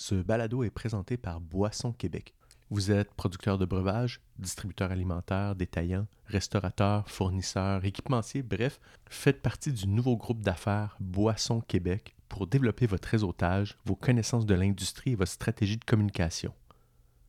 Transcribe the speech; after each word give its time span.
Ce 0.00 0.14
balado 0.14 0.64
est 0.64 0.70
présenté 0.70 1.18
par 1.18 1.42
Boisson 1.42 1.92
Québec. 1.92 2.32
Vous 2.70 2.90
êtes 2.90 3.12
producteur 3.12 3.58
de 3.58 3.66
breuvages, 3.66 4.22
distributeur 4.38 4.92
alimentaire, 4.92 5.54
détaillant, 5.54 6.06
restaurateur, 6.24 7.06
fournisseur, 7.10 7.84
équipementier, 7.84 8.42
bref, 8.42 8.80
faites 9.10 9.42
partie 9.42 9.74
du 9.74 9.86
nouveau 9.86 10.16
groupe 10.16 10.40
d'affaires 10.40 10.96
Boisson 11.00 11.60
Québec 11.60 12.16
pour 12.30 12.46
développer 12.46 12.86
votre 12.86 13.08
réseautage, 13.08 13.76
vos 13.84 13.94
connaissances 13.94 14.46
de 14.46 14.54
l'industrie 14.54 15.10
et 15.10 15.16
votre 15.16 15.32
stratégie 15.32 15.76
de 15.76 15.84
communication. 15.84 16.54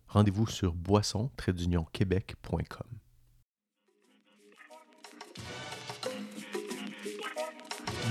Rendez-vous 0.08 0.48
sur 0.48 0.74
boisson-québec.com. 0.74 2.88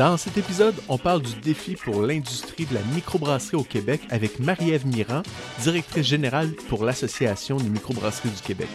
Dans 0.01 0.17
cet 0.17 0.39
épisode, 0.39 0.77
on 0.89 0.97
parle 0.97 1.21
du 1.21 1.35
défi 1.43 1.77
pour 1.77 2.01
l'industrie 2.01 2.65
de 2.65 2.73
la 2.73 2.81
microbrasserie 2.95 3.59
au 3.59 3.63
Québec 3.63 4.01
avec 4.09 4.41
Marie-Ève 4.41 4.87
Mirand, 4.87 5.23
directrice 5.63 6.07
générale 6.07 6.53
pour 6.71 6.87
l'Association 6.87 7.59
des 7.59 7.69
microbrasseries 7.69 8.31
du 8.31 8.41
Québec. 8.41 8.71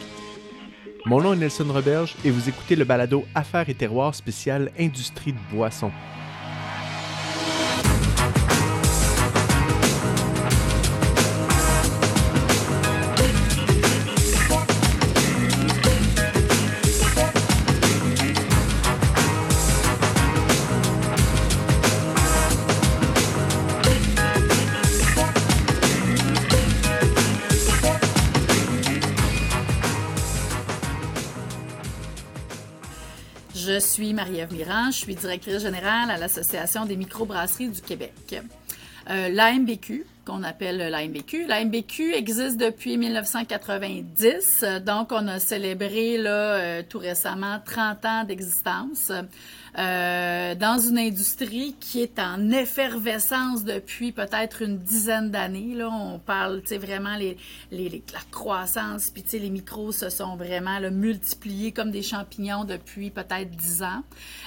Mon 1.08 1.22
nom 1.22 1.34
est 1.34 1.38
Nelson 1.38 1.66
Roberge 1.67 2.16
et 2.23 2.30
vous 2.30 2.48
écoutez 2.48 2.76
le 2.76 2.86
balado 2.86 3.26
Affaires 3.34 3.67
et 3.70 3.73
terroirs 3.73 4.14
spécial 4.14 4.72
Industrie 4.80 5.34
de 5.34 5.40
boissons. 5.52 5.91
Suis 33.96 34.14
Marie-Ève 34.14 34.52
Mirand, 34.52 34.92
je 34.92 34.98
suis 34.98 35.16
directrice 35.16 35.62
générale 35.62 36.12
à 36.12 36.18
l'Association 36.18 36.86
des 36.86 36.98
microbrasseries 36.98 37.70
du 37.70 37.80
Québec. 37.80 38.12
Euh, 39.10 39.30
L'AMBQ, 39.30 40.06
qu'on 40.26 40.44
appelle 40.44 40.78
l'AMBQ. 40.78 41.45
L'AMBQ 41.48 42.14
existe 42.14 42.58
depuis 42.58 42.98
1990, 42.98 44.66
donc 44.86 45.12
on 45.12 45.28
a 45.28 45.40
célébré 45.40 46.17
là, 46.17 46.30
euh, 46.32 46.84
tout 46.88 47.00
récemment 47.00 47.59
30 47.64 48.06
ans 48.06 48.23
d'existence. 48.23 49.12
Euh, 49.78 50.56
dans 50.56 50.78
une 50.78 50.98
industrie 50.98 51.76
qui 51.82 52.02
est 52.02 52.17
en 52.17 52.50
effervescence 52.50 53.66
depuis 53.66 54.14
peut-être 54.14 54.62
une 54.62 54.78
dizaine 54.78 55.32
d'années. 55.32 55.76
Là, 55.76 55.90
on 55.90 56.17
parle, 56.17 56.62
tu 56.62 56.70
sais, 56.70 56.78
vraiment 56.78 57.17
les, 57.17 57.36
les, 57.72 57.89
la 57.89 58.20
croissance, 58.32 59.10
puis 59.12 59.22
tu 59.23 59.32
sais, 59.32 59.39
les 59.39 59.50
micros 59.50 59.92
se 59.92 60.10
sont 60.10 60.38
vraiment 60.38 60.80
là, 60.80 60.92
multipliés 60.92 61.73
comme 61.73 61.92
des 61.92 62.04
champignons 62.04 62.64
depuis 62.64 63.10
peut-être 63.10 63.52
dix 63.52 63.84
ans. 63.84 64.04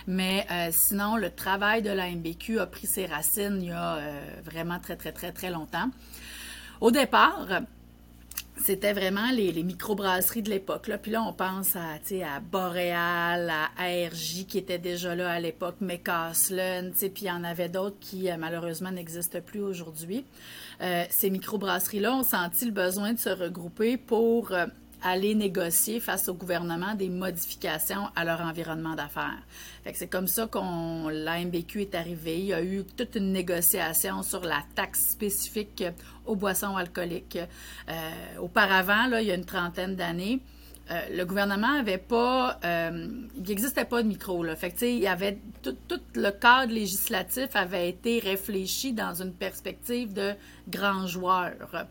Mais 0.06 0.46
euh, 0.50 0.70
sinon, 0.72 1.16
le 1.16 1.28
travail 1.30 1.82
de 1.82 1.90
la 1.90 2.08
MBQ 2.08 2.60
a 2.60 2.66
pris 2.66 2.86
ses 2.86 3.04
racines 3.04 3.58
il 3.60 3.68
y 3.68 3.70
a 3.70 3.96
euh, 3.96 4.20
vraiment 4.42 4.78
très, 4.78 4.96
très, 4.96 5.12
très, 5.12 5.32
très 5.32 5.50
longtemps. 5.50 5.67
Au 6.80 6.90
départ, 6.90 7.46
c'était 8.64 8.92
vraiment 8.92 9.30
les, 9.30 9.52
les 9.52 9.62
microbrasseries 9.62 10.42
de 10.42 10.50
l'époque. 10.50 10.90
Puis 11.02 11.10
là, 11.10 11.22
on 11.22 11.32
pense 11.32 11.76
à, 11.76 11.94
à 11.94 12.40
Boréal, 12.40 13.50
à 13.50 13.70
ARJ 13.78 14.46
qui 14.46 14.58
était 14.58 14.78
déjà 14.78 15.14
là 15.14 15.30
à 15.30 15.40
l'époque, 15.40 15.76
McCaslin, 15.80 16.90
puis 16.90 17.12
il 17.22 17.26
y 17.26 17.30
en 17.30 17.44
avait 17.44 17.68
d'autres 17.68 17.98
qui 18.00 18.30
euh, 18.30 18.36
malheureusement 18.38 18.90
n'existent 18.90 19.40
plus 19.40 19.60
aujourd'hui. 19.60 20.24
Euh, 20.80 21.04
ces 21.10 21.30
microbrasseries-là 21.30 22.14
ont 22.14 22.22
senti 22.22 22.64
le 22.64 22.72
besoin 22.72 23.12
de 23.12 23.18
se 23.18 23.30
regrouper 23.30 23.96
pour 23.96 24.52
euh, 24.52 24.66
aller 25.02 25.34
négocier 25.34 26.00
face 26.00 26.28
au 26.28 26.34
gouvernement 26.34 26.94
des 26.94 27.08
modifications 27.08 28.08
à 28.16 28.24
leur 28.24 28.40
environnement 28.40 28.94
d'affaires. 28.94 29.42
c'est 29.94 30.08
comme 30.08 30.26
ça 30.26 30.46
qu'on 30.46 31.08
l'AMBQ 31.08 31.82
est 31.82 31.94
arrivé. 31.94 32.38
Il 32.38 32.46
y 32.46 32.54
a 32.54 32.62
eu 32.62 32.84
toute 32.96 33.14
une 33.14 33.32
négociation 33.32 34.22
sur 34.22 34.40
la 34.40 34.62
taxe 34.74 35.10
spécifique 35.10 35.84
aux 36.26 36.36
boissons 36.36 36.76
alcooliques. 36.76 37.38
Euh, 37.88 38.38
auparavant, 38.40 39.06
là, 39.06 39.20
il 39.22 39.28
y 39.28 39.30
a 39.30 39.34
une 39.34 39.44
trentaine 39.44 39.96
d'années, 39.96 40.40
euh, 40.90 41.00
le 41.14 41.24
gouvernement 41.26 41.78
avait 41.78 41.98
pas, 41.98 42.58
euh, 42.64 43.08
il 43.36 43.42
n'existait 43.42 43.84
pas 43.84 44.02
de 44.02 44.08
micro. 44.08 44.42
Là. 44.42 44.56
Fait 44.56 44.70
que, 44.70 44.86
il 44.86 45.06
avait 45.06 45.38
tout, 45.62 45.76
le 46.14 46.30
cadre 46.30 46.72
législatif 46.72 47.54
avait 47.54 47.90
été 47.90 48.20
réfléchi 48.20 48.94
dans 48.94 49.12
une 49.20 49.34
perspective 49.34 50.14
de 50.14 50.32
grands 50.66 51.06
joueurs. 51.06 51.86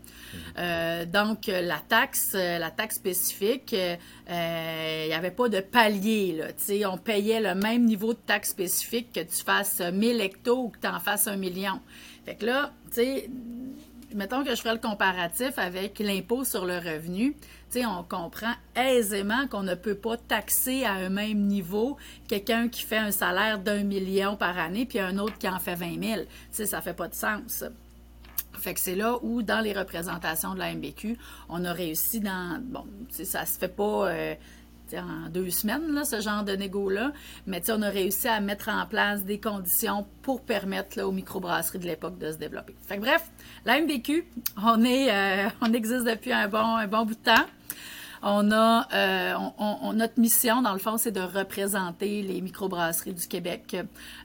Euh, 0.58 1.04
donc 1.04 1.46
la 1.46 1.78
taxe, 1.78 2.34
la 2.34 2.70
taxe 2.72 2.96
spécifique, 2.96 3.72
il 3.72 3.98
n'y 4.28 5.14
avait 5.14 5.30
pas 5.30 5.48
de 5.48 5.60
palier. 5.60 6.42
Là, 6.68 6.90
on 6.90 6.98
payait 6.98 7.40
le 7.40 7.54
même 7.54 7.84
niveau 7.84 8.14
de 8.14 8.18
taxe 8.18 8.50
spécifique 8.50 9.12
que 9.12 9.20
tu 9.20 9.44
fasses 9.44 9.80
1000 9.80 10.20
hectos 10.20 10.64
ou 10.64 10.68
que 10.70 10.78
tu 10.80 10.88
en 10.88 10.98
fasses 10.98 11.28
un 11.28 11.36
million. 11.36 11.80
Fait 12.24 12.34
que 12.34 12.46
là, 12.46 12.72
tu 12.88 12.96
sais, 12.96 13.30
mettons 14.14 14.44
que 14.44 14.50
je 14.50 14.60
ferais 14.60 14.74
le 14.74 14.80
comparatif 14.80 15.58
avec 15.58 15.98
l'impôt 15.98 16.44
sur 16.44 16.64
le 16.64 16.76
revenu 16.78 17.36
on 17.76 18.02
comprend 18.02 18.52
aisément 18.74 19.46
qu'on 19.48 19.62
ne 19.62 19.74
peut 19.74 19.94
pas 19.94 20.16
taxer 20.16 20.84
à 20.84 20.92
un 20.92 21.08
même 21.08 21.46
niveau 21.46 21.96
quelqu'un 22.26 22.68
qui 22.68 22.82
fait 22.82 22.96
un 22.96 23.10
salaire 23.10 23.58
d'un 23.58 23.84
million 23.84 24.36
par 24.36 24.58
année 24.58 24.86
puis 24.86 24.98
un 24.98 25.18
autre 25.18 25.36
qui 25.38 25.48
en 25.48 25.58
fait 25.58 25.74
20 25.74 26.02
000. 26.02 26.22
Ça 26.50 26.66
ça 26.66 26.80
fait 26.80 26.94
pas 26.94 27.08
de 27.08 27.14
sens. 27.14 27.64
Fait 28.58 28.74
que 28.74 28.80
c'est 28.80 28.96
là 28.96 29.18
où, 29.22 29.42
dans 29.42 29.60
les 29.60 29.72
représentations 29.72 30.54
de 30.54 30.58
la 30.58 30.74
MBQ, 30.74 31.16
on 31.48 31.64
a 31.64 31.72
réussi 31.72 32.18
dans... 32.18 32.60
Bon, 32.60 32.84
ça 33.10 33.46
se 33.46 33.56
fait 33.56 33.68
pas... 33.68 34.08
Euh, 34.08 34.34
en 34.96 35.28
deux 35.28 35.50
semaines, 35.50 36.04
ce 36.04 36.20
genre 36.20 36.44
de 36.44 36.52
négo-là. 36.52 37.12
Mais 37.46 37.62
on 37.70 37.82
a 37.82 37.88
réussi 37.90 38.28
à 38.28 38.40
mettre 38.40 38.68
en 38.68 38.86
place 38.86 39.24
des 39.24 39.40
conditions 39.40 40.06
pour 40.22 40.42
permettre 40.42 40.96
là, 40.96 41.06
aux 41.06 41.12
microbrasseries 41.12 41.78
de 41.78 41.86
l'époque 41.86 42.18
de 42.18 42.32
se 42.32 42.36
développer. 42.36 42.74
Fait 42.86 42.96
que, 42.96 43.02
bref, 43.02 43.30
la 43.64 43.80
MBQ, 43.80 44.24
on, 44.62 44.84
est, 44.84 45.12
euh, 45.12 45.48
on 45.60 45.72
existe 45.72 46.04
depuis 46.04 46.32
un 46.32 46.48
bon 46.48 47.04
bout 47.04 47.14
de 47.14 47.14
temps. 47.14 47.46
On 48.22 48.50
a 48.50 48.86
euh, 48.92 49.34
on, 49.58 49.92
notre 49.92 50.18
mission, 50.18 50.62
dans 50.62 50.72
le 50.72 50.78
fond, 50.78 50.96
c'est 50.96 51.12
de 51.12 51.20
représenter 51.20 52.22
les 52.22 52.40
microbrasseries 52.40 53.14
du 53.14 53.26
Québec, 53.26 53.76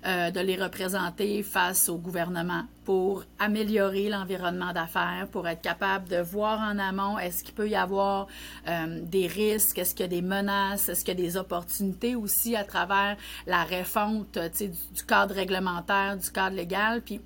euh, 0.05 0.31
de 0.31 0.39
les 0.39 0.55
représenter 0.55 1.43
face 1.43 1.89
au 1.89 1.97
gouvernement 1.97 2.63
pour 2.85 3.23
améliorer 3.39 4.09
l'environnement 4.09 4.73
d'affaires, 4.73 5.27
pour 5.31 5.47
être 5.47 5.61
capable 5.61 6.09
de 6.09 6.17
voir 6.17 6.59
en 6.59 6.79
amont 6.79 7.17
est-ce 7.19 7.43
qu'il 7.43 7.53
peut 7.53 7.69
y 7.69 7.75
avoir 7.75 8.27
euh, 8.67 8.99
des 9.03 9.27
risques, 9.27 9.77
est-ce 9.77 9.93
qu'il 9.93 10.05
y 10.05 10.09
a 10.09 10.21
des 10.21 10.21
menaces, 10.21 10.89
est-ce 10.89 11.05
qu'il 11.05 11.19
y 11.19 11.21
a 11.21 11.25
des 11.25 11.37
opportunités 11.37 12.15
aussi 12.15 12.55
à 12.55 12.63
travers 12.63 13.15
la 13.47 13.63
refonte 13.63 14.37
du, 14.57 14.69
du 14.69 15.03
cadre 15.07 15.35
réglementaire, 15.35 16.17
du 16.17 16.29
cadre 16.31 16.55
légal. 16.55 17.01
Puis, 17.01 17.21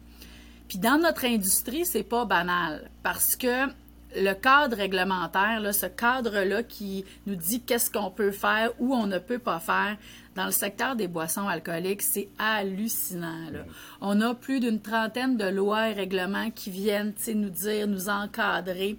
puis 0.68 0.80
dans 0.80 1.00
notre 1.00 1.26
industrie, 1.26 1.86
c'est 1.86 2.04
pas 2.04 2.26
banal 2.26 2.90
parce 3.02 3.36
que 3.36 3.68
le 4.16 4.34
cadre 4.34 4.78
réglementaire, 4.78 5.60
là, 5.60 5.74
ce 5.74 5.86
cadre-là 5.86 6.64
qui 6.64 7.06
nous 7.26 7.36
dit 7.36 7.62
qu'est-ce 7.62 7.92
qu'on 7.92 8.10
peut 8.12 8.32
faire 8.32 8.72
ou 8.80 8.94
on 8.94 9.08
ne 9.08 9.20
peut 9.20 9.40
pas 9.40 9.60
faire 9.60 9.98
dans 10.36 10.46
le 10.46 10.52
secteur 10.52 10.96
des 10.96 11.08
boissons 11.08 11.48
alcooliques, 11.48 12.04
c'est 12.04 12.30
hallucinant. 12.38 13.50
Là. 13.52 13.66
On 14.02 14.22
a 14.22 14.36
plus 14.36 14.60
d'une 14.60 14.80
trentaine 14.80 15.36
de 15.36 15.46
lois 15.46 15.90
et 15.90 15.94
règlements 15.94 16.52
qui 16.52 16.70
viennent 16.70 17.14
nous 17.34 17.50
dire, 17.50 17.88
nous 17.88 18.08
encadrer. 18.08 18.98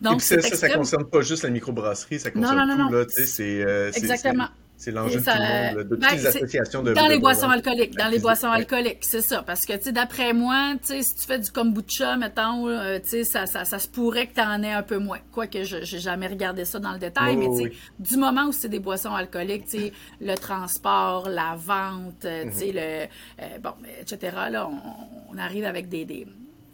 Donc, 0.00 0.22
ça, 0.22 0.40
ça, 0.40 0.68
ne 0.68 0.74
concerne 0.74 1.04
pas 1.04 1.20
juste 1.20 1.42
la 1.42 1.50
microbrasserie, 1.50 2.20
ça 2.20 2.30
concerne 2.30 2.68
non, 2.68 2.76
non, 2.76 2.88
tout. 2.88 2.94
Là, 2.94 3.04
c'est, 3.08 3.62
euh, 3.62 3.90
Exactement. 3.92 4.48
C'est 4.80 4.92
l'enjeu 4.92 5.20
de 5.20 5.24
tout 5.24 5.30
le 5.30 5.74
monde, 5.74 5.76
de 5.76 5.88
toutes 5.90 6.00
ben, 6.00 6.08
les 6.12 6.26
associations 6.26 6.82
de 6.82 6.94
Dans 6.94 7.06
les 7.06 7.18
boissons 7.18 7.50
alcooliques, 7.50 7.98
dans 7.98 8.08
les 8.08 8.18
boissons 8.18 8.48
alcooliques, 8.48 9.00
c'est 9.02 9.20
ça. 9.20 9.42
Parce 9.42 9.66
que, 9.66 9.74
tu 9.74 9.82
sais, 9.82 9.92
d'après 9.92 10.32
moi, 10.32 10.72
tu 10.80 10.86
sais, 10.86 11.02
si 11.02 11.16
tu 11.16 11.26
fais 11.26 11.38
du 11.38 11.52
kombucha, 11.52 12.16
mettons, 12.16 12.66
euh, 12.66 12.98
tu 12.98 13.10
sais, 13.10 13.24
ça, 13.24 13.44
ça, 13.44 13.66
ça, 13.66 13.78
se 13.78 13.88
pourrait 13.88 14.28
que 14.28 14.36
tu 14.36 14.40
en 14.40 14.62
aies 14.62 14.72
un 14.72 14.82
peu 14.82 14.96
moins. 14.96 15.18
Quoique, 15.32 15.64
je 15.64 15.76
n'ai 15.76 15.84
jamais 15.84 16.28
regardé 16.28 16.64
ça 16.64 16.78
dans 16.78 16.92
le 16.92 16.98
détail, 16.98 17.36
mais 17.36 17.48
tu 17.48 17.64
sais, 17.64 17.72
du 17.98 18.16
moment 18.16 18.46
où 18.46 18.52
c'est 18.52 18.70
des 18.70 18.78
boissons 18.78 19.14
alcooliques, 19.14 19.66
tu 19.66 19.78
sais, 19.78 19.92
le 20.18 20.34
transport, 20.36 21.28
la 21.28 21.56
vente, 21.56 22.24
euh, 22.24 22.44
tu 22.44 22.52
sais, 22.52 22.66
mhm. 22.68 22.74
le... 22.74 22.80
Euh, 22.80 23.58
bon, 23.62 23.74
etc., 24.00 24.34
là, 24.50 24.66
on, 24.66 25.34
on 25.34 25.36
arrive 25.36 25.66
avec 25.66 25.90
des... 25.90 26.06
des 26.06 26.26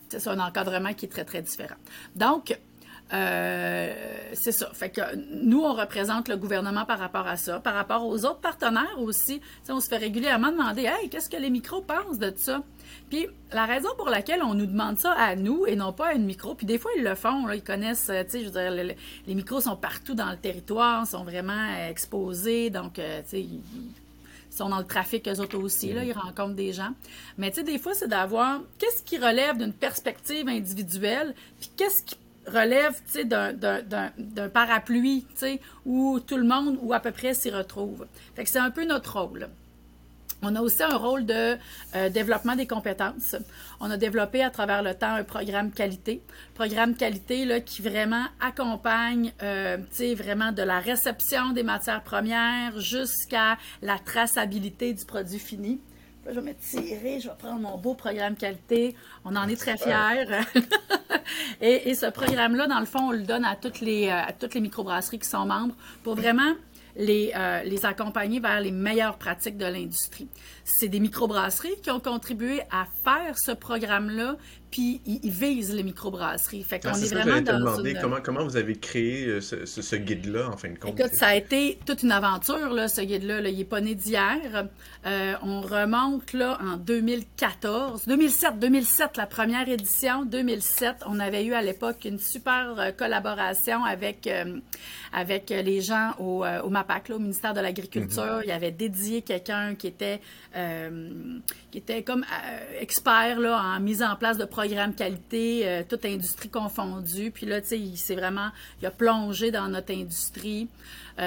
c'est 0.08 0.28
un 0.28 0.38
encadrement 0.38 0.94
qui 0.94 1.06
est 1.06 1.08
très, 1.08 1.24
très 1.24 1.42
différent. 1.42 1.74
Donc, 2.14 2.56
euh, 3.12 3.94
c'est 4.32 4.52
ça. 4.52 4.68
Fait 4.72 4.90
que 4.90 5.00
nous, 5.44 5.62
on 5.62 5.74
représente 5.74 6.28
le 6.28 6.36
gouvernement 6.36 6.84
par 6.84 6.98
rapport 6.98 7.26
à 7.26 7.36
ça. 7.36 7.60
Par 7.60 7.74
rapport 7.74 8.04
aux 8.04 8.24
autres 8.24 8.40
partenaires 8.40 8.98
aussi, 8.98 9.40
on 9.68 9.80
se 9.80 9.88
fait 9.88 9.96
régulièrement 9.96 10.50
demander 10.50 10.82
Hey, 10.82 11.08
qu'est-ce 11.08 11.30
que 11.30 11.36
les 11.36 11.50
micros 11.50 11.82
pensent 11.82 12.18
de 12.18 12.32
ça? 12.36 12.62
Puis 13.08 13.28
la 13.52 13.64
raison 13.64 13.88
pour 13.96 14.08
laquelle 14.08 14.42
on 14.42 14.54
nous 14.54 14.66
demande 14.66 14.98
ça 14.98 15.12
à 15.12 15.36
nous 15.36 15.66
et 15.66 15.76
non 15.76 15.92
pas 15.92 16.08
à 16.08 16.12
une 16.14 16.24
micro, 16.24 16.54
puis 16.54 16.66
des 16.66 16.78
fois 16.78 16.90
ils 16.96 17.04
le 17.04 17.14
font, 17.14 17.48
ils 17.50 17.62
connaissent, 17.62 18.06
tu 18.06 18.30
sais, 18.30 18.40
je 18.40 18.46
veux 18.46 18.50
dire, 18.50 18.96
les 19.26 19.34
micros 19.34 19.60
sont 19.60 19.76
partout 19.76 20.14
dans 20.14 20.30
le 20.30 20.36
territoire, 20.36 21.06
sont 21.06 21.22
vraiment 21.22 21.76
exposés, 21.88 22.70
donc, 22.70 22.98
euh, 22.98 23.22
tu 23.22 23.28
sais, 23.28 23.40
Ils 23.42 23.62
sont 24.50 24.68
dans 24.68 24.78
le 24.78 24.84
trafic, 24.84 25.28
eux 25.28 25.40
autres 25.40 25.58
aussi, 25.58 25.92
là, 25.92 26.02
ils 26.02 26.12
rencontrent 26.12 26.54
des 26.54 26.72
gens. 26.72 26.90
Mais 27.38 27.50
tu 27.50 27.56
sais, 27.56 27.62
des 27.62 27.78
fois, 27.78 27.94
c'est 27.94 28.08
d'avoir 28.08 28.60
qu'est-ce 28.78 29.02
qui 29.02 29.18
relève 29.18 29.58
d'une 29.58 29.72
perspective 29.72 30.48
individuelle, 30.48 31.34
puis 31.60 31.70
qu'est-ce 31.76 32.02
qui 32.02 32.16
relève 32.46 33.00
d'un 33.24 34.48
parapluie 34.48 35.26
où 35.84 36.20
tout 36.20 36.36
le 36.36 36.44
monde 36.44 36.78
ou 36.82 36.92
à 36.92 37.00
peu 37.00 37.10
près 37.10 37.34
s'y 37.34 37.50
retrouve. 37.50 38.06
Fait 38.34 38.44
que 38.44 38.50
c'est 38.50 38.58
un 38.58 38.70
peu 38.70 38.84
notre 38.84 39.20
rôle. 39.20 39.48
On 40.42 40.54
a 40.54 40.60
aussi 40.60 40.82
un 40.82 40.96
rôle 40.96 41.24
de 41.24 41.56
euh, 41.94 42.08
développement 42.10 42.56
des 42.56 42.66
compétences. 42.66 43.36
On 43.80 43.90
a 43.90 43.96
développé 43.96 44.44
à 44.44 44.50
travers 44.50 44.82
le 44.82 44.94
temps 44.94 45.14
un 45.14 45.24
programme 45.24 45.72
qualité. 45.72 46.22
Programme 46.54 46.94
qualité 46.94 47.44
là, 47.46 47.60
qui 47.60 47.80
vraiment 47.80 48.24
accompagne 48.40 49.32
euh, 49.42 49.78
vraiment 50.14 50.52
de 50.52 50.62
la 50.62 50.78
réception 50.78 51.52
des 51.52 51.62
matières 51.62 52.02
premières 52.02 52.78
jusqu'à 52.78 53.56
la 53.80 53.98
traçabilité 53.98 54.92
du 54.92 55.04
produit 55.06 55.38
fini. 55.38 55.80
Je 56.28 56.40
vais 56.40 56.52
me 56.52 56.54
tirer, 56.54 57.20
je 57.20 57.28
vais 57.28 57.34
prendre 57.38 57.60
mon 57.60 57.78
beau 57.78 57.94
programme 57.94 58.36
qualité. 58.36 58.94
On 59.24 59.36
en 59.36 59.48
est 59.48 59.56
très 59.56 59.76
fiers. 59.76 60.26
et, 61.60 61.94
ce 61.94 62.06
programme-là, 62.06 62.66
dans 62.66 62.80
le 62.80 62.86
fond, 62.86 63.08
on 63.08 63.12
le 63.12 63.22
donne 63.22 63.44
à 63.44 63.56
toutes 63.56 63.80
les, 63.80 64.08
euh, 64.08 64.28
à 64.28 64.32
toutes 64.32 64.54
les 64.54 64.60
microbrasseries 64.60 65.18
qui 65.18 65.28
sont 65.28 65.46
membres 65.46 65.74
pour 66.02 66.14
vraiment 66.14 66.54
les, 66.96 67.32
euh, 67.36 67.62
les 67.64 67.84
accompagner 67.84 68.40
vers 68.40 68.60
les 68.60 68.70
meilleures 68.70 69.18
pratiques 69.18 69.56
de 69.56 69.66
l'industrie. 69.66 70.28
C'est 70.64 70.88
des 70.88 71.00
microbrasseries 71.00 71.80
qui 71.82 71.90
ont 71.90 72.00
contribué 72.00 72.60
à 72.70 72.86
faire 73.04 73.38
ce 73.38 73.52
programme-là, 73.52 74.36
puis 74.70 75.00
ils, 75.06 75.30
visent 75.30 75.72
les 75.72 75.82
microbrasseries. 75.82 76.62
Fait 76.64 76.80
qu'on 76.80 76.88
ah, 76.92 76.98
est, 76.98 77.14
vraiment 77.14 77.40
dans 77.40 77.84
une... 77.84 77.98
comment, 78.00 78.18
comment 78.22 78.44
vous 78.44 78.56
avez 78.56 78.74
créé 78.76 79.26
euh, 79.26 79.40
ce, 79.40 79.64
ce, 79.64 79.96
guide-là, 79.96 80.50
en 80.50 80.56
fin 80.56 80.70
de 80.70 80.78
compte? 80.78 80.98
Écoute, 80.98 81.14
ça 81.14 81.28
a 81.28 81.34
été 81.36 81.78
toute 81.86 82.02
une 82.02 82.12
aventure, 82.12 82.70
là, 82.70 82.88
ce 82.88 83.00
guide-là. 83.00 83.40
Là. 83.40 83.48
Il 83.48 83.58
n'est 83.58 83.64
pas 83.64 83.80
né 83.80 83.94
d'hier. 83.94 84.66
Euh, 85.06 85.34
on 85.42 85.60
remonte 85.60 86.32
là, 86.32 86.58
en 86.60 86.76
2014. 86.76 88.06
2007, 88.06 88.58
2007, 88.58 89.16
la 89.16 89.26
première 89.26 89.68
édition. 89.68 90.24
2007, 90.24 90.96
on 91.06 91.20
avait 91.20 91.44
eu 91.44 91.54
à 91.54 91.62
l'époque 91.62 92.04
une 92.04 92.18
super 92.18 92.92
collaboration 92.98 93.84
avec, 93.84 94.28
avec 95.12 95.50
les 95.50 95.80
gens 95.80 96.12
au, 96.18 96.44
au 96.44 96.70
MAPAC, 96.70 96.85
là, 97.08 97.16
au 97.16 97.18
ministère 97.18 97.54
de 97.54 97.60
l'Agriculture. 97.60 98.22
Mm-hmm. 98.22 98.44
Il 98.44 98.48
y 98.48 98.52
avait 98.52 98.70
dédié 98.70 99.22
quelqu'un 99.22 99.74
qui 99.74 99.86
était 99.86 100.20
euh, 100.56 101.38
qui 101.70 101.78
était 101.78 102.02
comme 102.02 102.22
euh, 102.22 102.80
expert 102.80 103.38
là, 103.40 103.60
en 103.60 103.80
mise 103.80 104.02
en 104.02 104.16
place 104.16 104.38
de 104.38 104.46
programmes 104.46 104.94
qualité, 104.94 105.68
euh, 105.68 105.82
toute 105.86 106.04
industrie 106.04 106.48
confondue. 106.48 107.30
Puis 107.30 107.44
là, 107.44 107.60
tu 107.60 107.68
sais, 107.68 107.78
il 107.78 107.98
s'est 107.98 108.14
vraiment, 108.14 108.48
il 108.80 108.86
a 108.86 108.90
plongé 108.90 109.50
dans 109.50 109.68
notre 109.68 109.92
industrie. 109.92 110.68
on 111.18 111.22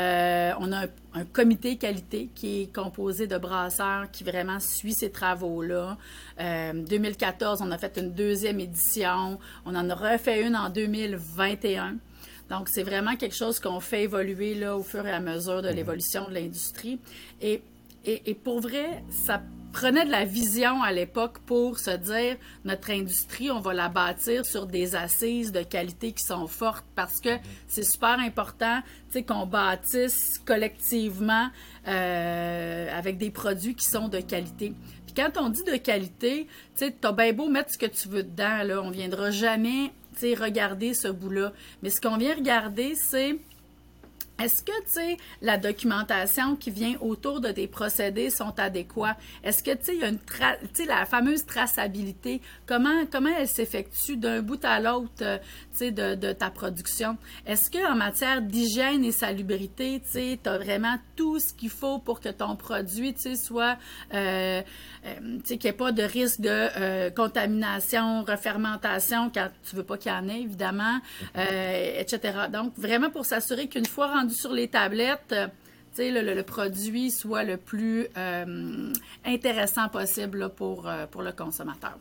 a 0.71 0.85
un, 1.13 1.25
comité 1.31 1.75
qualité 1.77 2.29
qui 2.33 2.61
est 2.61 2.73
composé 2.73 3.27
de 3.27 3.37
brasseurs 3.37 4.09
qui 4.11 4.23
vraiment 4.23 4.59
suit 4.59 4.93
ces 4.93 5.11
travaux-là. 5.11 5.97
2014, 6.39 7.61
on 7.61 7.71
a 7.71 7.77
fait 7.77 7.97
une 7.97 8.13
deuxième 8.13 8.59
édition. 8.59 9.39
On 9.65 9.75
en 9.75 9.89
a 9.89 9.95
refait 9.95 10.41
une 10.41 10.55
en 10.55 10.69
2021. 10.69 11.97
Donc, 12.49 12.69
c'est 12.69 12.83
vraiment 12.83 13.15
quelque 13.15 13.35
chose 13.35 13.59
qu'on 13.59 13.79
fait 13.79 14.03
évoluer 14.03 14.55
là, 14.55 14.75
au 14.75 14.83
fur 14.83 15.05
et 15.05 15.11
à 15.11 15.19
mesure 15.19 15.61
de 15.61 15.69
mhm. 15.69 15.75
l'évolution 15.75 16.27
de 16.27 16.33
l'industrie. 16.33 16.99
Et 17.41 17.61
et, 18.05 18.33
pour 18.33 18.61
vrai, 18.61 19.03
ça 19.09 19.41
prenait 19.73 20.05
de 20.05 20.09
la 20.09 20.25
vision 20.25 20.81
à 20.81 20.91
l'époque 20.91 21.39
pour 21.45 21.77
se 21.77 21.91
dire 21.91 22.37
notre 22.65 22.89
industrie, 22.91 23.51
on 23.51 23.59
va 23.59 23.73
la 23.73 23.89
bâtir 23.89 24.45
sur 24.45 24.65
des 24.65 24.95
assises 24.95 25.51
de 25.51 25.61
qualité 25.61 26.11
qui 26.11 26.23
sont 26.23 26.47
fortes 26.47 26.85
parce 26.95 27.19
que 27.19 27.37
c'est 27.67 27.83
super 27.83 28.17
important 28.19 28.81
qu'on 29.27 29.45
bâtisse 29.45 30.39
collectivement 30.45 31.49
euh, 31.87 32.97
avec 32.97 33.17
des 33.17 33.31
produits 33.31 33.75
qui 33.75 33.85
sont 33.85 34.07
de 34.07 34.19
qualité. 34.21 34.73
Puis 35.05 35.13
quand 35.15 35.39
on 35.39 35.49
dit 35.49 35.63
de 35.63 35.77
qualité, 35.77 36.47
tu 36.77 36.85
as 37.03 37.11
bien 37.11 37.33
beau 37.33 37.49
mettre 37.49 37.73
ce 37.73 37.77
que 37.77 37.85
tu 37.85 38.07
veux 38.07 38.23
dedans, 38.23 38.63
là, 38.63 38.81
on 38.81 38.91
viendra 38.91 39.29
jamais 39.29 39.91
regarder 40.23 40.93
ce 40.93 41.07
bout-là. 41.07 41.53
Mais 41.81 41.89
ce 41.89 42.01
qu'on 42.01 42.17
vient 42.17 42.35
regarder, 42.35 42.95
c'est 42.95 43.37
est-ce 44.39 44.63
que, 44.63 44.71
tu 44.85 44.91
sais, 44.91 45.17
la 45.41 45.57
documentation 45.57 46.55
qui 46.55 46.71
vient 46.71 46.95
autour 47.01 47.41
de 47.41 47.51
tes 47.51 47.67
procédés 47.67 48.29
sont 48.29 48.57
adéquats? 48.57 49.17
Est-ce 49.43 49.61
que, 49.61 49.71
tu 49.71 49.99
sais, 50.73 50.85
la 50.85 51.05
fameuse 51.05 51.45
traçabilité, 51.45 52.41
comment, 52.65 53.05
comment 53.11 53.29
elle 53.37 53.49
s'effectue 53.49 54.15
d'un 54.15 54.41
bout 54.41 54.63
à 54.63 54.79
l'autre, 54.79 55.09
euh, 55.21 55.37
tu 55.73 55.77
sais, 55.77 55.91
de, 55.91 56.31
ta 56.31 56.49
production? 56.49 57.17
Est-ce 57.45 57.69
qu'en 57.69 57.95
matière 57.95 58.41
d'hygiène 58.41 59.03
et 59.03 59.11
salubrité, 59.11 60.01
tu 60.09 60.49
as 60.49 60.57
vraiment 60.57 60.95
tout 61.17 61.39
ce 61.39 61.53
qu'il 61.53 61.69
faut 61.69 61.99
pour 61.99 62.21
que 62.21 62.29
ton 62.29 62.55
produit, 62.55 63.13
tu 63.13 63.21
sais, 63.21 63.35
soit, 63.35 63.77
euh, 64.13 64.61
euh, 65.05 65.15
tu 65.19 65.41
sais, 65.43 65.57
qu'il 65.57 65.69
n'y 65.69 65.75
ait 65.75 65.77
pas 65.77 65.91
de 65.91 66.03
risque 66.03 66.39
de 66.39 67.09
contamination, 67.09 68.23
refermentation 68.23 69.29
quand 69.33 69.49
tu 69.69 69.75
veux 69.75 69.83
pas 69.83 69.97
qu'il 69.97 70.11
y 70.11 70.15
en 70.15 70.29
ait, 70.29 70.41
évidemment, 70.41 70.99
etc. 71.35 72.19
Donc, 72.51 72.73
vraiment 72.77 73.09
pour 73.09 73.25
s'assurer 73.25 73.67
qu'une 73.67 73.85
fois 73.85 74.07
rendu 74.07 74.28
sur 74.29 74.51
les 74.51 74.67
tablettes, 74.67 75.33
euh, 75.33 75.47
le, 75.97 76.33
le, 76.33 76.43
produit 76.43 77.11
soit 77.11 77.43
le 77.43 77.57
plus 77.57 78.07
euh, 78.17 78.93
intéressant 79.25 79.89
possible 79.89 80.49
pour, 80.55 80.87
euh, 80.87 81.05
pour 81.07 81.21
le 81.21 81.33
consommateur. 81.33 81.97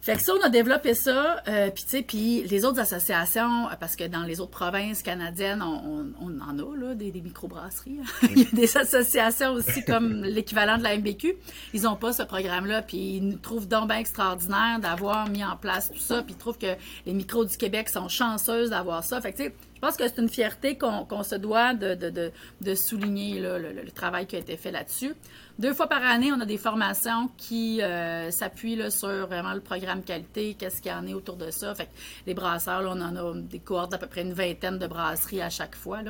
Fait 0.00 0.14
que 0.14 0.22
ça, 0.22 0.32
on 0.32 0.44
a 0.44 0.48
développé 0.48 0.94
ça, 0.94 1.42
puis 1.74 1.84
tu 1.84 1.90
sais, 1.90 2.02
puis 2.02 2.42
les 2.44 2.64
autres 2.64 2.78
associations, 2.78 3.66
parce 3.80 3.96
que 3.96 4.04
dans 4.04 4.22
les 4.22 4.40
autres 4.40 4.52
provinces 4.52 5.02
canadiennes, 5.02 5.60
on, 5.60 6.40
en 6.40 6.58
a, 6.58 6.76
là, 6.76 6.94
des, 6.94 7.10
des 7.10 7.20
microbrasseries. 7.20 7.98
Il 8.22 8.38
y 8.38 8.46
a 8.46 8.50
des 8.52 8.76
associations 8.76 9.52
aussi 9.52 9.84
comme 9.84 10.22
l'équivalent 10.22 10.78
de 10.78 10.84
la 10.84 10.96
MBQ. 10.96 11.34
Ils 11.74 11.82
n'ont 11.82 11.96
pas 11.96 12.12
ce 12.12 12.22
programme-là, 12.22 12.82
puis 12.82 13.16
ils 13.16 13.28
nous 13.28 13.38
trouvent 13.38 13.66
donc 13.66 13.88
bien 13.88 13.98
extraordinaire 13.98 14.78
d'avoir 14.80 15.28
mis 15.28 15.44
en 15.44 15.56
place 15.56 15.90
tout 15.90 15.98
ça, 15.98 16.22
puis 16.22 16.34
ils 16.34 16.38
trouvent 16.38 16.58
que 16.58 16.76
les 17.04 17.12
micros 17.12 17.44
du 17.44 17.56
Québec 17.56 17.88
sont 17.88 18.08
chanceuses 18.08 18.70
d'avoir 18.70 19.02
ça. 19.02 19.20
Fait 19.20 19.32
que 19.32 19.38
tu 19.38 19.44
sais, 19.44 19.54
je 19.78 19.86
pense 19.86 19.96
que 19.96 20.08
c'est 20.08 20.18
une 20.18 20.28
fierté 20.28 20.76
qu'on 20.76 21.22
se 21.22 21.36
doit 21.36 21.72
de, 21.72 22.74
souligner 22.74 23.38
le, 23.38 23.88
travail 23.94 24.26
qui 24.26 24.34
a 24.34 24.40
été 24.40 24.56
fait 24.56 24.72
là-dessus. 24.72 25.14
Deux 25.60 25.72
fois 25.72 25.86
par 25.86 26.04
année, 26.04 26.32
on 26.32 26.40
a 26.40 26.46
des 26.46 26.58
formations 26.58 27.30
qui 27.36 27.80
euh, 27.80 28.32
s'appuient 28.32 28.90
sur 28.90 29.28
vraiment 29.28 29.54
le 29.54 29.60
programme 29.60 30.02
qualité, 30.02 30.54
qu'est-ce 30.58 30.82
qu'il 30.82 30.90
y 30.90 30.94
en 30.94 31.06
a 31.06 31.12
autour 31.12 31.36
de 31.36 31.52
ça. 31.52 31.76
Fait 31.76 31.88
les 32.26 32.34
brasseurs, 32.34 32.82
on 32.86 33.00
en 33.00 33.14
a 33.14 33.34
des 33.36 33.60
cohortes 33.60 33.92
d'à 33.92 33.98
peu 33.98 34.08
près 34.08 34.22
une 34.22 34.32
vingtaine 34.32 34.80
de 34.80 34.88
brasseries 34.88 35.42
à 35.42 35.50
chaque 35.50 35.76
fois. 35.76 36.00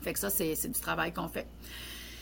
Fait 0.00 0.14
que 0.14 0.18
ça, 0.18 0.30
c'est 0.30 0.54
du 0.66 0.80
travail 0.80 1.12
qu'on 1.12 1.28
fait. 1.28 1.46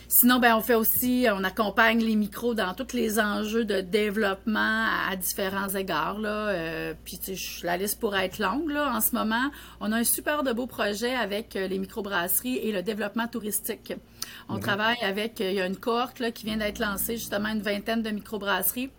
Sinon, 0.08 0.38
ben, 0.38 0.54
on 0.56 0.60
fait 0.60 0.74
aussi, 0.74 1.26
on 1.32 1.42
accompagne 1.42 2.00
les 2.00 2.14
micros 2.14 2.54
dans 2.54 2.74
tous 2.74 2.94
les 2.94 3.18
enjeux 3.18 3.64
de 3.64 3.80
développement 3.80 4.86
à, 5.10 5.16
différents 5.16 5.68
égards. 5.68 6.20
Là. 6.20 6.48
Euh, 6.48 6.94
puis, 7.04 7.18
tu 7.18 7.34
la 7.64 7.76
liste 7.76 7.98
pourrait 7.98 8.26
être 8.26 8.38
longue. 8.38 8.70
Là. 8.70 8.92
En 8.94 9.00
ce 9.00 9.14
moment, 9.14 9.50
on 9.80 9.90
a 9.90 9.96
un 9.96 10.04
super 10.04 10.44
de 10.44 10.52
beau 10.52 10.66
projet 10.66 11.14
avec 11.14 11.56
euh, 11.56 11.66
les 11.66 11.78
microbrasseries 11.78 12.58
et 12.58 12.70
le 12.70 12.82
développement 12.82 13.26
touristique. 13.26 13.94
On 14.48 14.58
travaille 14.58 14.98
avec, 15.02 15.40
euh, 15.40 15.50
il 15.50 15.56
y 15.56 15.60
a 15.60 15.66
une 15.66 15.76
cohorte 15.76 16.20
là, 16.20 16.30
qui 16.30 16.44
vient 16.44 16.56
d'être 16.56 16.78
lancée, 16.78 17.16
justement 17.16 17.48
une 17.48 17.62
vingtaine 17.62 18.02
de 18.02 18.10
microbrasseries. 18.10 18.90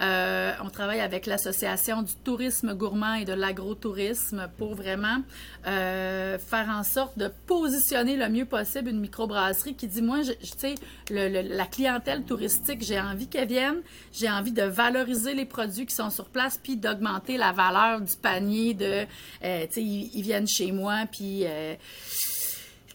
Euh, 0.00 0.52
on 0.62 0.70
travaille 0.70 1.00
avec 1.00 1.26
l'Association 1.26 2.02
du 2.02 2.14
tourisme 2.24 2.74
gourmand 2.74 3.14
et 3.14 3.24
de 3.24 3.32
l'agrotourisme 3.32 4.48
pour 4.56 4.74
vraiment 4.74 5.18
euh, 5.66 6.38
faire 6.38 6.68
en 6.68 6.82
sorte 6.82 7.18
de 7.18 7.30
positionner 7.46 8.16
le 8.16 8.28
mieux 8.28 8.46
possible 8.46 8.88
une 8.88 9.00
microbrasserie 9.00 9.74
qui 9.74 9.86
dit, 9.86 10.02
moi, 10.02 10.22
je, 10.22 10.32
tu 10.32 10.52
sais, 10.56 10.74
la 11.10 11.66
clientèle 11.66 12.24
touristique, 12.24 12.82
j'ai 12.82 13.00
envie 13.00 13.28
qu'elle 13.28 13.48
vienne, 13.48 13.82
j'ai 14.12 14.30
envie 14.30 14.52
de 14.52 14.62
valoriser 14.62 15.34
les 15.34 15.44
produits 15.44 15.86
qui 15.86 15.94
sont 15.94 16.10
sur 16.10 16.30
place, 16.30 16.58
puis 16.62 16.76
d'augmenter 16.76 17.36
la 17.36 17.52
valeur 17.52 18.00
du 18.00 18.16
panier 18.16 18.74
de, 18.74 19.02
tu 19.02 19.08
sais, 19.40 19.82
ils, 19.82 20.22
viennent 20.22 20.48
chez 20.48 20.72
moi, 20.72 21.04
puis 21.10 21.44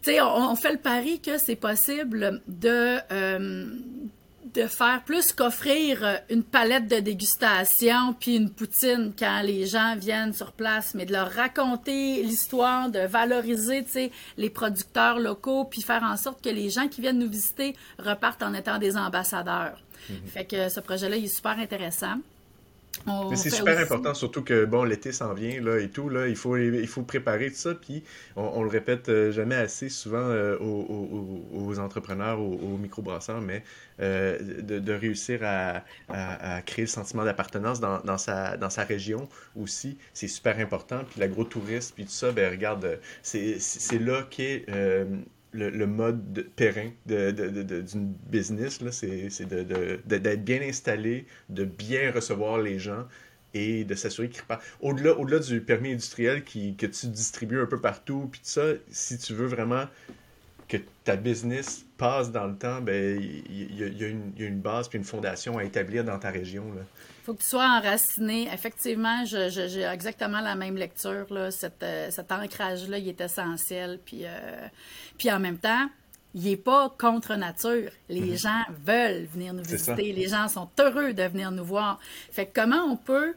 on, 0.08 0.56
fait 0.56 0.72
le 0.72 0.78
pari 0.78 1.20
que 1.20 1.38
c'est 1.38 1.56
possible 1.56 2.42
de, 2.48 2.98
euh, 3.12 3.66
de 4.54 4.66
faire 4.68 5.04
plus 5.06 5.34
qu'offrir 5.34 6.20
une 6.30 6.44
palette 6.44 6.88
de 6.88 7.00
dégustation 7.00 8.14
puis 8.20 8.36
une 8.36 8.50
poutine 8.50 9.14
quand 9.18 9.42
les 9.42 9.66
gens 9.66 9.96
viennent 9.96 10.34
sur 10.34 10.52
place, 10.52 10.96
mais 10.96 11.06
de 11.06 11.12
leur 11.12 11.32
raconter 11.32 12.24
l'histoire, 12.24 12.90
de 12.90 13.00
valoriser 13.00 13.86
les 14.38 14.50
producteurs 14.50 15.20
locaux 15.20 15.66
puis 15.66 15.82
faire 15.82 16.04
en 16.04 16.18
sorte 16.18 16.44
que 16.44 16.50
les 16.50 16.70
gens 16.70 16.88
qui 16.88 17.02
viennent 17.02 17.20
nous 17.20 17.30
visiter 17.30 17.76
repartent 17.98 18.44
en 18.44 18.54
étant 18.54 18.80
des 18.80 18.98
ambassadeurs. 18.98 19.82
Mm-hmm. 20.10 20.28
Fait 20.28 20.46
que 20.46 20.70
ce 20.70 20.80
projet-là, 20.80 21.18
il 21.18 21.26
est 21.26 21.36
super 21.36 21.60
intéressant 21.60 22.18
c'est 23.36 23.50
super 23.50 23.78
important, 23.80 24.14
surtout 24.14 24.44
que 24.44 24.66
bon, 24.66 24.84
l'été 24.84 25.12
s'en 25.12 25.34
vient 25.34 25.62
là, 25.62 25.80
et 25.80 25.90
tout. 25.90 26.10
Là, 26.10 26.28
il, 26.28 26.36
faut, 26.36 26.58
il 26.58 26.88
faut 26.88 27.04
préparer 27.04 27.50
tout 27.50 27.58
ça. 27.58 27.74
Puis 27.76 28.04
on, 28.36 28.64
le 28.64 28.70
répète 28.70 29.10
euh, 29.10 29.32
jamais 29.32 29.56
assez 29.56 29.90
souvent 29.90 30.18
euh, 30.18 30.58
aux, 30.60 31.80
entrepreneurs, 31.80 32.40
aux, 32.40 32.78
microbrasseurs, 32.78 33.42
mais 33.42 33.64
euh, 34.02 34.38
de, 34.62 34.94
réussir 34.94 35.42
à, 35.44 35.84
créer 36.66 36.86
le 36.86 36.90
sentiment 36.90 37.24
d'appartenance 37.24 37.80
dans, 37.80 38.18
sa, 38.18 38.58
dans 38.58 38.70
sa 38.70 38.84
région 38.84 39.28
aussi, 39.56 39.98
c'est 40.14 40.28
super 40.28 40.60
important. 40.60 41.02
Puis 41.10 41.20
l'agrotourisme, 41.20 41.94
puis 41.96 42.06
tout 42.06 42.12
ça, 42.12 42.32
ben 42.32 42.52
regarde, 42.52 43.00
c'est 43.22 44.00
là 44.00 44.24
qu'est 44.30 44.66
le, 45.52 45.88
mode 45.88 46.34
de, 46.34 46.42
d'une 47.06 48.14
de, 48.14 48.30
business, 48.30 48.80
c'est 48.92 49.46
d'être 49.46 50.44
bien 50.44 50.62
installé, 50.62 51.26
de 51.50 51.66
bien 51.66 52.12
recevoir 52.12 52.60
les 52.60 52.80
gens 52.80 53.06
et 53.54 53.84
de 53.84 53.96
s'assurer 53.96 54.30
qu'ils 54.30 54.42
repartent. 54.42 54.64
Au-delà 54.80 55.14
au 55.18 55.26
-delà 55.26 55.40
du 55.46 55.62
permis 55.62 55.92
industriel 55.92 56.44
qui, 56.44 56.76
que 56.76 56.86
tu 56.86 57.08
distribues 57.08 57.60
un 57.60 57.66
peu 57.66 57.82
partout, 57.82 58.30
puis 58.32 58.42
tout 58.42 58.50
ça, 58.50 58.74
si 58.92 59.18
tu 59.18 59.34
veux 59.34 59.48
vraiment 59.48 59.86
que 60.68 60.78
ta 61.04 61.16
business 61.16 61.84
passe 61.98 62.32
dans 62.32 62.46
le 62.46 62.56
temps, 62.56 62.80
ben 62.80 63.20
il 63.20 63.76
y, 63.76 64.04
a 64.04 64.08
une 64.48 64.62
base 64.62 64.88
puis 64.88 65.00
une 65.00 65.04
fondation 65.04 65.58
à 65.58 65.64
établir 65.64 66.04
dans 66.04 66.20
ta 66.20 66.30
région. 66.30 66.64
Faut 67.30 67.36
que 67.36 67.44
tu 67.44 67.50
sois 67.50 67.78
enraciné. 67.78 68.50
Effectivement, 68.52 69.24
j'ai 69.24 69.82
exactement 69.84 70.42
la 70.42 70.56
même 70.56 70.76
lecture. 70.76 71.28
Là. 71.30 71.50
Euh, 71.84 72.10
cet 72.10 72.32
ancrage-là, 72.32 72.98
il 72.98 73.08
est 73.08 73.22
essentiel. 73.22 74.00
Puis, 74.04 74.22
euh, 74.24 74.68
puis 75.16 75.32
en 75.32 75.40
même 75.40 75.60
temps, 75.60 75.90
il 76.34 76.46
n'est 76.46 76.58
pas 76.58 76.90
contre 76.98 77.36
nature. 77.36 77.92
Les 78.10 78.32
mhm. 78.32 78.38
gens 78.38 78.64
veulent 78.84 79.26
venir 79.26 79.54
nous 79.54 79.64
visiter. 79.64 80.12
Les 80.12 80.28
gens 80.28 80.48
sont 80.48 80.70
heureux 80.80 81.14
de 81.14 81.22
venir 81.22 81.52
nous 81.52 81.64
voir. 81.64 82.00
Fait 82.32 82.48
que 82.48 82.62
comment 82.62 82.84
on 82.84 82.98
peut... 82.98 83.36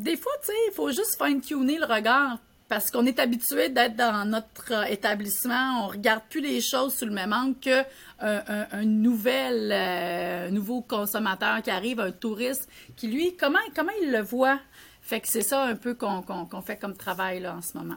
Des 0.00 0.16
fois, 0.16 0.32
tu 0.40 0.48
sais, 0.48 0.58
il 0.68 0.74
faut 0.74 0.90
juste 0.90 1.22
fine-tuner 1.22 1.78
le 1.78 1.84
regard 1.84 2.38
parce 2.70 2.92
qu'on 2.92 3.04
est 3.04 3.18
habitué 3.18 3.68
d'être 3.68 3.96
dans 3.96 4.24
notre 4.24 4.72
euh, 4.72 4.84
établissement, 4.84 5.84
on 5.84 5.88
regarde 5.88 6.22
plus 6.30 6.40
les 6.40 6.60
choses 6.60 6.94
sous 6.94 7.04
le 7.04 7.10
même 7.10 7.32
angle 7.32 7.56
que 7.60 7.82
euh, 8.22 8.64
un, 8.70 8.84
nouvel, 8.84 9.70
euh, 9.72 10.50
nouveau 10.50 10.80
consommateur 10.80 11.62
qui 11.62 11.70
arrive, 11.70 11.98
un 11.98 12.12
touriste, 12.12 12.68
qui 12.96 13.08
lui, 13.08 13.36
comment, 13.36 13.58
comment 13.74 13.90
il 14.00 14.12
le 14.12 14.22
voit? 14.22 14.60
Fait 15.02 15.18
que 15.18 15.26
c'est 15.26 15.42
ça 15.42 15.64
un 15.64 15.74
peu 15.74 15.94
qu'on 15.94 16.62
fait 16.64 16.76
comme 16.76 16.96
travail 16.96 17.40
là, 17.40 17.56
en 17.56 17.62
ce 17.62 17.76
moment. 17.76 17.96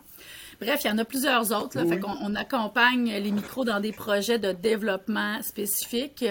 Bref, 0.60 0.80
il 0.84 0.88
y 0.88 0.92
en 0.92 0.98
a 0.98 1.06
plusieurs 1.06 1.52
autres. 1.52 1.80
Fait 1.88 2.00
qu'on 2.00 2.18
on 2.22 2.34
accompagne 2.34 3.12
les 3.12 3.32
micros 3.32 3.66
dans 3.66 3.80
des 3.80 3.92
projets 3.92 4.40
de 4.40 4.54
développement 4.54 5.40
spécifiques. 5.44 6.26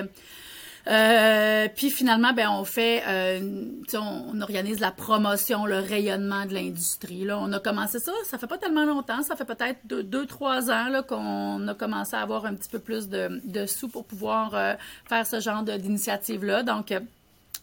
Euh, 0.88 1.68
puis 1.74 1.90
finalement, 1.90 2.32
ben 2.32 2.48
on 2.50 2.64
fait, 2.64 3.02
euh, 3.06 3.66
on, 3.94 4.40
organise 4.40 4.80
la 4.80 4.90
promotion, 4.90 5.64
le 5.64 5.78
rayonnement 5.78 6.44
de 6.44 6.54
l'industrie. 6.54 7.24
Là, 7.24 7.38
on 7.38 7.52
a 7.52 7.60
commencé 7.60 8.00
ça, 8.00 8.12
ça 8.24 8.36
fait 8.36 8.48
pas 8.48 8.58
tellement 8.58 8.84
longtemps, 8.84 9.22
ça 9.22 9.36
fait 9.36 9.44
peut-être 9.44 9.78
deux, 9.86 10.26
trois 10.26 10.70
ans 10.70 10.88
là 10.88 11.02
qu'on 11.02 11.68
a 11.68 11.74
commencé 11.74 12.16
à 12.16 12.20
avoir 12.20 12.46
un 12.46 12.54
petit 12.54 12.68
peu 12.68 12.80
plus 12.80 13.08
de, 13.08 13.40
de 13.44 13.66
sous 13.66 13.88
pour 13.88 14.04
pouvoir 14.04 14.54
euh, 14.54 14.74
faire 15.08 15.24
ce 15.24 15.38
genre 15.38 15.62
d'initiative 15.62 16.44
là. 16.44 16.64
Donc 16.64 16.92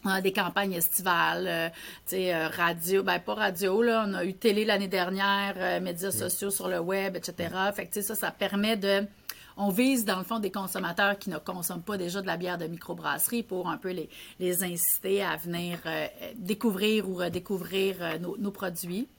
on 0.06 0.10
a 0.10 0.22
des 0.22 0.32
campagnes 0.32 0.74
estivales, 0.74 1.74
tu 2.08 2.16
sais, 2.16 2.48
radio, 2.48 3.04
ben 3.04 3.20
pas 3.20 3.34
radio, 3.34 3.82
là, 3.82 4.06
on 4.08 4.14
a 4.14 4.24
eu 4.24 4.34
télé 4.34 4.64
l'année 4.64 4.88
dernière, 4.88 5.82
médias 5.82 6.12
sociaux 6.12 6.52
sur 6.52 6.70
le 6.70 6.80
web, 6.80 7.18
etc. 7.18 7.50
Fait 7.76 7.86
que, 7.86 7.94
tu 7.94 8.02
sais, 8.02 8.02
ça, 8.02 8.16
ça 8.16 8.32
permet 8.32 8.78
de 8.78 9.06
on 9.60 9.70
vise, 9.70 10.06
dans 10.06 10.18
le 10.18 10.24
fond, 10.24 10.40
des 10.40 10.52
consommateurs 10.52 11.20
qui 11.20 11.30
ne 11.30 11.38
consomment 11.38 11.84
pas 11.84 11.98
déjà 11.98 12.22
de 12.22 12.28
la 12.28 12.38
bière 12.38 12.58
de 12.58 12.66
microbrasserie 12.66 13.44
pour 13.44 13.70
un 13.70 13.78
peu 13.78 13.92
les, 13.92 14.10
les 14.40 14.64
inciter 14.64 15.22
à 15.22 15.36
venir 15.36 15.80
euh, 15.86 16.08
découvrir 16.36 17.10
ou 17.10 17.16
redécouvrir 17.16 17.98
euh, 18.00 18.18
nos, 18.18 18.52
produits. 18.52 19.10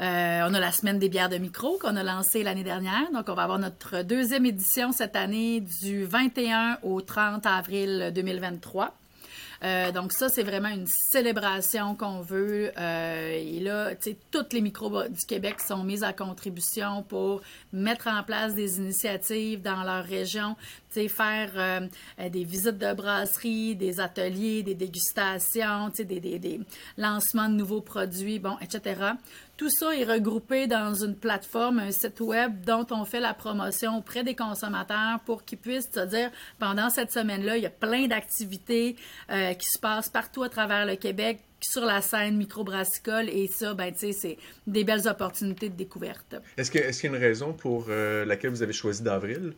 Euh, 0.00 0.46
on 0.46 0.52
a 0.52 0.60
la 0.60 0.72
semaine 0.72 0.98
des 0.98 1.08
bières 1.08 1.30
de 1.30 1.38
micro 1.38 1.78
qu'on 1.78 1.96
a 1.96 2.02
lancée 2.02 2.42
l'année 2.42 2.64
dernière. 2.64 3.10
Donc, 3.14 3.24
on 3.28 3.34
va 3.34 3.44
avoir 3.44 3.58
notre 3.58 4.02
deuxième 4.02 4.44
édition 4.44 4.92
cette 4.92 5.16
année 5.16 5.62
du 5.62 6.04
21 6.04 6.78
au 6.82 7.00
30 7.00 7.46
avril 7.46 8.12
2023. 8.14 8.94
Euh, 9.64 9.92
donc 9.92 10.12
ça, 10.12 10.28
c'est 10.28 10.42
vraiment 10.42 10.68
une 10.68 10.86
célébration 10.86 11.94
qu'on 11.94 12.20
veut. 12.20 12.72
Euh, 12.76 13.30
et 13.32 13.60
là, 13.60 13.92
toutes 14.30 14.52
les 14.52 14.60
micros 14.60 15.08
du 15.08 15.24
Québec 15.26 15.60
sont 15.60 15.84
mises 15.84 16.02
à 16.02 16.12
contribution 16.12 17.02
pour 17.02 17.42
mettre 17.72 18.08
en 18.08 18.22
place 18.22 18.54
des 18.54 18.78
initiatives 18.78 19.62
dans 19.62 19.84
leur 19.84 20.04
région, 20.04 20.56
faire 21.08 21.50
euh, 21.56 22.28
des 22.28 22.44
visites 22.44 22.78
de 22.78 22.92
brasserie, 22.92 23.74
des 23.76 24.00
ateliers, 24.00 24.62
des 24.62 24.74
dégustations, 24.74 25.90
des, 25.96 26.04
des, 26.04 26.38
des 26.38 26.60
lancements 26.96 27.48
de 27.48 27.54
nouveaux 27.54 27.80
produits, 27.80 28.38
bon, 28.38 28.56
etc. 28.60 29.12
Tout 29.56 29.70
ça 29.70 29.94
est 29.94 30.04
regroupé 30.04 30.66
dans 30.66 30.94
une 30.94 31.14
plateforme, 31.14 31.78
un 31.78 31.90
site 31.90 32.20
web 32.20 32.64
dont 32.64 32.86
on 32.90 33.04
fait 33.04 33.20
la 33.20 33.34
promotion 33.34 33.98
auprès 33.98 34.24
des 34.24 34.34
consommateurs 34.34 35.20
pour 35.24 35.44
qu'ils 35.44 35.58
puissent 35.58 35.90
se 35.92 36.04
dire 36.06 36.30
pendant 36.58 36.90
cette 36.90 37.12
semaine-là, 37.12 37.56
il 37.56 37.62
y 37.62 37.66
a 37.66 37.70
plein 37.70 38.06
d'activités 38.06 38.96
euh, 39.30 39.54
qui 39.54 39.68
se 39.68 39.78
passent 39.78 40.08
partout 40.08 40.42
à 40.42 40.48
travers 40.48 40.86
le 40.86 40.96
Québec 40.96 41.40
sur 41.60 41.84
la 41.84 42.00
scène 42.00 42.36
microbrassicole 42.36 43.28
et 43.28 43.46
ça, 43.46 43.74
ben, 43.74 43.92
c'est 43.94 44.36
des 44.66 44.84
belles 44.84 45.06
opportunités 45.06 45.68
de 45.68 45.76
découverte. 45.76 46.34
Est-ce 46.56 46.70
qu'il 46.70 46.80
est 46.80 47.02
y 47.02 47.06
a 47.06 47.10
une 47.10 47.16
raison 47.16 47.52
pour 47.52 47.86
euh, 47.88 48.24
laquelle 48.24 48.50
vous 48.50 48.62
avez 48.62 48.72
choisi 48.72 49.02
d'avril? 49.02 49.54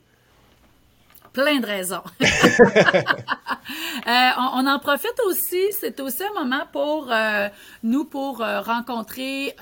Plein 1.35 1.61
de 1.61 1.67
raisons. 1.67 2.03
Euh, 4.07 4.31
on, 4.37 4.67
en 4.67 4.79
profite 4.79 5.19
aussi, 5.26 5.73
c'est 5.81 5.99
aussi 6.00 6.23
un 6.23 6.33
moment 6.38 6.64
pour 6.73 7.11
euh, 7.11 7.49
nous, 7.83 8.05
pour 8.05 8.43
euh, 8.43 8.61
rencontrer 8.61 9.57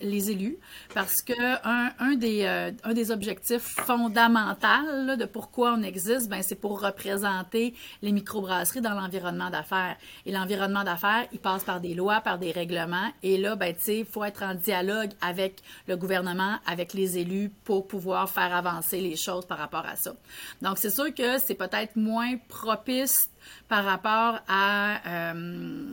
les 0.00 0.30
élus, 0.30 0.58
parce 0.94 1.22
que 1.22 1.32
un, 1.66 1.90
un 1.98 2.14
des, 2.14 2.46
un 2.46 2.94
des 2.94 3.10
objectifs 3.10 3.62
fondamentaux 3.84 5.16
de 5.16 5.24
pourquoi 5.26 5.74
on 5.74 5.82
existe, 5.82 6.28
ben, 6.30 6.42
c'est 6.42 6.54
pour 6.54 6.80
représenter 6.80 7.74
les 8.00 8.12
microbrasseries 8.12 8.80
dans 8.80 8.94
l'environnement 8.94 9.50
d'affaires. 9.50 9.96
Et 10.24 10.32
l'environnement 10.32 10.84
d'affaires, 10.84 11.26
il 11.32 11.38
passe 11.38 11.64
par 11.64 11.80
des 11.80 11.94
lois, 11.94 12.20
par 12.20 12.38
des 12.38 12.52
règlements. 12.52 13.10
Et 13.22 13.36
là, 13.36 13.56
ben, 13.56 13.74
il 13.86 14.04
faut 14.06 14.24
être 14.24 14.42
en 14.42 14.54
dialogue 14.54 15.10
avec 15.20 15.62
le 15.86 15.96
gouvernement, 15.96 16.56
avec 16.66 16.94
les 16.94 17.18
élus 17.18 17.50
pour 17.64 17.86
pouvoir 17.86 18.30
faire 18.30 18.54
avancer 18.54 19.00
les 19.00 19.16
choses 19.16 19.44
par 19.44 19.58
rapport 19.58 19.84
à 19.86 19.96
ça. 19.96 20.14
Donc, 20.62 20.78
c'est 20.78 20.87
c'est 20.88 20.94
sûr 20.94 21.14
que 21.14 21.38
c'est 21.38 21.54
peut-être 21.54 21.96
moins 21.96 22.36
propice 22.48 23.28
par 23.68 23.84
rapport 23.84 24.40
à 24.48 24.96
euh, 25.06 25.90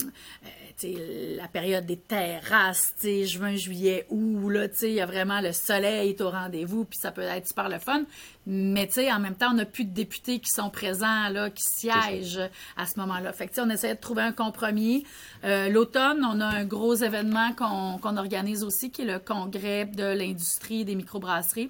euh, 0.84 1.36
la 1.38 1.48
période 1.50 1.86
des 1.86 1.98
terrasses, 1.98 2.96
juin, 3.04 3.56
juillet, 3.56 4.06
où 4.10 4.50
là, 4.50 4.68
il 4.84 4.92
y 4.92 5.02
a 5.02 5.06
vraiment 5.06 5.42
le 5.42 5.52
soleil 5.52 6.12
est 6.12 6.22
au 6.22 6.30
rendez-vous, 6.30 6.86
puis 6.86 6.98
ça 6.98 7.12
peut 7.12 7.22
être 7.22 7.48
super 7.48 7.68
le 7.68 7.80
fun. 7.80 8.04
Mais 8.48 8.90
en 9.12 9.20
même 9.20 9.36
temps, 9.36 9.52
on 9.52 9.56
n'a 9.56 9.66
plus 9.66 9.84
de 9.84 9.94
députés 9.94 10.40
qui 10.40 10.50
sont 10.50 10.70
présents, 10.70 11.28
là, 11.30 11.50
qui 11.50 11.64
siègent 11.64 12.50
à 12.78 12.86
ce 12.86 12.98
moment-là. 13.00 13.34
Fait 13.34 13.48
que, 13.48 13.60
on 13.60 13.70
essaie 13.70 13.96
de 13.96 14.00
trouver 14.00 14.22
un 14.22 14.32
compromis. 14.32 15.06
Euh, 15.44 15.68
l'automne, 15.68 16.24
on 16.24 16.40
a 16.40 16.46
un 16.46 16.64
gros 16.64 16.96
événement 16.96 17.52
qu'on 17.54 18.18
organise 18.18 18.64
aussi, 18.64 18.92
qui 18.92 19.02
est 19.02 19.06
le 19.06 19.20
congrès 19.20 19.86
de 19.86 20.06
l'industrie 20.06 20.86
des 20.86 20.96
microbrasseries. 20.96 21.70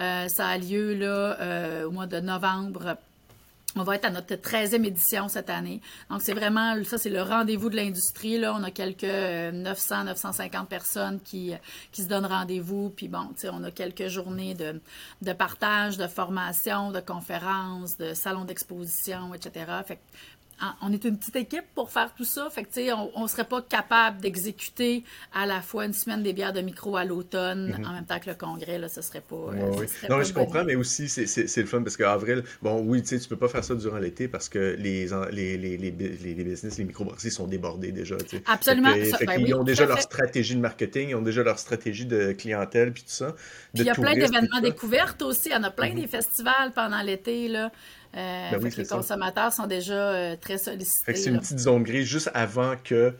Euh, 0.00 0.28
ça 0.28 0.48
a 0.48 0.58
lieu 0.58 0.94
là, 0.94 1.36
euh, 1.40 1.84
au 1.84 1.90
mois 1.90 2.06
de 2.06 2.20
novembre. 2.20 2.96
On 3.76 3.82
va 3.82 3.96
être 3.96 4.04
à 4.04 4.10
notre 4.10 4.36
13e 4.36 4.84
édition 4.84 5.26
cette 5.26 5.50
année. 5.50 5.80
Donc, 6.08 6.22
c'est 6.22 6.32
vraiment, 6.32 6.76
ça, 6.84 6.96
c'est 6.96 7.10
le 7.10 7.22
rendez-vous 7.22 7.70
de 7.70 7.76
l'industrie. 7.76 8.38
Là, 8.38 8.54
on 8.56 8.62
a 8.62 8.70
quelques 8.70 9.02
900, 9.02 9.06
euh, 9.10 10.04
950 10.04 10.68
personnes 10.68 11.20
qui, 11.20 11.52
qui 11.90 12.02
se 12.02 12.08
donnent 12.08 12.26
rendez-vous. 12.26 12.90
Puis 12.90 13.08
bon, 13.08 13.26
tu 13.34 13.42
sais, 13.42 13.48
on 13.52 13.64
a 13.64 13.72
quelques 13.72 14.06
journées 14.06 14.54
de, 14.54 14.80
de 15.22 15.32
partage, 15.32 15.96
de 15.96 16.06
formation, 16.06 16.92
de 16.92 17.00
conférences, 17.00 17.96
de 17.98 18.14
salons 18.14 18.44
d'exposition, 18.44 19.34
etc. 19.34 19.64
Fait 19.84 19.98
on 20.82 20.92
est 20.92 21.04
une 21.04 21.18
petite 21.18 21.36
équipe 21.36 21.64
pour 21.74 21.90
faire 21.90 22.14
tout 22.14 22.24
ça. 22.24 22.48
Fait 22.50 22.64
que, 22.64 22.94
on 23.16 23.22
ne 23.22 23.28
serait 23.28 23.44
pas 23.44 23.62
capable 23.62 24.20
d'exécuter 24.20 25.04
à 25.32 25.46
la 25.46 25.60
fois 25.60 25.84
une 25.84 25.92
semaine 25.92 26.22
des 26.22 26.32
bières 26.32 26.52
de 26.52 26.60
micro 26.60 26.96
à 26.96 27.04
l'automne 27.04 27.74
mhm. 27.78 27.86
en 27.86 27.92
même 27.92 28.06
temps 28.06 28.18
que 28.18 28.30
le 28.30 28.36
congrès. 28.36 28.78
Là, 28.78 28.88
ce 28.88 29.02
serait 29.02 29.20
pas. 29.20 29.34
Euh, 29.36 29.86
non, 30.08 30.22
je 30.22 30.32
comprends, 30.32 30.64
mais 30.64 30.74
aussi, 30.74 31.08
c'est 31.08 31.56
le 31.56 31.66
fun 31.66 31.82
parce 31.82 31.96
qu'avril, 31.96 32.44
bon, 32.62 32.82
oui, 32.86 33.02
tu 33.02 33.14
ne 33.14 33.20
peux 33.20 33.36
pas 33.36 33.48
faire 33.48 33.64
ça 33.64 33.74
durant 33.74 33.98
l'été 33.98 34.28
parce 34.28 34.48
que 34.48 34.76
les, 34.78 35.08
les, 35.32 35.56
les, 35.56 35.76
les, 35.76 35.90
les 35.90 36.44
business, 36.44 36.78
les 36.78 36.84
microbrasseries 36.84 37.30
sont 37.30 37.46
débordés 37.46 37.92
déjà. 37.92 38.16
Absolument. 38.46 38.90
Ben 39.26 39.40
ils 39.40 39.54
ont 39.54 39.64
déjà 39.64 39.86
leur 39.86 40.00
stratégie 40.00 40.54
de 40.54 40.60
marketing, 40.60 41.10
ils 41.10 41.14
ont 41.14 41.22
déjà 41.22 41.42
leur 41.42 41.58
stratégie 41.58 42.06
de 42.06 42.32
clientèle, 42.32 42.92
puis 42.92 43.02
tout 43.02 43.10
ça. 43.10 43.34
Il 43.74 43.82
y 43.82 43.90
a 43.90 43.94
plein 43.94 44.14
d'événements 44.14 44.60
découvertes 44.62 45.22
aussi. 45.22 45.48
Il 45.48 45.52
y 45.52 45.56
en 45.56 45.62
a 45.62 45.70
plein 45.70 45.90
mhm. 45.90 46.00
des 46.00 46.06
festivals 46.06 46.72
pendant 46.72 47.02
l'été. 47.02 47.48
là. 47.48 47.70
Euh, 48.16 48.50
ben 48.58 48.70
les 48.76 48.86
consommateurs 48.86 49.52
sont 49.52 49.66
déjà 49.66 49.94
euh, 49.94 50.36
très 50.40 50.58
sollicités. 50.58 51.14
C'est 51.14 51.30
une 51.30 51.40
petite 51.40 51.58
zone 51.58 51.82
grise 51.82 52.06
juste 52.06 52.30
avant 52.32 52.74
que 52.82 53.12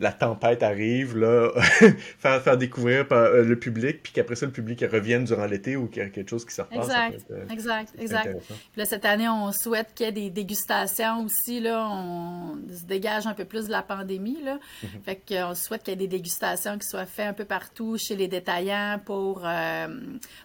la 0.00 0.12
tempête 0.12 0.62
arrive, 0.62 1.16
là, 1.16 1.50
faire, 2.18 2.40
faire 2.42 2.56
découvrir 2.56 3.06
par, 3.06 3.18
euh, 3.18 3.42
le 3.42 3.58
public, 3.58 4.02
puis 4.02 4.12
qu'après 4.12 4.34
ça, 4.34 4.46
le 4.46 4.52
public 4.52 4.82
revienne 4.90 5.24
durant 5.24 5.44
l'été 5.44 5.76
ou 5.76 5.88
qu'il 5.88 6.02
y 6.02 6.06
a 6.06 6.08
quelque 6.08 6.30
chose 6.30 6.46
qui 6.46 6.54
se 6.54 6.62
repasse. 6.62 6.86
Exact, 6.86 7.26
euh, 7.30 7.44
exact, 7.50 7.94
exact. 7.98 8.38
Puis 8.48 8.56
là, 8.78 8.86
cette 8.86 9.04
année, 9.04 9.28
on 9.28 9.52
souhaite 9.52 9.92
qu'il 9.94 10.06
y 10.06 10.08
ait 10.08 10.12
des 10.12 10.30
dégustations 10.30 11.24
aussi, 11.24 11.60
là, 11.60 11.86
on 11.90 12.56
se 12.74 12.84
dégage 12.86 13.26
un 13.26 13.34
peu 13.34 13.44
plus 13.44 13.66
de 13.66 13.70
la 13.70 13.82
pandémie, 13.82 14.42
là. 14.42 14.58
Mhm. 14.82 14.88
Fait 15.04 15.20
qu'on 15.28 15.54
souhaite 15.54 15.82
qu'il 15.82 15.92
y 15.92 15.94
ait 15.94 16.08
des 16.08 16.16
dégustations 16.16 16.78
qui 16.78 16.88
soient 16.88 17.04
faites 17.04 17.28
un 17.28 17.34
peu 17.34 17.44
partout 17.44 17.98
chez 17.98 18.16
les 18.16 18.26
détaillants 18.26 19.00
pour, 19.04 19.42
euh, 19.44 19.88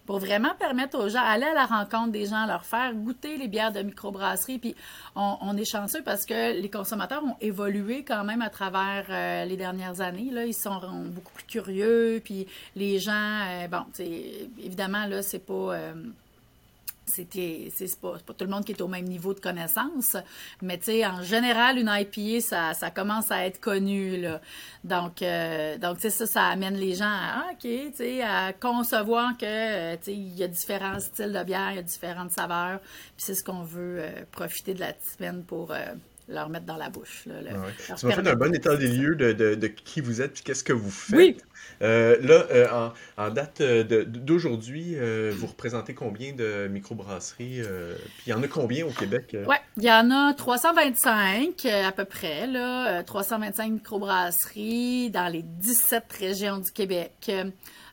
pour 0.06 0.20
vraiment 0.20 0.54
permettre 0.60 1.00
aux 1.00 1.08
gens 1.08 1.24
d'aller 1.24 1.46
à 1.46 1.54
la 1.54 1.66
rencontre 1.66 2.12
des 2.12 2.26
gens, 2.26 2.46
leur 2.46 2.66
faire 2.66 2.94
goûter 2.94 3.38
les 3.38 3.48
bières 3.48 3.72
de 3.72 3.82
microbrasserie. 3.82 4.60
Puis 4.60 4.76
on, 5.16 5.38
on 5.40 5.56
est 5.56 5.70
chanceux 5.70 6.04
parce 6.04 6.26
que 6.26 6.60
les 6.60 6.70
consommateurs 6.70 7.24
ont 7.24 7.38
évolué 7.40 8.04
quand 8.04 8.26
même 8.26 8.42
à 8.42 8.50
travers 8.50 9.06
les 9.46 9.58
dernières 9.58 10.02
années. 10.02 10.30
Là, 10.32 10.46
ils 10.46 10.54
sont 10.54 10.80
beaucoup 11.06 11.32
plus 11.34 11.46
curieux, 11.46 12.22
puis 12.24 12.48
les 12.76 13.00
gens, 13.00 13.46
euh, 13.48 13.68
bon, 13.68 13.86
évidemment, 14.60 15.06
là, 15.06 15.22
c'est 15.22 15.40
pas... 15.40 15.76
Euh, 15.76 15.94
c'est 17.06 18.00
pas, 18.00 18.18
tout 18.20 18.46
le 18.46 18.52
monde 18.52 18.66
qui 18.66 18.72
est 18.72 18.82
au 18.82 18.88
même 18.88 19.06
niveau 19.06 19.34
de 19.34 19.40
connaissance, 19.40 20.18
mais 20.62 20.78
tu 20.78 20.86
sais, 20.86 21.06
en 21.06 21.22
général, 21.22 21.78
une 21.78 21.90
IPA, 21.90 22.74
ça, 22.74 22.92
commence 22.92 23.32
à 23.32 23.46
être 23.46 23.60
connu, 23.60 24.20
là. 24.20 24.42
Donc, 24.84 25.22
euh, 25.22 25.78
donc 25.78 26.00
ça, 26.00 26.10
ça 26.10 26.46
amène 26.46 26.76
les 26.76 26.96
gens 26.96 27.06
à, 27.06 27.46
ah, 27.52 28.48
à 28.48 28.54
concevoir 28.54 29.38
que, 29.38 29.46
euh, 29.46 29.98
il 30.08 30.36
y 30.36 30.44
a 30.44 30.48
différents 30.48 31.00
styles 31.00 31.32
de 31.32 31.44
bière, 31.44 31.72
il 31.72 31.76
y 31.76 31.80
a 31.80 31.84
différentes 31.84 32.32
saveurs, 32.32 32.80
puis 32.80 33.26
c'est 33.26 33.36
ce 33.36 33.44
qu'on 33.44 33.64
veut 33.64 34.00
euh, 34.00 34.24
profiter 34.32 34.74
de 34.74 34.80
la 34.80 34.94
semaine 35.18 35.44
pour 35.44 35.74
leur 36.28 36.50
mettre 36.50 36.66
dans 36.66 36.78
la 36.78 36.90
bouche. 36.90 37.24
Là, 37.26 37.52
Tu 37.98 38.06
m'as 38.06 38.14
fait 38.14 38.28
un 38.28 38.36
bon 38.36 38.54
état 38.54 38.76
des 38.76 38.88
lieux 38.88 39.16
de, 39.16 39.32
de, 39.32 39.56
de 39.56 39.68
qui 39.68 40.02
vous 40.02 40.22
êtes 40.22 40.40
et 40.40 40.44
qu'est-ce 40.44 40.64
que 40.64 40.74
vous 40.74 40.92
faites. 40.92 41.18
Oui. 41.18 41.38
Euh, 41.82 42.18
là, 42.22 42.46
euh, 42.52 42.68
en, 43.18 43.24
en, 43.24 43.30
date 43.32 43.62
euh, 43.62 43.84
d'aujourd'hui, 44.06 44.96
vous 45.32 45.48
représentez 45.48 45.94
combien 45.94 46.34
de 46.34 46.68
microbrasseries? 46.68 47.62
puis 47.62 48.24
il 48.28 48.30
y 48.30 48.34
en 48.34 48.44
a 48.44 48.48
combien 48.48 48.86
au 48.86 48.92
Québec? 48.92 49.36
Oui, 49.48 49.56
il 49.78 49.84
y 49.84 49.92
en 49.92 50.12
a 50.12 50.34
325 50.34 51.66
à 51.66 51.92
peu 51.92 52.06
près, 52.06 52.48
là, 52.48 53.04
325 53.04 53.72
microbrasseries 53.72 55.10
dans 55.10 55.32
les 55.32 55.44
17 55.44 56.04
régions 56.20 56.58
du 56.60 56.72
Québec. 56.72 57.32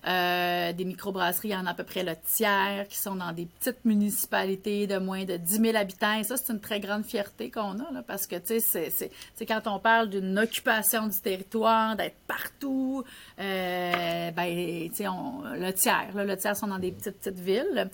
Euh, 0.04 0.72
des 0.72 0.84
microbrasseries, 0.84 1.48
il 1.48 1.52
y 1.52 1.56
en 1.56 1.66
a 1.66 1.70
à 1.70 1.74
peu 1.74 1.84
près 1.84 2.02
le 2.02 2.14
tiers 2.26 2.86
qui 2.88 2.96
sont 2.98 3.14
dans 3.14 3.32
des 3.32 3.46
petites 3.46 3.84
municipalités 3.84 4.88
de 4.88 4.98
moins 4.98 5.24
de 5.24 5.36
10 5.36 5.60
000 5.60 5.76
habitants. 5.76 6.18
Et 6.18 6.24
ça, 6.24 6.36
c'est 6.36 6.52
une 6.52 6.60
très 6.60 6.80
grande 6.80 7.04
fierté 7.04 7.50
qu'on 7.50 7.78
a, 7.78 7.92
là, 7.92 8.02
parce 8.04 8.26
que, 8.26 8.36
tu 8.36 8.58
sais, 8.60 8.90
c'est 8.90 9.46
quand 9.46 9.62
on 9.66 9.78
parle 9.78 10.10
d'une 10.10 10.38
occupation 10.38 11.06
du 11.06 11.20
territoire, 11.20 11.94
d'être 11.94 12.16
partout, 12.26 13.04
euh, 13.38 14.30
ben, 14.32 14.88
tu 14.88 14.94
sais, 14.94 15.04
le 15.04 15.70
tiers, 15.72 16.08
là, 16.14 16.24
le 16.24 16.36
tiers 16.36 16.56
sont 16.56 16.66
dans 16.66 16.80
des 16.80 16.90
petites, 16.90 17.18
petites 17.18 17.38
villes. 17.38 17.88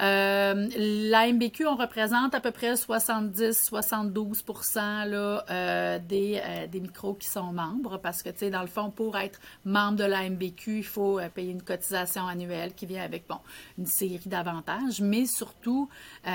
Euh, 0.00 0.68
la 1.10 1.32
MBQ, 1.32 1.66
on 1.66 1.76
représente 1.76 2.34
à 2.34 2.40
peu 2.40 2.50
près 2.50 2.74
70-72% 2.74 5.08
là, 5.08 5.44
euh, 5.50 6.00
des, 6.00 6.42
euh, 6.44 6.66
des 6.66 6.80
micros 6.80 7.14
qui 7.14 7.28
sont 7.28 7.52
membres 7.52 7.98
parce 7.98 8.24
que, 8.24 8.30
tu 8.30 8.38
sais, 8.38 8.50
dans 8.50 8.62
le 8.62 8.66
fond, 8.66 8.90
pour 8.90 9.16
être 9.16 9.38
membre 9.64 9.98
de 9.98 10.04
la 10.04 10.28
MBQ, 10.28 10.78
il 10.78 10.84
faut 10.84 11.20
euh, 11.20 11.28
payer 11.28 11.52
une 11.52 11.62
cotisation 11.62 12.26
annuelle 12.26 12.74
qui 12.74 12.86
vient 12.86 13.04
avec, 13.04 13.28
bon, 13.28 13.38
une 13.78 13.86
série 13.86 14.18
d'avantages, 14.26 15.00
mais 15.00 15.26
surtout, 15.26 15.88
tu 16.24 16.30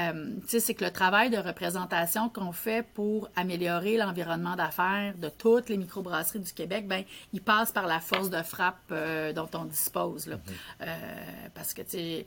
sais, 0.48 0.60
c'est 0.60 0.74
que 0.74 0.86
le 0.86 0.92
travail 0.92 1.30
de 1.30 1.38
représentation 1.38 2.30
qu'on 2.30 2.54
fait 2.54 2.88
pour 2.94 3.30
améliorer 3.36 3.98
l'environnement 3.98 4.56
d'affaires 4.56 5.16
de 5.18 5.30
toutes 5.30 5.70
les 5.70 5.78
microbrasseries 5.78 6.40
du 6.40 6.54
Québec, 6.54 6.88
ben, 6.88 7.04
il 7.34 7.42
passe 7.42 7.72
par 7.72 7.88
la 7.88 8.00
force 8.00 8.30
de 8.30 8.42
frappe 8.42 8.94
dont 9.36 9.50
on 9.54 9.66
dispose, 9.66 10.28
là. 10.28 10.38
Mm-hmm. 10.38 10.86
parce 11.54 11.74
que, 11.74 11.82
tu 11.82 11.90
sais, 11.90 12.26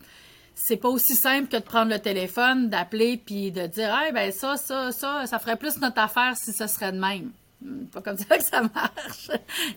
c'est 0.54 0.76
pas 0.76 0.88
aussi 0.88 1.14
simple 1.14 1.48
que 1.48 1.56
de 1.56 1.62
prendre 1.62 1.90
le 1.90 1.98
téléphone, 1.98 2.68
d'appeler 2.68 3.16
puis 3.16 3.50
de 3.50 3.66
dire 3.66 3.94
hey, 3.98 4.12
ben 4.12 4.32
ça, 4.32 4.56
ça, 4.56 4.92
ça, 4.92 5.26
ça 5.26 5.38
ferait 5.38 5.56
plus 5.56 5.78
notre 5.78 6.00
affaire 6.00 6.36
si 6.36 6.52
ce 6.52 6.66
serait 6.66 6.92
de 6.92 6.98
même. 6.98 7.32
Hmm, 7.62 7.84
pas 7.86 8.00
comme 8.00 8.16
ça 8.18 8.38
que 8.38 8.44
ça 8.44 8.62
marche. 8.62 9.30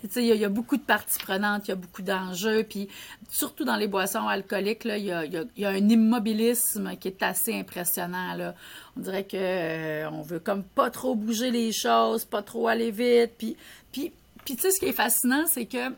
il 0.16 0.24
y, 0.24 0.46
a 0.46 0.50
beaucoup 0.50 0.78
de 0.78 0.82
parties 0.82 1.20
prenantes, 1.20 1.68
il 1.68 1.70
y 1.70 1.74
a 1.74 1.76
beaucoup 1.76 2.02
d'enjeux, 2.02 2.64
puis 2.64 2.88
surtout 3.30 3.64
dans 3.64 3.76
les 3.76 3.88
boissons 3.88 4.28
alcooliques, 4.28 4.86
il 4.86 5.06
y 5.06 5.12
a, 5.12 5.70
un 5.70 5.90
immobilisme 5.90 6.96
qui 6.98 7.10
est 7.10 7.22
assez 7.22 7.54
impressionnant. 7.54 8.34
Là. 8.36 8.56
On 8.98 9.02
dirait 9.02 9.26
que 9.26 9.38
euh, 9.38 10.10
on 10.10 10.22
veut 10.22 10.40
comme 10.40 10.64
pas 10.64 10.90
trop 10.90 11.16
bouger 11.16 11.52
les 11.52 11.72
choses, 11.72 12.26
pas 12.26 12.42
trop 12.42 12.68
aller 12.68 12.92
vite, 12.92 13.34
puis, 13.38 13.56
puis, 13.92 14.12
puis 14.44 14.56
tu 14.56 14.64
sais, 14.64 14.72
ce 14.72 14.80
qui 14.80 14.88
est 14.88 14.94
fascinant, 14.94 15.46
c'est 15.48 15.66
que 15.66 15.92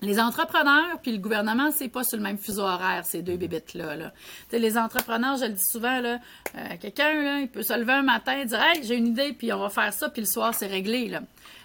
les 0.00 0.20
entrepreneurs 0.20 1.00
puis 1.02 1.12
le 1.12 1.18
gouvernement, 1.18 1.70
c'est 1.72 1.88
pas 1.88 2.04
sur 2.04 2.16
le 2.16 2.22
même 2.22 2.38
fuseau 2.38 2.62
horaire, 2.62 3.04
ces 3.04 3.22
deux 3.22 3.36
bébites-là. 3.36 3.96
Là. 3.96 4.12
Les 4.52 4.78
entrepreneurs, 4.78 5.36
je 5.36 5.46
le 5.46 5.52
dis 5.52 5.66
souvent, 5.66 6.00
là, 6.00 6.18
euh, 6.56 6.76
quelqu'un, 6.80 7.22
là, 7.22 7.40
il 7.40 7.48
peut 7.48 7.62
se 7.62 7.76
lever 7.78 7.92
un 7.92 8.02
matin 8.02 8.38
et 8.38 8.44
dire 8.44 8.62
Hey, 8.62 8.84
j'ai 8.84 8.96
une 8.96 9.08
idée, 9.08 9.32
puis 9.32 9.52
on 9.52 9.58
va 9.58 9.68
faire 9.68 9.92
ça, 9.92 10.08
puis 10.08 10.22
le 10.22 10.28
soir, 10.28 10.54
c'est 10.54 10.66
réglé. 10.66 11.08
Là. 11.08 11.22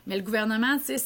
Mais 0.07 0.17
le 0.17 0.23
gouvernement, 0.23 0.77
c'est 0.83 0.97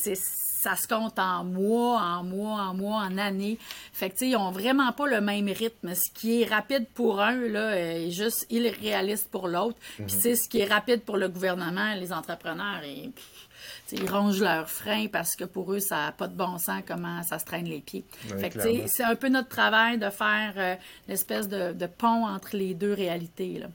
ça 0.58 0.76
se 0.76 0.88
compte 0.88 1.20
en 1.20 1.44
mois, 1.44 2.02
en 2.02 2.24
mois, 2.24 2.62
en 2.62 2.74
mois, 2.74 3.02
en 3.02 3.18
années. 3.18 3.60
Fait 3.94 4.10
que, 4.10 4.26
ils 4.26 4.36
ont 4.36 4.52
vraiment 4.52 4.92
pas 4.92 5.06
le 5.06 5.22
même 5.22 5.48
rythme. 5.48 5.94
Ce 5.94 6.12
qui 6.12 6.42
est 6.42 6.46
rapide 6.46 6.88
pour 6.96 7.22
un, 7.22 7.36
là, 7.36 7.78
est 7.78 8.10
juste 8.10 8.48
irréaliste 8.50 9.30
pour 9.30 9.48
l'autre. 9.48 9.78
Puis 9.96 10.06
mhm. 10.06 10.10
c'est 10.10 10.36
ce 10.36 10.50
qui 10.50 10.60
est 10.60 10.66
rapide 10.66 11.02
pour 11.02 11.18
le 11.18 11.30
gouvernement, 11.30 11.94
les 11.94 12.12
entrepreneurs. 12.12 12.82
Et, 12.84 13.12
ils 13.94 14.10
rongent 14.10 14.42
leurs 14.42 14.70
freins 14.70 15.08
parce 15.08 15.36
que 15.36 15.46
pour 15.46 15.72
eux, 15.74 15.80
ça 15.80 16.08
n'a 16.08 16.12
pas 16.12 16.28
de 16.28 16.36
bon 16.36 16.58
sens 16.58 16.82
comment 16.86 17.24
ça 17.24 17.40
se 17.40 17.46
traîne 17.46 17.66
les 17.66 17.80
pieds. 17.80 18.04
c'est 18.88 19.04
un 19.04 19.16
peu 19.16 19.30
notre 19.30 19.48
travail 19.48 19.98
de 19.98 20.10
faire 20.10 20.54
euh, 20.58 20.76
l'espèce 21.08 21.48
de, 21.48 21.72
de, 21.72 21.86
pont 21.86 22.26
entre 22.28 22.58
les 22.58 22.74
deux 22.74 22.94
réalités. 22.94 23.60
Là. 23.60 23.68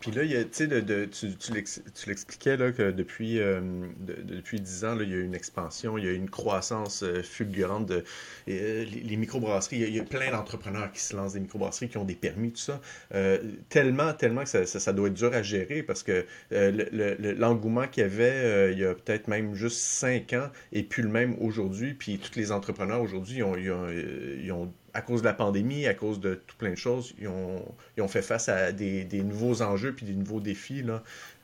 Puis 0.00 0.12
là, 0.12 0.22
tu 0.44 2.06
l'expliquais 2.06 2.56
que 2.56 2.90
depuis, 2.90 3.40
euh, 3.40 3.60
depuis 3.98 4.60
10 4.60 4.84
ans, 4.84 4.98
il 5.00 5.10
y 5.10 5.14
a 5.14 5.18
une 5.18 5.34
expansion, 5.34 5.98
il 5.98 6.04
y 6.04 6.08
a 6.08 6.12
une 6.12 6.30
croissance 6.30 7.02
euh, 7.02 7.22
fulgurante 7.22 7.86
de 7.86 8.04
euh, 8.48 8.84
les, 8.84 9.16
microbrasseries. 9.16 9.78
Il 9.78 9.96
y, 9.96 10.00
a, 10.00 10.04
plein 10.04 10.30
d'entrepreneurs 10.30 10.90
qui 10.92 11.00
se 11.00 11.16
lancent 11.16 11.32
des 11.32 11.40
microbrasseries, 11.40 11.88
qui 11.88 11.98
ont 11.98 12.04
des 12.04 12.14
permis, 12.14 12.52
tout 12.52 12.60
ça. 12.60 12.80
tellement, 13.68 14.12
tellement 14.12 14.44
que 14.44 14.64
ça, 14.64 14.92
doit 14.92 15.08
être 15.08 15.14
dur 15.14 15.32
à 15.34 15.42
gérer 15.42 15.82
parce 15.82 16.02
que 16.02 16.26
l'engouement 16.50 17.86
qu'il 17.88 18.02
y 18.02 18.06
avait 18.06 18.72
il 18.72 18.78
y 18.78 18.84
a 18.84 18.94
peut-être 18.94 19.28
même 19.28 19.54
juste 19.54 19.78
5 19.78 20.32
ans 20.34 20.50
et 20.72 20.82
plus 20.82 21.02
le 21.02 21.08
même 21.08 21.36
aujourd'hui. 21.40 21.94
Puis 21.94 22.18
tous 22.18 22.38
les 22.38 22.52
entrepreneurs 22.52 23.00
aujourd'hui, 23.00 23.42
ont, 23.42 23.56
ils 23.56 23.70
ont, 23.70 23.88
ils 23.90 24.52
ont 24.52 24.72
à 24.94 25.00
cause 25.00 25.22
de 25.22 25.26
la 25.26 25.32
pandémie, 25.32 25.86
à 25.86 25.94
cause 25.94 26.20
de 26.20 26.34
tout 26.34 26.56
plein 26.56 26.70
de 26.70 26.76
choses, 26.76 27.14
ils 27.18 27.28
ont, 27.28 28.08
fait 28.08 28.22
face 28.22 28.48
à 28.48 28.72
des, 28.72 29.06
nouveaux 29.22 29.62
enjeux 29.62 29.92
puis 29.92 30.04
des 30.04 30.14
nouveaux 30.14 30.40
défis. 30.40 30.84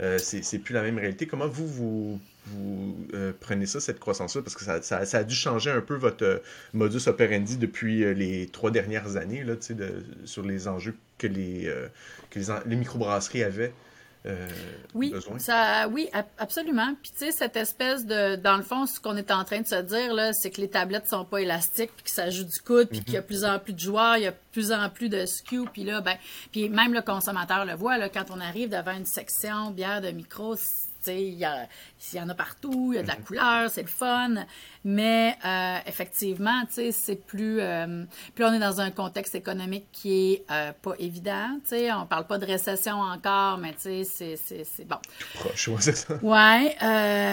Euh, 0.00 0.18
c'est 0.18 0.58
plus 0.58 0.74
la 0.74 0.82
même 0.82 0.98
réalité. 0.98 1.26
Comment 1.26 1.48
vous, 1.48 1.66
vous, 1.66 2.20
euh, 3.14 3.32
prenez 3.40 3.66
ça, 3.66 3.80
cette 3.80 4.00
croissance-là? 4.00 4.42
Parce 4.42 4.54
que 4.54 4.64
ça, 4.82 4.98
a 4.98 5.24
dû 5.24 5.34
changer 5.34 5.70
un 5.70 5.80
peu 5.80 5.94
votre 5.94 6.24
euh, 6.24 6.38
modus 6.74 7.08
operandi 7.08 7.56
depuis 7.56 8.04
euh, 8.04 8.12
les 8.12 8.48
trois 8.48 8.70
dernières 8.70 9.16
années 9.16 9.44
là, 9.44 9.54
de, 9.54 10.04
sur 10.24 10.44
les 10.44 10.68
enjeux 10.68 10.94
que 11.16 11.26
les, 11.26 11.72
que 12.30 12.38
les 12.66 12.76
microbrasseries 12.76 13.42
avaient. 13.42 13.72
Euh, 14.28 14.48
oui, 14.94 15.14
Ça, 15.38 15.88
oui, 15.88 16.08
absolument. 16.38 16.94
Puis 17.02 17.12
tu 17.12 17.18
sais, 17.18 17.32
cette 17.32 17.56
espèce 17.56 18.04
de, 18.04 18.36
dans 18.36 18.56
le 18.56 18.62
fond, 18.62 18.86
ce 18.86 19.00
qu'on 19.00 19.16
est 19.16 19.30
en 19.30 19.44
train 19.44 19.60
de 19.60 19.66
se 19.66 19.80
dire 19.80 20.12
là, 20.14 20.32
c'est 20.32 20.50
que 20.50 20.60
les 20.60 20.68
tablettes 20.68 21.08
sont 21.08 21.24
pas 21.24 21.40
élastiques, 21.40 21.90
puis 21.94 22.04
que 22.04 22.10
ça 22.10 22.30
joue 22.30 22.44
du 22.44 22.60
coude, 22.60 22.88
puis 22.88 23.00
qu'il 23.02 23.14
y 23.14 23.16
a 23.16 23.20
mhm. 23.20 23.26
plus 23.26 23.44
en 23.44 23.58
plus 23.58 23.72
de 23.72 23.78
joueurs, 23.78 24.16
il 24.16 24.24
y 24.24 24.26
a 24.26 24.32
plus 24.32 24.72
en 24.72 24.88
plus 24.90 25.08
de 25.08 25.24
SKU, 25.24 25.64
puis 25.72 25.84
là, 25.84 26.00
ben, 26.00 26.16
puis 26.52 26.68
même 26.68 26.92
le 26.92 27.02
consommateur 27.02 27.64
le 27.64 27.74
voit 27.74 27.98
là, 27.98 28.08
quand 28.08 28.30
on 28.30 28.40
arrive 28.40 28.68
devant 28.70 28.96
une 28.96 29.06
section 29.06 29.70
bière 29.70 30.00
de 30.00 30.10
micro, 30.10 30.56
il 31.08 31.34
y, 31.34 32.16
y, 32.16 32.20
en 32.20 32.28
a 32.28 32.34
partout, 32.34 32.92
il 32.92 32.96
y 32.96 32.98
a 32.98 33.02
de 33.02 33.08
la 33.08 33.16
mhm. 33.16 33.24
couleur, 33.24 33.70
c'est 33.70 33.82
le 33.82 33.88
fun. 33.88 34.34
Mais 34.84 35.36
euh, 35.44 35.78
effectivement, 35.86 36.62
c'est 36.68 37.26
plus. 37.26 37.60
Euh, 37.60 38.04
puis 38.34 38.44
on 38.44 38.52
est 38.52 38.58
dans 38.58 38.80
un 38.80 38.90
contexte 38.90 39.34
économique 39.34 39.86
qui 39.92 40.32
est 40.32 40.44
euh, 40.50 40.72
pas 40.80 40.94
évident. 40.98 41.58
sais 41.64 41.92
On 41.92 42.06
parle 42.06 42.26
pas 42.26 42.38
de 42.38 42.46
récession 42.46 43.00
encore, 43.00 43.58
mais 43.58 43.74
c'est 43.78 44.84
bon. 44.86 44.96
Proche, 45.34 45.70
c'est 45.80 45.96
ça. 45.96 46.14
Ouais. 46.22 46.76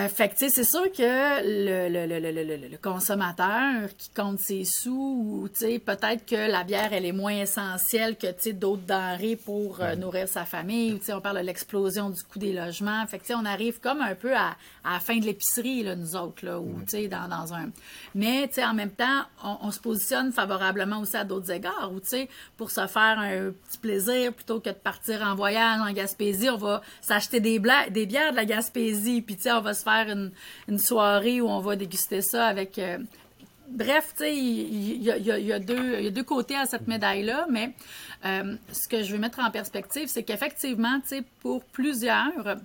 fait 0.09 0.29
que 0.29 0.49
c'est 0.49 0.63
sûr 0.63 0.91
que 0.91 1.41
le, 1.43 2.07
le, 2.07 2.19
le, 2.19 2.67
le, 2.67 2.77
consommateur 2.77 3.89
qui 3.97 4.09
compte 4.09 4.39
ses 4.39 4.63
sous, 4.65 5.47
peut-être 5.85 6.25
que 6.25 6.51
la 6.51 6.63
bière, 6.63 6.89
elle 6.91 7.05
est 7.05 7.11
moins 7.11 7.35
essentielle 7.35 8.17
que 8.17 8.51
d'autres 8.51 8.85
denrées 8.85 9.35
pour 9.35 9.79
nourrir 9.97 10.27
sa 10.27 10.45
famille. 10.45 10.99
on 11.09 11.21
parle 11.21 11.37
de 11.37 11.43
l'explosion 11.43 12.09
du 12.09 12.21
coût 12.23 12.39
des 12.39 12.53
logements. 12.53 13.05
Fait 13.07 13.19
que 13.19 13.33
on 13.33 13.45
arrive 13.45 13.64
comme 13.73 14.01
un 14.01 14.15
peu 14.15 14.35
à, 14.35 14.55
à 14.83 14.93
la 14.93 14.99
fin 14.99 15.17
de 15.17 15.25
l'épicerie, 15.25 15.85
nous 15.95 16.15
autres, 16.15 16.45
là, 16.45 16.59
ou 16.59 16.77
mm. 16.77 17.07
dans, 17.07 17.27
dans 17.27 17.53
un. 17.53 17.69
Mais, 18.13 18.47
tu 18.47 18.55
sais, 18.55 18.65
en 18.65 18.73
même 18.73 18.91
temps, 18.91 19.23
on, 19.43 19.71
se 19.71 19.79
positionne 19.79 20.31
favorablement 20.31 20.99
aussi 20.99 21.17
à 21.17 21.23
d'autres 21.23 21.51
égards, 21.51 21.91
ou, 21.93 21.99
tu 21.99 22.07
sais, 22.07 22.29
pour 22.57 22.71
se 22.71 22.85
faire 22.87 23.19
un 23.19 23.51
petit 23.51 23.77
plaisir, 23.77 24.33
plutôt 24.33 24.59
que 24.59 24.69
de 24.69 24.75
partir 24.75 25.21
en 25.21 25.35
voyage 25.35 25.81
en 25.81 25.91
Gaspésie, 25.91 26.49
on 26.49 26.57
va 26.57 26.81
s'acheter 27.01 27.39
des, 27.39 27.59
des 27.89 28.05
bières 28.05 28.31
de 28.31 28.37
la 28.37 28.45
Gaspésie, 28.45 29.21
puis, 29.21 29.35
tu 29.35 29.43
sais, 29.43 29.51
on 29.51 29.61
va 29.61 29.73
se 29.73 29.83
faire 29.83 30.09
une, 30.09 30.31
une, 30.67 30.79
soirée 30.79 31.41
où 31.41 31.47
on 31.47 31.59
va 31.59 31.75
déguster 31.75 32.21
ça 32.21 32.47
avec. 32.47 32.79
Euh, 32.79 32.97
bref, 33.69 34.13
tu 34.17 34.23
sais, 34.23 34.35
il 34.35 35.01
y, 35.01 35.05
y, 35.05 35.53
a 35.53 35.59
deux 35.59 36.23
côtés 36.23 36.55
à 36.55 36.65
cette 36.65 36.87
médaille-là, 36.87 37.47
mais 37.49 37.73
euh, 38.25 38.55
ce 38.71 38.87
que 38.87 39.03
je 39.03 39.11
veux 39.11 39.19
mettre 39.19 39.39
en 39.39 39.51
perspective, 39.51 40.07
c'est 40.07 40.23
qu'effectivement, 40.23 40.99
tu 41.01 41.09
sais, 41.09 41.23
pour 41.41 41.63
plusieurs, 41.63 42.57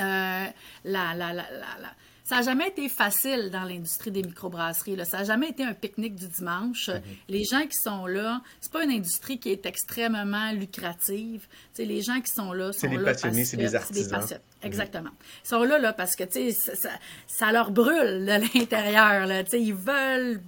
euh, 0.00 0.46
la, 0.84 1.14
la, 1.14 1.32
la, 1.32 1.44
ça 2.24 2.36
n'a 2.36 2.42
jamais 2.42 2.68
été 2.68 2.88
facile 2.88 3.50
dans 3.50 3.64
l'industrie 3.64 4.10
des 4.10 4.22
microbrasseries. 4.22 4.96
Là. 4.96 5.04
Ça 5.04 5.18
n'a 5.18 5.24
jamais 5.24 5.50
été 5.50 5.64
un 5.64 5.74
pique-nique 5.74 6.14
du 6.14 6.28
dimanche. 6.28 6.88
Mhm. 6.88 7.02
Les 7.28 7.44
gens 7.44 7.66
qui 7.66 7.76
sont 7.76 8.06
là, 8.06 8.40
c'est 8.60 8.72
pas 8.72 8.84
une 8.84 8.90
industrie 8.90 9.38
qui 9.38 9.50
est 9.50 9.66
extrêmement 9.66 10.52
lucrative. 10.52 11.46
T'sais, 11.74 11.84
les 11.84 12.00
gens 12.00 12.20
qui 12.20 12.32
sont 12.32 12.52
là 12.52 12.72
sont 12.72 12.90
là 12.90 13.12
passionnés, 13.12 13.44
c'est 13.44 13.56
des 13.56 13.74
artisans. 13.74 14.24
Des 14.24 14.36
Exactement. 14.66 15.10
Ils 15.44 15.48
sont 15.48 15.62
là, 15.64 15.78
là 15.78 15.92
parce 15.92 16.16
que 16.16 16.24
ça, 16.52 16.88
ça, 17.26 17.52
leur 17.52 17.70
brûle 17.70 18.24
de 18.24 18.58
l'intérieur. 18.58 19.44
Ils 19.52 19.74
veulent 19.74 20.40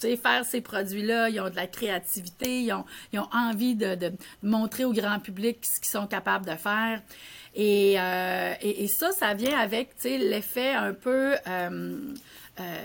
faire 0.00 0.44
ces 0.44 0.60
produits-là, 0.60 1.28
ils 1.28 1.40
ont 1.40 1.50
de 1.50 1.56
la 1.56 1.66
créativité, 1.66 2.62
ils 2.62 2.72
ont, 2.72 2.84
ils 3.12 3.18
ont 3.18 3.28
envie 3.32 3.74
de, 3.74 3.94
de, 3.94 4.12
montrer 4.42 4.84
au 4.84 4.92
grand 4.92 5.18
public 5.18 5.58
ce 5.62 5.80
qu'ils 5.80 5.90
sont 5.90 6.06
capables 6.06 6.46
de 6.46 6.56
faire. 6.56 7.02
Et, 7.54 7.98
euh, 7.98 8.52
et, 8.60 8.86
ça, 8.86 9.12
ça 9.12 9.34
vient 9.34 9.58
avec 9.58 9.90
l'effet 10.04 10.72
un 10.72 10.92
peu... 10.92 11.34
Euh, 11.48 11.98
euh, 12.60 12.78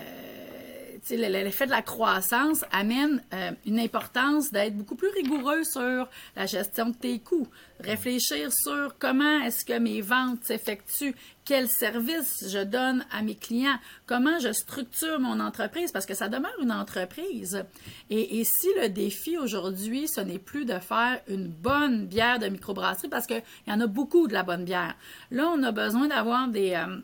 l'effet 1.10 1.66
de 1.66 1.72
la 1.72 1.82
croissance 1.82 2.64
amène 2.70 3.20
une 3.66 3.80
importance 3.80 4.52
d'être 4.52 4.76
beaucoup 4.76 4.94
plus 4.94 5.08
rigoureux 5.08 5.64
sur 5.64 6.08
la 6.36 6.46
gestion 6.46 6.90
de 6.90 6.94
tes 6.94 7.18
coûts, 7.18 7.48
réfléchir 7.80 8.52
sur 8.52 8.94
comment 9.00 9.40
est-ce 9.40 9.64
que 9.64 9.76
mes 9.78 10.00
ventes 10.00 10.44
s'effectuent, 10.44 11.16
quels 11.44 11.68
services 11.68 12.44
je 12.48 12.62
donne 12.62 13.04
à 13.10 13.22
mes 13.22 13.34
clients, 13.34 13.78
comment 14.06 14.38
je 14.38 14.52
structure 14.52 15.18
mon 15.18 15.40
entreprise, 15.40 15.92
parce 15.92 16.06
que 16.06 16.14
ça 16.14 16.28
demeure 16.28 16.54
une 16.62 16.72
entreprise. 16.72 17.64
Et, 18.10 18.40
et 18.40 18.44
si 18.44 18.68
le 18.80 18.88
défi 18.88 19.36
aujourd'hui, 19.38 20.08
ce 20.08 20.20
n'est 20.20 20.38
plus 20.38 20.64
de 20.64 20.78
faire 20.78 21.20
une 21.28 21.48
bonne 21.48 22.06
bière 22.06 22.38
de 22.38 22.48
microbrasserie, 22.48 23.08
parce 23.08 23.26
qu'il 23.26 23.42
y 23.66 23.72
en 23.72 23.80
a 23.80 23.86
beaucoup 23.86 24.28
de 24.28 24.32
la 24.32 24.42
bonne 24.42 24.64
bière, 24.64 24.94
là, 25.30 25.48
on 25.48 25.62
a 25.62 25.72
besoin 25.72 26.08
d'avoir 26.08 26.48
des... 26.48 26.72
Euh, 26.72 26.96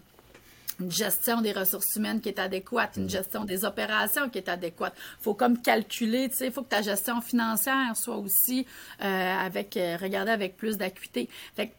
une 0.81 0.91
gestion 0.91 1.41
des 1.41 1.53
ressources 1.53 1.97
humaines 1.97 2.21
qui 2.21 2.29
est 2.29 2.39
adéquate, 2.39 2.97
une 2.97 3.05
mm. 3.05 3.11
gestion 3.11 3.45
des 3.45 3.65
opérations 3.65 4.29
qui 4.29 4.39
est 4.39 4.49
adéquate. 4.49 4.95
Il 5.21 5.25
faut 5.25 5.35
comme 5.35 5.61
calculer, 5.61 6.29
tu 6.29 6.37
sais, 6.37 6.47
il 6.47 6.53
faut 6.53 6.63
que 6.63 6.69
ta 6.69 6.83
gestion 6.83 7.21
financière 7.21 7.97
soit 7.97 8.17
aussi 8.17 8.67
euh, 9.03 9.05
avec, 9.05 9.77
euh, 9.77 9.97
regarder 10.01 10.31
avec 10.31 10.57
plus 10.57 10.77
d'acuité. 10.77 11.29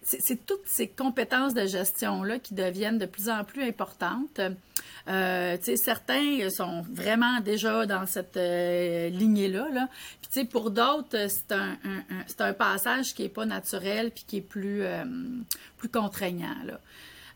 c'est 0.04 0.46
toutes 0.46 0.66
ces 0.66 0.88
compétences 0.88 1.54
de 1.54 1.66
gestion-là 1.66 2.40
qui 2.40 2.54
deviennent 2.54 2.98
de 2.98 3.06
plus 3.06 3.30
en 3.30 3.44
plus 3.44 3.64
importantes. 3.64 4.42
Euh, 5.08 5.58
tu 5.58 5.64
sais, 5.64 5.76
certains 5.78 6.50
sont 6.50 6.84
vraiment 6.92 7.40
déjà 7.40 7.86
dans 7.86 8.06
cette 8.06 8.38
euh, 8.38 9.10
lignée-là. 9.10 9.68
Là. 9.72 9.88
Puis, 10.22 10.32
tu 10.32 10.40
sais, 10.42 10.46
pour 10.46 10.72
d'autres, 10.72 11.28
c'est 11.30 11.52
un, 11.54 11.78
un, 11.84 12.04
un, 12.10 12.46
un, 12.46 12.54
passage 12.54 13.14
qui 13.14 13.24
est 13.24 13.30
pas 13.30 13.46
naturel 13.46 14.12
puis 14.12 14.26
qui 14.28 14.38
est 14.38 14.42
plus, 14.42 14.84
plus 15.78 15.90
contraignant. 15.90 16.56
Là. 16.66 16.80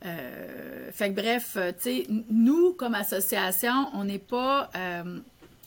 Euh, 0.05 0.91
fait 0.91 1.09
que 1.09 1.15
bref, 1.15 1.53
euh, 1.55 1.71
tu 1.71 1.83
sais, 1.83 2.07
nous, 2.29 2.73
comme 2.73 2.95
association, 2.95 3.89
on 3.93 4.03
n'est 4.03 4.19
pas... 4.19 4.69
Euh, 4.75 5.19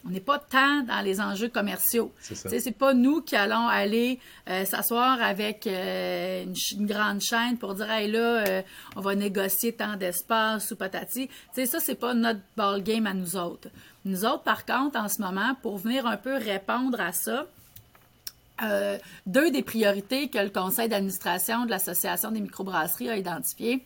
on 0.08 0.10
n'est 0.10 0.20
pas 0.20 0.38
tant 0.38 0.84
dans 0.84 1.00
les 1.00 1.20
enjeux 1.20 1.48
commerciaux. 1.48 2.12
C'est 2.20 2.78
pas 2.78 2.94
nous 2.94 3.22
qui 3.22 3.34
allons 3.34 3.66
aller 3.66 4.20
s'asseoir 4.46 5.20
avec 5.20 5.66
une, 5.66 6.54
grande 6.86 7.20
chaîne 7.20 7.58
pour 7.58 7.74
dire 7.74 7.90
hey, 7.90 8.08
là, 8.08 8.62
on 8.94 9.00
va 9.00 9.16
négocier 9.16 9.72
tant 9.72 9.96
d'espace 9.96 10.70
ou 10.70 10.76
patati. 10.76 11.28
sais, 11.54 11.66
ça, 11.66 11.80
c'est 11.80 11.96
pas 11.96 12.14
notre 12.14 12.38
ball 12.56 12.84
game 12.84 13.08
à 13.08 13.14
nous 13.14 13.34
autres. 13.34 13.66
Nous 14.04 14.24
autres, 14.24 14.44
par 14.44 14.64
contre, 14.64 14.96
en 14.96 15.08
ce 15.08 15.20
moment, 15.20 15.56
pour 15.60 15.76
venir 15.78 16.06
un 16.06 16.16
peu 16.16 16.36
répondre 16.36 17.00
à 17.00 17.10
ça, 17.10 17.48
euh, 18.62 18.98
deux 19.26 19.50
des 19.50 19.62
priorités 19.62 20.28
que 20.28 20.38
le 20.38 20.48
conseil 20.48 20.88
d'administration 20.88 21.64
de 21.66 21.70
l'Association 21.70 22.30
des 22.30 22.40
microbrasseries 22.40 23.10
a 23.10 23.16
identifiées 23.16 23.84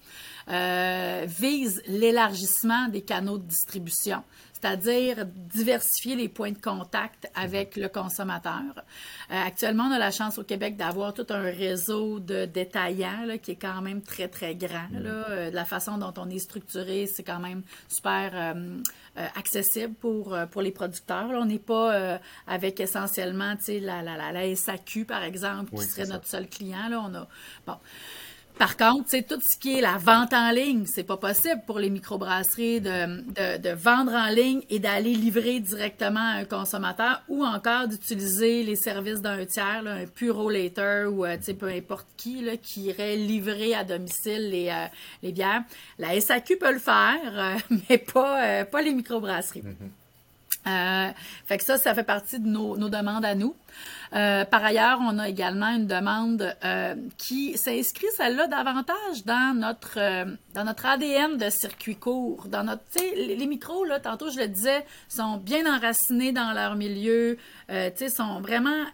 euh, 0.48 1.24
visent 1.26 1.82
l'élargissement 1.86 2.88
des 2.88 3.02
canaux 3.02 3.38
de 3.38 3.44
distribution 3.44 4.22
c'est-à-dire 4.60 5.24
diversifier 5.26 6.16
les 6.16 6.28
points 6.28 6.52
de 6.52 6.60
contact 6.60 7.30
avec 7.34 7.76
le 7.76 7.88
consommateur. 7.88 8.62
Euh, 9.30 9.34
actuellement, 9.46 9.84
on 9.84 9.92
a 9.92 9.98
la 9.98 10.10
chance 10.10 10.38
au 10.38 10.44
Québec 10.44 10.76
d'avoir 10.76 11.14
tout 11.14 11.26
un 11.30 11.42
réseau 11.42 12.20
de 12.20 12.44
détaillants 12.44 13.24
là, 13.26 13.38
qui 13.38 13.52
est 13.52 13.56
quand 13.56 13.80
même 13.80 14.02
très, 14.02 14.28
très 14.28 14.54
grand. 14.54 14.88
Là. 14.92 15.28
Euh, 15.30 15.50
la 15.50 15.64
façon 15.64 15.96
dont 15.98 16.12
on 16.18 16.28
est 16.28 16.38
structuré, 16.38 17.06
c'est 17.06 17.22
quand 17.22 17.40
même 17.40 17.62
super 17.88 18.32
euh, 18.34 18.78
accessible 19.34 19.94
pour, 19.94 20.36
pour 20.50 20.62
les 20.62 20.72
producteurs. 20.72 21.28
Là. 21.28 21.38
On 21.40 21.46
n'est 21.46 21.58
pas 21.58 22.18
avec 22.46 22.80
essentiellement 22.80 23.54
la, 23.68 24.02
la, 24.02 24.16
la, 24.16 24.32
la, 24.32 24.56
SAQ, 24.56 25.04
par 25.04 25.22
exemple, 25.22 25.76
qui 25.76 25.84
serait 25.84 26.06
notre 26.06 26.26
seul 26.26 26.48
client. 26.48 26.88
Là. 26.88 27.02
On 27.06 27.14
a, 27.14 27.28
bon. 27.66 27.76
Par 28.60 28.76
contre, 28.76 29.04
c'est 29.06 29.26
tout 29.26 29.40
ce 29.40 29.56
qui 29.56 29.78
est 29.78 29.80
la 29.80 29.96
vente 29.96 30.34
en 30.34 30.50
ligne, 30.50 30.84
c'est 30.84 31.02
pas 31.02 31.16
possible 31.16 31.62
pour 31.66 31.78
les 31.78 31.88
microbrasseries 31.88 32.82
de, 32.82 33.22
de, 33.22 33.56
de 33.56 33.70
vendre 33.70 34.12
en 34.12 34.28
ligne 34.28 34.60
et 34.68 34.78
d'aller 34.78 35.14
livrer 35.14 35.60
directement 35.60 36.20
à 36.20 36.40
un 36.40 36.44
consommateur 36.44 37.22
ou 37.30 37.42
encore 37.42 37.88
d'utiliser 37.88 38.62
les 38.62 38.76
services 38.76 39.22
d'un 39.22 39.46
tiers, 39.46 39.80
là, 39.82 39.92
un 39.92 40.06
puro 40.06 40.50
later 40.50 41.06
ou 41.10 41.24
euh, 41.24 41.38
peu 41.58 41.68
importe 41.68 42.06
qui 42.18 42.42
là, 42.42 42.58
qui 42.58 42.82
irait 42.82 43.16
livrer 43.16 43.74
à 43.74 43.82
domicile 43.82 44.50
les, 44.50 44.68
euh, 44.68 44.88
les 45.22 45.32
bières. 45.32 45.62
La 45.98 46.20
SAQ 46.20 46.58
peut 46.58 46.74
le 46.74 46.80
faire, 46.80 47.16
euh, 47.24 47.56
mais 47.88 47.96
pas, 47.96 48.66
pas 48.66 48.82
les 48.82 48.92
microbrasseries. 48.92 49.62
Euh, 50.66 51.08
fait 51.46 51.58
que 51.58 51.64
ça, 51.64 51.78
ça 51.78 51.94
fait 51.94 52.04
partie 52.04 52.38
de 52.38 52.46
nos, 52.46 52.76
nos 52.76 52.88
demandes 52.88 53.24
à 53.24 53.34
nous. 53.34 53.54
Euh, 54.12 54.44
par 54.44 54.64
ailleurs, 54.64 54.98
on 55.02 55.18
a 55.18 55.28
également 55.28 55.68
une 55.68 55.86
demande 55.86 56.54
euh, 56.64 56.94
qui 57.16 57.56
s'inscrit 57.56 58.08
celle-là 58.16 58.48
davantage 58.48 59.24
dans 59.24 59.56
notre 59.56 59.98
euh, 59.98 60.24
dans 60.54 60.64
notre 60.64 60.86
ADN 60.86 61.36
de 61.36 61.48
circuit 61.48 61.94
court, 61.94 62.48
dans 62.48 62.64
notre 62.64 62.82
les, 62.98 63.36
les 63.36 63.46
micros 63.46 63.84
là, 63.84 64.00
tantôt 64.00 64.30
je 64.30 64.38
le 64.40 64.48
disais, 64.48 64.84
sont 65.08 65.36
bien 65.36 65.64
enracinés 65.72 66.32
dans 66.32 66.52
leur 66.52 66.74
milieu, 66.74 67.38
euh, 67.70 67.90
tu 67.90 67.98
sais, 67.98 68.08
sont 68.08 68.40
vraiment 68.40 68.84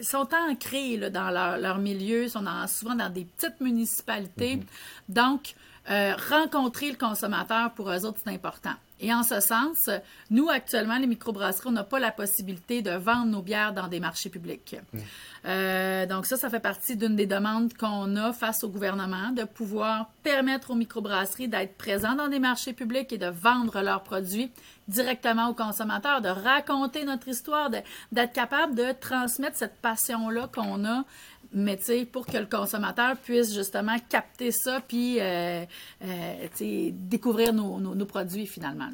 sont 0.00 0.28
ancrés 0.48 0.96
là, 0.96 1.10
dans 1.10 1.30
leur, 1.30 1.58
leur 1.58 1.78
milieu, 1.78 2.28
sont 2.28 2.42
dans, 2.42 2.66
souvent 2.66 2.94
dans 2.94 3.10
des 3.10 3.26
petites 3.26 3.60
municipalités. 3.60 4.56
Mm-hmm. 4.56 5.14
Donc, 5.14 5.54
rencontrer 5.88 6.90
le 6.90 6.96
consommateur 6.96 7.72
pour 7.72 7.90
eux 7.90 8.04
autres, 8.04 8.18
c'est 8.24 8.30
important. 8.32 8.74
Et 9.02 9.12
en 9.12 9.24
ce 9.24 9.40
sens, 9.40 9.90
nous, 10.30 10.48
actuellement, 10.48 10.96
les 10.96 11.08
microbrasseries, 11.08 11.68
on 11.68 11.72
n'a 11.72 11.82
pas 11.82 11.98
la 11.98 12.12
possibilité 12.12 12.82
de 12.82 12.92
vendre 12.92 13.26
nos 13.26 13.42
bières 13.42 13.72
dans 13.72 13.88
des 13.88 13.98
marchés 13.98 14.30
publics. 14.30 14.76
Mm. 14.92 14.98
Euh, 15.44 16.06
donc 16.06 16.24
ça, 16.24 16.36
ça 16.36 16.48
fait 16.48 16.60
partie 16.60 16.96
d'une 16.96 17.16
des 17.16 17.26
demandes 17.26 17.74
qu'on 17.74 18.14
a 18.14 18.32
face 18.32 18.62
au 18.62 18.68
gouvernement, 18.68 19.32
de 19.32 19.42
pouvoir 19.42 20.08
permettre 20.22 20.70
aux 20.70 20.76
microbrasseries 20.76 21.48
d'être 21.48 21.76
présents 21.76 22.14
dans 22.14 22.28
des 22.28 22.38
marchés 22.38 22.72
publics 22.72 23.12
et 23.12 23.18
de 23.18 23.26
vendre 23.26 23.82
leurs 23.82 24.04
produits 24.04 24.52
directement 24.86 25.48
aux 25.48 25.54
consommateurs, 25.54 26.20
de 26.20 26.28
raconter 26.28 27.04
notre 27.04 27.26
histoire, 27.26 27.70
d'être 27.70 28.32
capable 28.32 28.76
de 28.76 28.92
transmettre 28.92 29.56
cette 29.56 29.80
passion-là 29.80 30.48
qu'on 30.54 30.84
a 30.84 31.04
mais 31.52 31.78
pour 32.10 32.26
que 32.26 32.36
le 32.36 32.46
consommateur 32.46 33.16
puisse 33.16 33.54
justement 33.54 33.96
capter 34.08 34.50
ça 34.50 34.80
puis 34.86 35.20
euh, 35.20 35.64
euh, 36.04 36.90
découvrir 36.92 37.52
nos, 37.52 38.06
produits 38.06 38.46
finalement. 38.46 38.90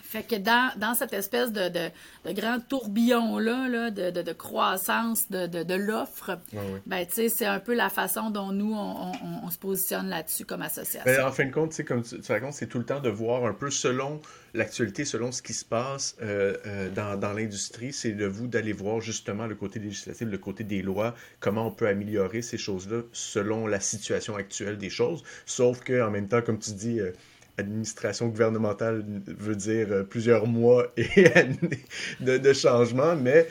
Fait 0.00 0.22
que 0.22 0.36
dans, 0.36 0.72
dans 0.78 0.94
cette 0.94 1.12
espèce 1.12 1.52
de, 1.52 1.68
de, 1.68 1.88
de 2.24 2.32
grand 2.32 2.58
tourbillon-là 2.60 3.68
là, 3.68 3.90
de, 3.90 4.10
de, 4.10 4.32
croissance 4.32 5.30
de, 5.30 5.46
de 5.46 5.74
l'offre, 5.74 6.38
ben, 6.86 7.06
c'est 7.08 7.46
un 7.46 7.60
peu 7.60 7.74
la 7.74 7.88
façon 7.88 8.30
dont 8.30 8.52
nous, 8.52 8.72
on, 8.74 9.12
on, 9.44 9.50
se 9.50 9.58
positionne 9.58 10.08
là-dessus 10.08 10.44
comme 10.44 10.62
association. 10.62 11.02
Ben, 11.04 11.24
en 11.24 11.32
fin 11.32 11.46
de 11.46 11.52
compte, 11.52 11.80
comme 11.84 12.02
tu, 12.02 12.20
tu 12.20 12.32
racontes, 12.32 12.54
c'est 12.54 12.66
tout 12.66 12.78
le 12.78 12.84
temps 12.84 13.00
de 13.00 13.10
voir 13.10 13.44
un 13.44 13.52
peu 13.52 13.70
selon 13.70 14.20
l'actualité, 14.54 15.04
selon 15.04 15.32
ce 15.32 15.42
qui 15.42 15.52
se 15.52 15.64
passe 15.64 16.16
euh, 16.22 16.56
euh, 16.66 16.88
dans, 16.90 17.18
dans 17.18 17.32
l'industrie, 17.32 17.92
c'est 17.92 18.12
de 18.12 18.26
vous 18.26 18.46
d'aller 18.46 18.72
voir 18.72 19.00
justement 19.00 19.46
le 19.46 19.54
côté 19.54 19.78
législatif, 19.78 20.28
le 20.28 20.38
côté 20.38 20.64
des 20.64 20.82
lois, 20.82 21.14
comment 21.40 21.66
on 21.66 21.70
peut 21.70 21.88
améliorer 21.88 22.42
ces 22.42 22.58
choses-là 22.58 23.02
selon 23.12 23.66
la 23.66 23.80
situation 23.80 24.36
actuelle 24.36 24.78
des 24.78 24.90
choses. 24.90 25.22
Sauf 25.46 25.80
qu'en 25.84 26.10
même 26.10 26.28
temps, 26.28 26.42
comme 26.42 26.58
tu 26.58 26.72
dis... 26.72 27.00
Euh, 27.00 27.12
administration 27.58 28.28
gouvernementale 28.28 29.04
veut 29.26 29.56
dire 29.56 29.88
euh, 29.90 30.02
plusieurs 30.02 30.46
mois 30.46 30.86
et 30.96 31.26
années 31.34 31.84
de, 32.20 32.38
de 32.38 32.52
changement, 32.52 33.16
mais 33.16 33.48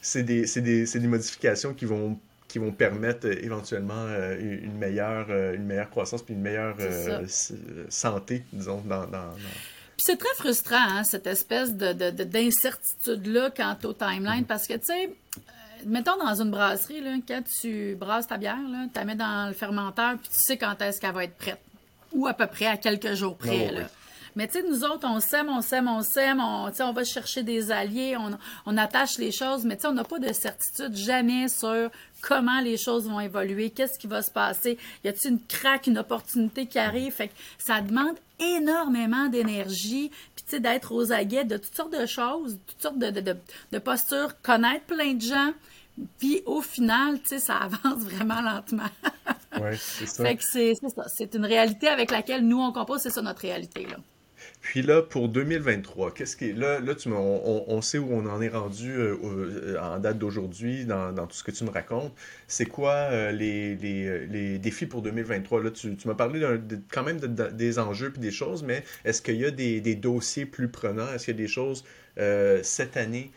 c'est 0.00 0.22
des, 0.22 0.44
des, 0.44 0.84
des, 0.84 1.06
modifications 1.06 1.74
qui 1.74 1.84
vont, 1.84 2.18
qui 2.48 2.58
vont 2.58 2.72
permettre 2.72 3.26
euh, 3.28 3.44
éventuellement 3.44 4.06
euh, 4.08 4.38
une, 4.40 4.76
meilleure, 4.76 5.30
une 5.30 5.64
meilleure 5.64 5.90
croissance 5.90 6.22
puis 6.22 6.34
une 6.34 6.42
meilleure 6.42 6.76
santé, 7.88 8.44
disons, 8.52 8.82
dans, 8.86 9.06
dans, 9.06 9.34
c'est 9.98 10.16
très 10.16 10.34
frustrant, 10.34 10.76
hein, 10.76 11.04
cette 11.04 11.28
espèce 11.28 11.74
d'incertitude-là 11.74 13.50
de, 13.50 13.54
quant 13.54 13.76
au 13.84 13.92
timeline, 13.92 14.42
mm-hmm. 14.42 14.46
parce 14.46 14.66
que, 14.66 14.74
tu 14.74 14.86
sais, 14.86 15.14
mettons 15.86 16.16
dans 16.16 16.40
une 16.40 16.50
brasserie, 16.50 17.00
là, 17.00 17.16
quand 17.26 17.42
tu 17.60 17.94
brasses 17.94 18.26
ta 18.26 18.36
bière, 18.36 18.58
tu 18.92 18.98
la 18.98 19.04
mets 19.04 19.14
dans 19.14 19.46
le 19.46 19.54
fermenteur, 19.54 20.16
puis 20.18 20.28
tu 20.28 20.38
sais 20.40 20.56
quand 20.56 20.80
est-ce 20.82 21.00
qu'elle 21.00 21.14
va 21.14 21.22
être 21.22 21.36
prête 21.36 21.60
ou 22.12 22.26
à 22.26 22.34
peu 22.34 22.46
près 22.46 22.66
à 22.66 22.76
quelques 22.76 23.14
jours 23.14 23.36
près. 23.36 23.70
là. 23.70 23.88
Mais 24.34 24.46
tu 24.46 24.54
sais, 24.54 24.64
nous 24.66 24.82
autres, 24.84 25.06
on 25.06 25.20
s'aime, 25.20 25.50
on 25.50 25.60
s'aime, 25.60 25.88
on 25.88 26.02
s'aime, 26.02 26.40
on, 26.40 26.70
on 26.80 26.92
va 26.92 27.04
chercher 27.04 27.42
des 27.42 27.70
alliés, 27.70 28.16
on, 28.16 28.30
on 28.64 28.78
attache 28.78 29.18
les 29.18 29.30
choses, 29.30 29.64
mais 29.64 29.76
tu 29.76 29.82
sais, 29.82 29.88
on 29.88 29.92
n'a 29.92 30.04
pas 30.04 30.18
de 30.18 30.32
certitude 30.32 30.96
jamais 30.96 31.48
sur 31.48 31.90
comment 32.22 32.60
les 32.60 32.78
choses 32.78 33.06
vont 33.06 33.20
évoluer, 33.20 33.68
qu'est-ce 33.70 33.98
qui 33.98 34.06
va 34.06 34.22
se 34.22 34.30
passer, 34.30 34.78
y 35.04 35.08
a-t-il 35.08 35.32
une 35.32 35.40
craque, 35.40 35.86
une 35.86 35.98
opportunité 35.98 36.66
qui 36.66 36.78
arrive, 36.78 37.12
fait 37.12 37.28
que 37.28 37.34
ça 37.58 37.82
demande 37.82 38.16
énormément 38.38 39.28
d'énergie, 39.28 40.10
puis 40.34 40.44
tu 40.44 40.50
sais, 40.52 40.60
d'être 40.60 40.92
aux 40.92 41.12
aguets 41.12 41.44
de 41.44 41.58
toutes 41.58 41.76
sortes 41.76 41.92
de 41.92 42.06
choses, 42.06 42.58
toutes 42.66 42.80
sortes 42.80 42.98
de, 42.98 43.10
de, 43.10 43.20
de, 43.20 43.36
de 43.72 43.78
postures, 43.78 44.40
connaître 44.40 44.86
plein 44.86 45.12
de 45.12 45.20
gens, 45.20 45.52
puis 46.18 46.42
au 46.46 46.62
final, 46.62 47.20
tu 47.20 47.28
sais, 47.28 47.38
ça 47.38 47.56
avance 47.56 48.02
vraiment 48.04 48.40
lentement. 48.40 48.90
oui, 49.60 49.76
c'est 49.78 50.06
ça. 50.06 50.24
Fait 50.24 50.36
que 50.36 50.44
c'est 50.44 50.74
ça. 50.74 51.04
C'est 51.08 51.34
une 51.34 51.44
réalité 51.44 51.88
avec 51.88 52.10
laquelle 52.10 52.46
nous, 52.46 52.60
on 52.60 52.72
compose, 52.72 53.00
c'est 53.00 53.10
ça 53.10 53.22
notre 53.22 53.42
réalité. 53.42 53.86
Là. 53.86 53.96
Puis 54.60 54.82
là, 54.82 55.02
pour 55.02 55.28
2023, 55.28 56.14
qu'est-ce 56.14 56.36
qui 56.36 56.50
est 56.50 56.52
là, 56.52 56.80
là 56.80 56.94
tu 56.94 57.08
on, 57.08 57.64
on, 57.68 57.82
sait 57.82 57.98
où 57.98 58.08
on 58.12 58.26
en 58.26 58.40
est 58.40 58.48
rendu 58.48 58.92
euh, 58.92 59.16
euh, 59.24 59.76
en 59.80 59.98
date 59.98 60.18
d'aujourd'hui 60.18 60.84
dans, 60.84 61.12
dans, 61.12 61.26
tout 61.26 61.34
ce 61.34 61.44
que 61.44 61.50
tu 61.50 61.64
me 61.64 61.70
racontes. 61.70 62.12
C'est 62.46 62.66
quoi 62.66 62.92
euh, 62.92 63.32
les, 63.32 63.74
les, 63.76 64.26
les, 64.26 64.58
défis 64.58 64.86
pour 64.86 65.02
2023 65.02 65.64
Là, 65.64 65.70
tu, 65.70 65.96
tu 65.96 66.08
m'as 66.08 66.14
parlé 66.14 66.46
quand 66.92 67.02
même 67.02 67.18
des 67.18 67.78
enjeux 67.78 68.12
puis 68.12 68.20
des 68.20 68.30
choses, 68.30 68.62
mais 68.62 68.84
est-ce 69.04 69.20
qu'il 69.20 69.36
y 69.36 69.44
a 69.44 69.50
des, 69.50 69.80
des, 69.80 69.94
dossiers 69.96 70.46
plus 70.46 70.68
prenants? 70.68 71.12
Est-ce 71.12 71.26
qu'il 71.26 71.34
y 71.34 71.38
a 71.38 71.42
des 71.42 71.48
choses 71.48 71.84
cette 72.62 72.96
année 72.96 73.32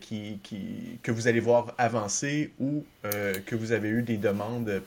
qui, 0.00 0.38
qui, 0.42 0.98
que 1.02 1.10
vous 1.10 1.28
allez 1.28 1.40
voir 1.40 1.74
avancer 1.78 2.52
ou 2.60 2.84
que 3.02 3.54
vous 3.54 3.72
avez 3.72 3.88
eu 3.88 4.02
des 4.02 4.16
demandes 4.16 4.82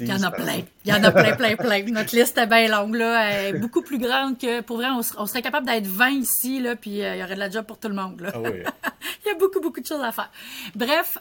il 0.00 0.08
y 0.08 0.12
en 0.12 0.22
a 0.22 0.30
plein. 0.30 0.62
Il 0.84 0.90
y 0.90 0.94
en 0.94 1.02
a 1.02 1.10
plein, 1.10 1.36
plein, 1.36 1.56
plein. 1.56 1.82
Notre 1.84 2.14
liste 2.14 2.38
est 2.38 2.46
bien 2.46 2.68
longue, 2.68 2.94
là. 2.94 3.30
Elle 3.30 3.56
est 3.56 3.58
beaucoup 3.58 3.82
plus 3.82 3.98
grande 3.98 4.38
que, 4.38 4.60
pour 4.60 4.76
vrai, 4.76 4.86
on, 4.90 5.26
serait 5.26 5.42
capable 5.42 5.66
d'être 5.66 5.86
20 5.86 6.10
ici, 6.10 6.60
là, 6.60 6.76
puis 6.76 7.02
euh, 7.02 7.14
il 7.14 7.20
y 7.20 7.24
aurait 7.24 7.34
de 7.34 7.40
la 7.40 7.50
job 7.50 7.66
pour 7.66 7.78
tout 7.78 7.88
le 7.88 7.94
monde, 7.94 8.20
là. 8.20 8.30
Ah 8.34 8.40
oui. 8.40 8.62
il 9.24 9.28
y 9.28 9.30
a 9.30 9.34
beaucoup, 9.38 9.60
beaucoup 9.60 9.80
de 9.80 9.86
choses 9.86 10.02
à 10.02 10.12
faire. 10.12 10.30
Bref, 10.74 11.18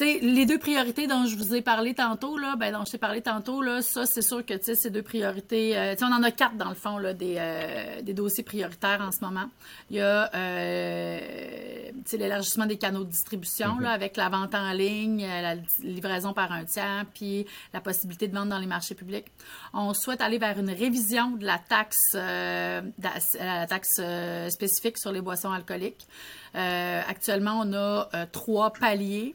euh, 0.00 0.18
les 0.22 0.46
deux 0.46 0.58
priorités 0.58 1.06
dont 1.06 1.26
je 1.26 1.36
vous 1.36 1.54
ai 1.54 1.62
parlé 1.62 1.94
tantôt, 1.94 2.38
là, 2.38 2.56
ben, 2.56 2.72
dont 2.72 2.84
je 2.84 2.92
t'ai 2.92 2.98
parlé 2.98 3.20
tantôt, 3.20 3.62
là, 3.62 3.82
ça, 3.82 4.06
c'est 4.06 4.22
sûr 4.22 4.44
que 4.44 4.54
ces 4.60 4.90
deux 4.90 5.02
priorités, 5.02 5.76
euh, 5.76 5.94
on 6.02 6.12
en 6.12 6.22
a 6.22 6.30
quatre 6.30 6.56
dans 6.56 6.68
le 6.68 6.74
fond, 6.74 6.98
là, 6.98 7.12
des, 7.12 7.36
euh, 7.38 8.02
des 8.02 8.14
dossiers 8.14 8.44
prioritaires 8.44 9.00
en 9.00 9.12
ce 9.12 9.24
moment. 9.24 9.48
Il 9.90 9.96
y 9.96 10.00
a 10.00 10.30
euh, 10.34 11.90
l'élargissement 12.12 12.66
des 12.66 12.78
canaux 12.78 13.04
de 13.04 13.10
distribution 13.10 13.78
là, 13.78 13.90
mm-hmm. 13.90 13.94
avec 13.94 14.16
la 14.16 14.28
vente 14.28 14.54
en 14.54 14.72
ligne, 14.72 15.26
la 15.26 15.56
livraison 15.80 16.32
par 16.32 16.52
un 16.52 16.64
tiers, 16.64 17.04
puis 17.14 17.46
la 17.72 17.80
possibilité 17.80 18.28
de 18.28 18.34
vendre 18.34 18.50
dans 18.50 18.58
les 18.58 18.66
marchés 18.66 18.94
publics. 18.94 19.26
On 19.72 19.94
souhaite 19.94 20.20
aller 20.20 20.38
vers 20.38 20.58
une 20.58 20.70
révision 20.70 21.32
de 21.32 21.44
la 21.44 21.58
taxe, 21.58 22.14
la 22.14 23.66
taxe 23.68 24.00
spécifique 24.48 24.98
sur 24.98 25.12
les 25.12 25.20
boissons 25.20 25.52
alcooliques. 25.52 26.06
Actuellement, 26.54 27.62
on 27.64 27.72
a 27.72 28.26
trois 28.32 28.72
paliers 28.72 29.34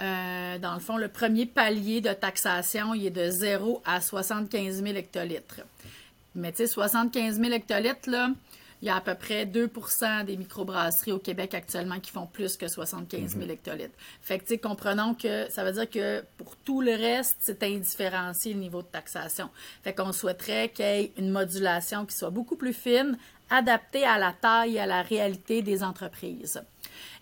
euh, 0.00 0.58
dans 0.58 0.74
le 0.74 0.80
fond, 0.80 0.96
le 0.96 1.08
premier 1.08 1.44
palier 1.46 2.00
de 2.00 2.12
taxation, 2.12 2.94
il 2.94 3.06
est 3.06 3.10
de 3.10 3.28
0 3.28 3.82
à 3.84 4.00
75 4.00 4.82
000 4.82 4.96
hectolitres. 4.96 5.60
Mais 6.34 6.52
tu 6.52 6.58
sais, 6.58 6.66
75 6.66 7.38
000 7.38 7.52
hectolitres, 7.52 8.08
là, 8.08 8.30
il 8.82 8.86
y 8.86 8.88
a 8.90 8.96
à 8.96 9.00
peu 9.00 9.14
près 9.14 9.46
2 9.46 9.70
des 10.26 10.36
microbrasseries 10.36 11.12
au 11.12 11.18
Québec 11.18 11.54
actuellement 11.54 12.00
qui 12.00 12.10
font 12.10 12.26
plus 12.26 12.56
que 12.56 12.68
75 12.68 13.32
000 13.32 13.44
mhm. 13.44 13.50
hectolitres. 13.50 13.94
Fait 14.22 14.38
que, 14.38 14.54
comprenons 14.56 15.14
que 15.14 15.50
ça 15.50 15.64
veut 15.64 15.72
dire 15.72 15.90
que 15.90 16.24
pour 16.38 16.56
tout 16.56 16.80
le 16.80 16.92
reste, 16.92 17.36
c'est 17.40 17.62
indifférencié 17.62 18.54
le 18.54 18.60
niveau 18.60 18.82
de 18.82 18.88
taxation. 18.88 19.50
Fait 19.82 19.92
qu'on 19.92 20.12
souhaiterait 20.12 20.70
qu'il 20.70 20.84
y 20.84 20.88
ait 20.88 21.12
une 21.18 21.30
modulation 21.30 22.06
qui 22.06 22.16
soit 22.16 22.30
beaucoup 22.30 22.56
plus 22.56 22.72
fine, 22.72 23.18
adaptée 23.50 24.04
à 24.04 24.18
la 24.18 24.32
taille 24.32 24.76
et 24.76 24.80
à 24.80 24.86
la 24.86 25.02
réalité 25.02 25.60
des 25.62 25.82
entreprises. 25.82 26.62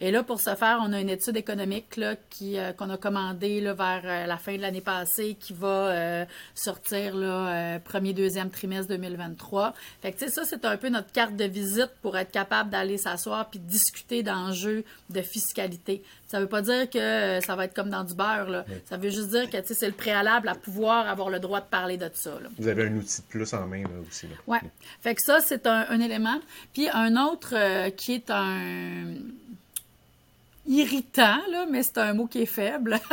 Et 0.00 0.10
là, 0.10 0.22
pour 0.22 0.40
ce 0.40 0.54
faire, 0.54 0.78
on 0.82 0.92
a 0.92 1.00
une 1.00 1.08
étude 1.10 1.36
économique 1.36 1.96
là, 1.96 2.14
qui, 2.30 2.58
euh, 2.58 2.72
qu'on 2.72 2.90
a 2.90 2.96
commandée 2.96 3.60
là, 3.60 3.74
vers 3.74 4.02
euh, 4.04 4.26
la 4.26 4.36
fin 4.36 4.56
de 4.56 4.62
l'année 4.62 4.80
passée 4.80 5.36
qui 5.38 5.52
va 5.52 5.66
euh, 5.66 6.24
sortir 6.54 7.16
là, 7.16 7.78
premier, 7.80 8.12
deuxième 8.12 8.50
trimestre 8.50 8.88
2023. 8.88 9.74
Fait 10.02 10.12
que, 10.12 10.30
ça, 10.30 10.44
c'est 10.44 10.64
un 10.64 10.76
peu 10.76 10.88
notre 10.88 11.10
carte 11.12 11.36
de 11.36 11.44
visite 11.44 11.90
pour 12.02 12.16
être 12.16 12.30
capable 12.30 12.70
d'aller 12.70 12.96
s'asseoir 12.96 13.50
puis 13.50 13.58
discuter 13.58 14.22
d'enjeux 14.22 14.84
de 15.10 15.22
fiscalité. 15.22 16.02
Ça 16.28 16.38
ne 16.38 16.42
veut 16.42 16.48
pas 16.48 16.62
dire 16.62 16.88
que 16.90 17.40
ça 17.44 17.56
va 17.56 17.64
être 17.64 17.74
comme 17.74 17.90
dans 17.90 18.04
du 18.04 18.14
beurre. 18.14 18.50
Là. 18.50 18.64
Ça 18.84 18.98
veut 18.98 19.08
juste 19.08 19.30
dire 19.30 19.48
que 19.48 19.56
c'est 19.64 19.86
le 19.86 19.94
préalable 19.94 20.48
à 20.48 20.54
pouvoir 20.54 21.08
avoir 21.08 21.30
le 21.30 21.40
droit 21.40 21.60
de 21.60 21.66
parler 21.66 21.96
de 21.96 22.10
ça. 22.12 22.30
Là. 22.30 22.50
Vous 22.58 22.68
avez 22.68 22.84
un 22.84 22.94
outil 22.96 23.22
de 23.22 23.26
plus 23.26 23.54
en 23.54 23.66
main 23.66 23.82
là, 23.82 24.00
aussi. 24.06 24.26
Oui. 24.46 24.58
Fait 25.00 25.14
que 25.14 25.22
ça, 25.22 25.40
c'est 25.40 25.66
un, 25.66 25.86
un, 25.88 26.00
élément. 26.00 26.38
Puis 26.74 26.88
un 26.92 27.16
autre 27.16 27.88
qui 27.96 28.12
est 28.12 28.30
un 28.30 29.06
irritant, 30.68 31.38
là, 31.50 31.66
mais 31.68 31.82
c'est 31.82 31.98
un 31.98 32.14
mot 32.14 32.26
qui 32.26 32.42
est 32.42 32.46
faible. 32.46 33.00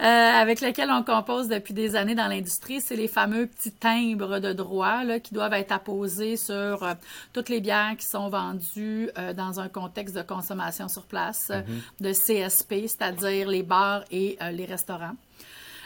Euh, 0.00 0.04
avec 0.04 0.60
lequel 0.60 0.90
on 0.90 1.02
compose 1.02 1.48
depuis 1.48 1.74
des 1.74 1.94
années 1.94 2.14
dans 2.14 2.28
l'industrie, 2.28 2.80
c'est 2.80 2.96
les 2.96 3.08
fameux 3.08 3.46
petits 3.46 3.72
timbres 3.72 4.38
de 4.38 4.52
droit 4.52 5.04
là, 5.04 5.20
qui 5.20 5.34
doivent 5.34 5.52
être 5.52 5.72
apposés 5.72 6.36
sur 6.36 6.82
euh, 6.82 6.94
toutes 7.32 7.48
les 7.48 7.60
bières 7.60 7.96
qui 7.98 8.06
sont 8.06 8.28
vendues 8.28 9.10
euh, 9.18 9.34
dans 9.34 9.60
un 9.60 9.68
contexte 9.68 10.14
de 10.16 10.22
consommation 10.22 10.88
sur 10.88 11.04
place, 11.04 11.50
mm-hmm. 11.50 12.02
de 12.02 12.12
CSP, 12.12 12.88
c'est-à-dire 12.88 13.48
les 13.48 13.62
bars 13.62 14.04
et 14.10 14.38
les 14.52 14.64
restaurants. 14.64 15.16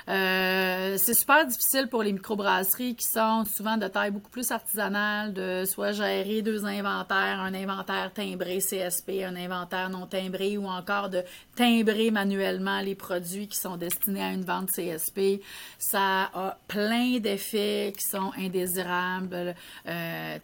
Euh, 0.06 0.96
c'est 0.98 1.14
super 1.14 1.46
difficile 1.46 1.88
pour 1.88 2.02
les 2.02 2.12
microbrasseries 2.12 2.94
qui 2.94 3.06
sont 3.06 3.44
souvent 3.46 3.78
de 3.78 3.88
taille 3.88 4.10
beaucoup 4.10 4.30
plus 4.30 4.50
artisanale, 4.50 5.32
de 5.32 5.64
soit 5.64 5.92
gérer 5.92 6.42
deux 6.42 6.66
inventaires, 6.66 7.40
un 7.40 7.54
inventaire 7.54 8.12
timbré 8.12 8.58
CSP, 8.58 9.24
un 9.24 9.34
inventaire 9.34 9.88
non 9.88 10.06
timbré, 10.06 10.58
ou 10.58 10.66
encore 10.66 11.08
de 11.08 11.22
timbrer 11.56 12.10
manuellement 12.10 12.80
les 12.80 12.94
produits 12.94 13.48
qui 13.48 13.58
sont 13.58 13.76
destinés 13.76 14.22
à 14.22 14.32
une 14.32 14.44
vente 14.44 14.70
CSP. 14.70 15.40
Ça 15.78 16.30
a 16.34 16.58
plein 16.68 17.18
d'effets 17.18 17.92
qui 17.96 18.04
sont 18.04 18.32
indésirables. 18.38 19.54
Euh, 19.88 20.38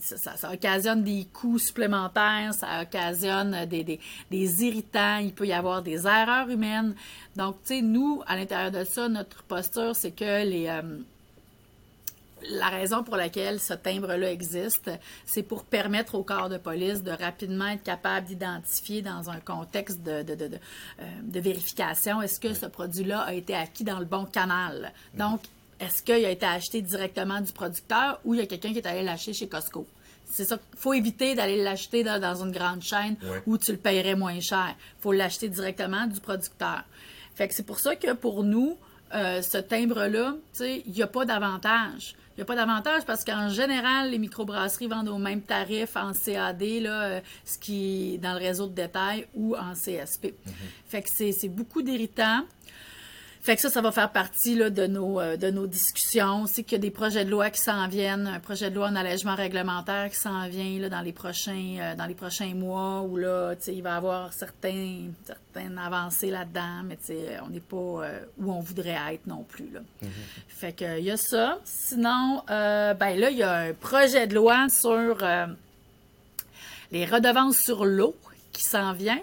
ça, 0.00 0.36
ça, 0.36 0.52
occasionne 0.52 1.02
des 1.02 1.26
coûts 1.32 1.58
supplémentaires, 1.58 2.52
ça 2.52 2.82
occasionne 2.82 3.64
des, 3.66 3.82
des, 3.82 4.00
des 4.30 4.64
irritants, 4.64 5.18
il 5.18 5.32
peut 5.32 5.46
y 5.46 5.52
avoir 5.52 5.82
des 5.82 6.06
erreurs 6.06 6.50
humaines. 6.50 6.94
Donc, 7.36 7.56
tu 7.64 7.74
sais, 7.74 7.82
nous, 7.82 8.22
à 8.26 8.36
l'intérieur 8.36 8.70
de 8.70 8.84
ça, 8.84 9.05
notre 9.08 9.42
posture, 9.42 9.94
c'est 9.94 10.12
que 10.12 10.44
les... 10.44 10.68
Euh, 10.68 10.82
la 12.50 12.68
raison 12.68 13.02
pour 13.02 13.16
laquelle 13.16 13.58
ce 13.60 13.72
timbre-là 13.72 14.30
existe, 14.30 14.90
c'est 15.24 15.42
pour 15.42 15.64
permettre 15.64 16.14
au 16.14 16.22
corps 16.22 16.48
de 16.48 16.58
police 16.58 17.02
de 17.02 17.10
rapidement 17.10 17.68
être 17.68 17.82
capable 17.82 18.26
d'identifier 18.26 19.02
dans 19.02 19.30
un 19.30 19.40
contexte 19.40 20.02
de, 20.02 20.22
de, 20.22 20.34
de, 20.34 20.48
de, 20.48 20.58
euh, 21.00 21.40
vérification, 21.40 22.22
est-ce 22.22 22.38
que 22.38 22.54
ce 22.54 22.66
produit-là 22.66 23.20
a 23.20 23.34
été 23.34 23.54
acquis 23.54 23.84
dans 23.84 23.98
le 23.98 24.04
bon 24.04 24.26
canal? 24.26 24.92
Donc, 25.14 25.40
est-ce 25.80 26.02
qu'il 26.02 26.24
a 26.24 26.30
été 26.30 26.46
acheté 26.46 26.80
directement 26.82 27.40
du 27.40 27.52
producteur 27.52 28.20
ou 28.24 28.34
il 28.34 28.40
y 28.40 28.42
a 28.42 28.46
quelqu'un 28.46 28.72
qui 28.72 28.78
est 28.78 28.86
allé 28.86 29.02
l'acheter 29.02 29.32
chez 29.32 29.48
Costco? 29.48 29.86
C'est 30.28 30.44
ça. 30.44 30.58
Il 30.72 30.78
faut 30.78 30.92
éviter 30.92 31.34
d'aller 31.34 31.62
l'acheter 31.62 32.02
dans, 32.02 32.42
une 32.42 32.50
grande 32.50 32.82
chaîne 32.82 33.16
où 33.46 33.58
tu 33.58 33.72
le 33.72 33.78
paierais 33.78 34.16
moins 34.16 34.40
cher. 34.40 34.74
Il 34.98 35.02
faut 35.02 35.12
l'acheter 35.12 35.48
directement 35.48 36.06
du 36.06 36.20
producteur. 36.20 36.82
Fait 37.34 37.46
que 37.46 37.54
c'est 37.54 37.62
pour 37.62 37.78
ça 37.78 37.94
que 37.96 38.12
pour 38.14 38.42
nous, 38.42 38.76
euh, 39.14 39.42
ce 39.42 39.58
timbre-là, 39.58 40.34
il 40.60 40.92
n'y 40.92 41.02
a 41.02 41.06
pas 41.06 41.24
d'avantage. 41.24 42.16
Il 42.36 42.40
n'y 42.40 42.42
a 42.42 42.44
pas 42.44 42.56
d'avantage 42.56 43.04
parce 43.06 43.24
qu'en 43.24 43.48
général, 43.48 44.10
les 44.10 44.18
microbrasseries 44.18 44.88
vendent 44.88 45.08
au 45.08 45.16
même 45.16 45.40
tarif 45.40 45.96
en 45.96 46.12
CAD, 46.12 46.62
là, 46.82 47.02
euh, 47.02 47.20
ce 47.46 47.58
qui 47.58 48.18
dans 48.18 48.32
le 48.32 48.38
réseau 48.38 48.66
de 48.66 48.74
détail, 48.74 49.26
ou 49.34 49.56
en 49.56 49.72
CSP. 49.72 50.26
Mm-hmm. 50.26 50.52
Fait 50.88 51.02
que 51.02 51.08
c'est 51.08 51.48
beaucoup 51.48 51.80
d'irritants. 51.80 52.42
Fait 53.46 53.54
que 53.54 53.62
ça, 53.62 53.70
ça 53.70 53.80
va 53.80 53.92
faire 53.92 54.10
partie 54.10 54.56
là, 54.56 54.70
de, 54.70 54.88
nos, 54.88 55.20
euh, 55.20 55.36
de 55.36 55.50
nos 55.50 55.68
discussions. 55.68 56.46
C'est 56.46 56.64
qu'il 56.64 56.72
y 56.72 56.80
a 56.80 56.82
des 56.82 56.90
projets 56.90 57.24
de 57.24 57.30
loi 57.30 57.50
qui 57.50 57.60
s'en 57.60 57.86
viennent, 57.86 58.26
un 58.26 58.40
projet 58.40 58.70
de 58.70 58.74
loi 58.74 58.88
en 58.88 58.96
allègement 58.96 59.36
réglementaire 59.36 60.10
qui 60.10 60.16
s'en 60.16 60.48
vient 60.48 60.80
là, 60.80 60.88
dans, 60.88 61.00
les 61.00 61.12
prochains, 61.12 61.76
euh, 61.78 61.94
dans 61.94 62.06
les 62.06 62.16
prochains 62.16 62.56
mois 62.56 63.02
où 63.02 63.16
là, 63.16 63.54
il 63.68 63.84
va 63.84 63.90
y 63.90 63.92
avoir 63.92 64.32
certains, 64.32 65.10
certaines 65.24 65.78
avancées 65.78 66.32
là-dedans, 66.32 66.82
mais 66.86 66.98
on 67.44 67.50
n'est 67.50 67.60
pas 67.60 67.76
euh, 67.76 68.18
où 68.38 68.52
on 68.52 68.58
voudrait 68.58 68.98
être 69.12 69.28
non 69.28 69.44
plus. 69.44 69.70
Là. 69.72 69.78
Mm-hmm. 70.02 70.08
Fait 70.48 70.72
que 70.72 70.98
il 70.98 71.04
y 71.04 71.12
a 71.12 71.16
ça. 71.16 71.60
Sinon, 71.64 72.42
ben 72.48 72.96
là, 72.98 73.30
il 73.30 73.36
y 73.36 73.44
a 73.44 73.52
un 73.52 73.74
projet 73.74 74.26
de 74.26 74.34
loi 74.34 74.66
sur 74.68 75.24
les 76.90 77.04
redevances 77.04 77.58
sur 77.58 77.84
l'eau 77.84 78.16
qui 78.50 78.64
s'en 78.64 78.92
vient. 78.92 79.20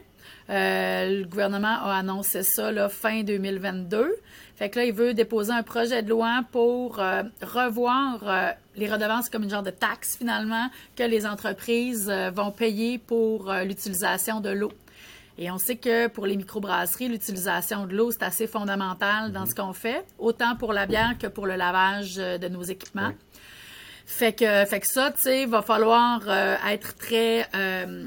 Euh, 0.49 1.21
le 1.21 1.25
gouvernement 1.25 1.67
a 1.67 1.97
annoncé 1.97 2.43
ça 2.43 2.71
là, 2.71 2.89
fin 2.89 3.23
2022. 3.23 4.15
Fait 4.55 4.69
que 4.69 4.79
là, 4.79 4.85
il 4.85 4.93
veut 4.93 5.13
déposer 5.13 5.51
un 5.51 5.63
projet 5.63 6.03
de 6.03 6.09
loi 6.09 6.43
pour 6.51 6.99
euh, 6.99 7.23
revoir 7.41 8.19
euh, 8.23 8.51
les 8.75 8.91
redevances 8.91 9.29
comme 9.29 9.43
une 9.43 9.49
genre 9.49 9.63
de 9.63 9.71
taxe 9.71 10.17
finalement 10.17 10.69
que 10.95 11.03
les 11.03 11.25
entreprises 11.25 12.11
vont 12.33 12.51
payer 12.51 12.97
pour 12.97 13.51
l'utilisation 13.65 14.41
de 14.41 14.49
l'eau. 14.49 14.71
Et 15.39 15.49
on 15.49 15.57
sait 15.57 15.77
que 15.77 16.07
pour 16.07 16.27
les 16.27 16.37
microbrasseries, 16.37 17.07
l'utilisation 17.07 17.87
de 17.87 17.95
l'eau, 17.95 18.11
c'est 18.11 18.23
assez 18.23 18.45
fondamental 18.45 19.31
dans 19.31 19.45
mm-hmm. 19.45 19.49
ce 19.49 19.55
qu'on 19.55 19.73
fait, 19.73 20.05
autant 20.19 20.55
pour 20.55 20.73
la 20.73 20.85
bière 20.85 21.17
que 21.19 21.27
pour 21.27 21.47
le 21.47 21.55
lavage 21.55 22.15
de 22.17 22.47
nos 22.47 22.61
équipements. 22.61 23.11
Fait 24.05 24.33
que, 24.33 24.65
fait 24.65 24.81
que 24.81 24.87
ça, 24.87 25.11
tu 25.11 25.21
sais, 25.21 25.45
va 25.45 25.61
falloir 25.61 26.21
euh, 26.27 26.55
être 26.69 26.95
très 26.95 27.47
euh, 27.55 28.05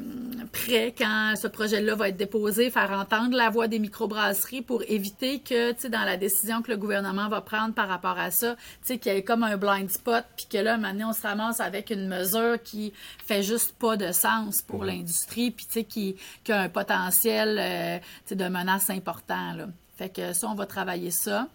prêt 0.53 0.95
quand 0.97 1.35
ce 1.41 1.49
projet-là 1.49 1.95
va 1.95 2.11
être 2.11 2.17
déposé, 2.17 2.71
faire 2.71 2.93
entendre 2.93 3.35
la 3.35 3.49
voix 3.49 3.67
des 3.67 3.79
microbrasseries 3.79 4.61
pour 4.61 4.83
éviter 4.89 5.41
que, 5.41 5.73
tu 5.73 5.81
sais, 5.81 5.89
dans 5.89 6.05
la 6.05 6.17
décision 6.17 6.61
que 6.61 6.71
le 6.71 6.77
gouvernement 6.77 7.29
va 7.29 7.41
prendre 7.41 7.75
par 7.75 7.89
rapport 7.89 8.19
à 8.19 8.31
ça, 8.31 8.57
tu 8.57 8.63
sais, 8.83 8.99
qu'il 8.99 9.13
y 9.13 9.17
ait 9.17 9.23
comme 9.23 9.43
un 9.43 9.57
blind 9.57 9.91
spot, 9.91 10.25
puis 10.37 10.47
que 10.51 10.59
là, 10.59 10.77
maintenant, 10.77 11.11
on 11.11 11.13
se 11.15 11.23
ramasse 11.23 11.61
avec 11.61 11.91
une 11.91 12.09
mesure 12.09 12.63
qui 12.63 12.93
fait 13.25 13.43
juste 13.43 13.75
pas 13.79 13.97
de 13.97 14.13
sens 14.13 14.63
pour 14.63 14.85
l'industrie, 14.85 15.51
puis 15.51 15.67
tu 15.67 15.73
sais, 15.73 15.85
qui, 15.85 16.17
qui, 16.45 16.53
a 16.53 16.61
un 16.61 16.69
potentiel, 16.69 17.59
euh, 17.59 17.99
tu 17.99 18.29
sais, 18.29 18.35
de 18.37 18.49
menace 18.49 18.91
important, 18.91 19.55
là. 19.55 19.67
Fait 19.97 20.11
que 20.11 20.35
ça, 20.35 20.49
on 20.49 20.55
va 20.55 20.67
travailler 20.67 21.11
ça. 21.11 21.49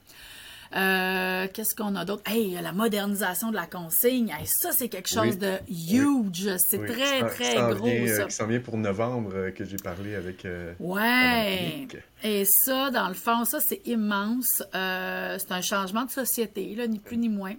Euh, 0.74 1.48
qu'est-ce 1.54 1.76
qu'on 1.76 1.96
a 1.96 2.06
d'autre? 2.06 2.24
Hey, 2.26 2.58
la 2.62 2.72
modernisation 2.72 3.52
de 3.52 3.56
la 3.56 3.66
consigne. 3.66 4.34
ça, 4.46 4.72
c'est 4.72 4.90
quelque 4.90 5.10
chose 5.10 5.38
de 5.38 5.58
huge. 5.70 6.50
C'est 6.58 6.86
très, 6.86 7.28
très 7.28 7.56
gros. 7.74 8.08
ça. 8.08 8.26
qui 8.26 8.36
s'en 8.36 8.48
vient 8.48 8.60
pour 8.60 8.78
novembre 8.78 9.50
que 9.52 9.66
j'ai 9.66 9.78
parlé 9.78 10.16
avec. 10.16 10.48
ouais. 10.80 11.88
Et 12.24 12.46
ça, 12.46 12.92
dans 12.92 13.08
le 13.08 13.16
fond, 13.16 13.46
ça, 13.46 13.60
c'est 13.60 13.82
immense. 13.86 14.64
c'est 14.72 15.52
un 15.52 15.62
changement 15.62 16.06
de 16.06 16.12
société, 16.12 16.76
là, 16.76 16.88
ni 16.88 17.00
plus 17.00 17.18
ni 17.18 17.30
moins. 17.30 17.56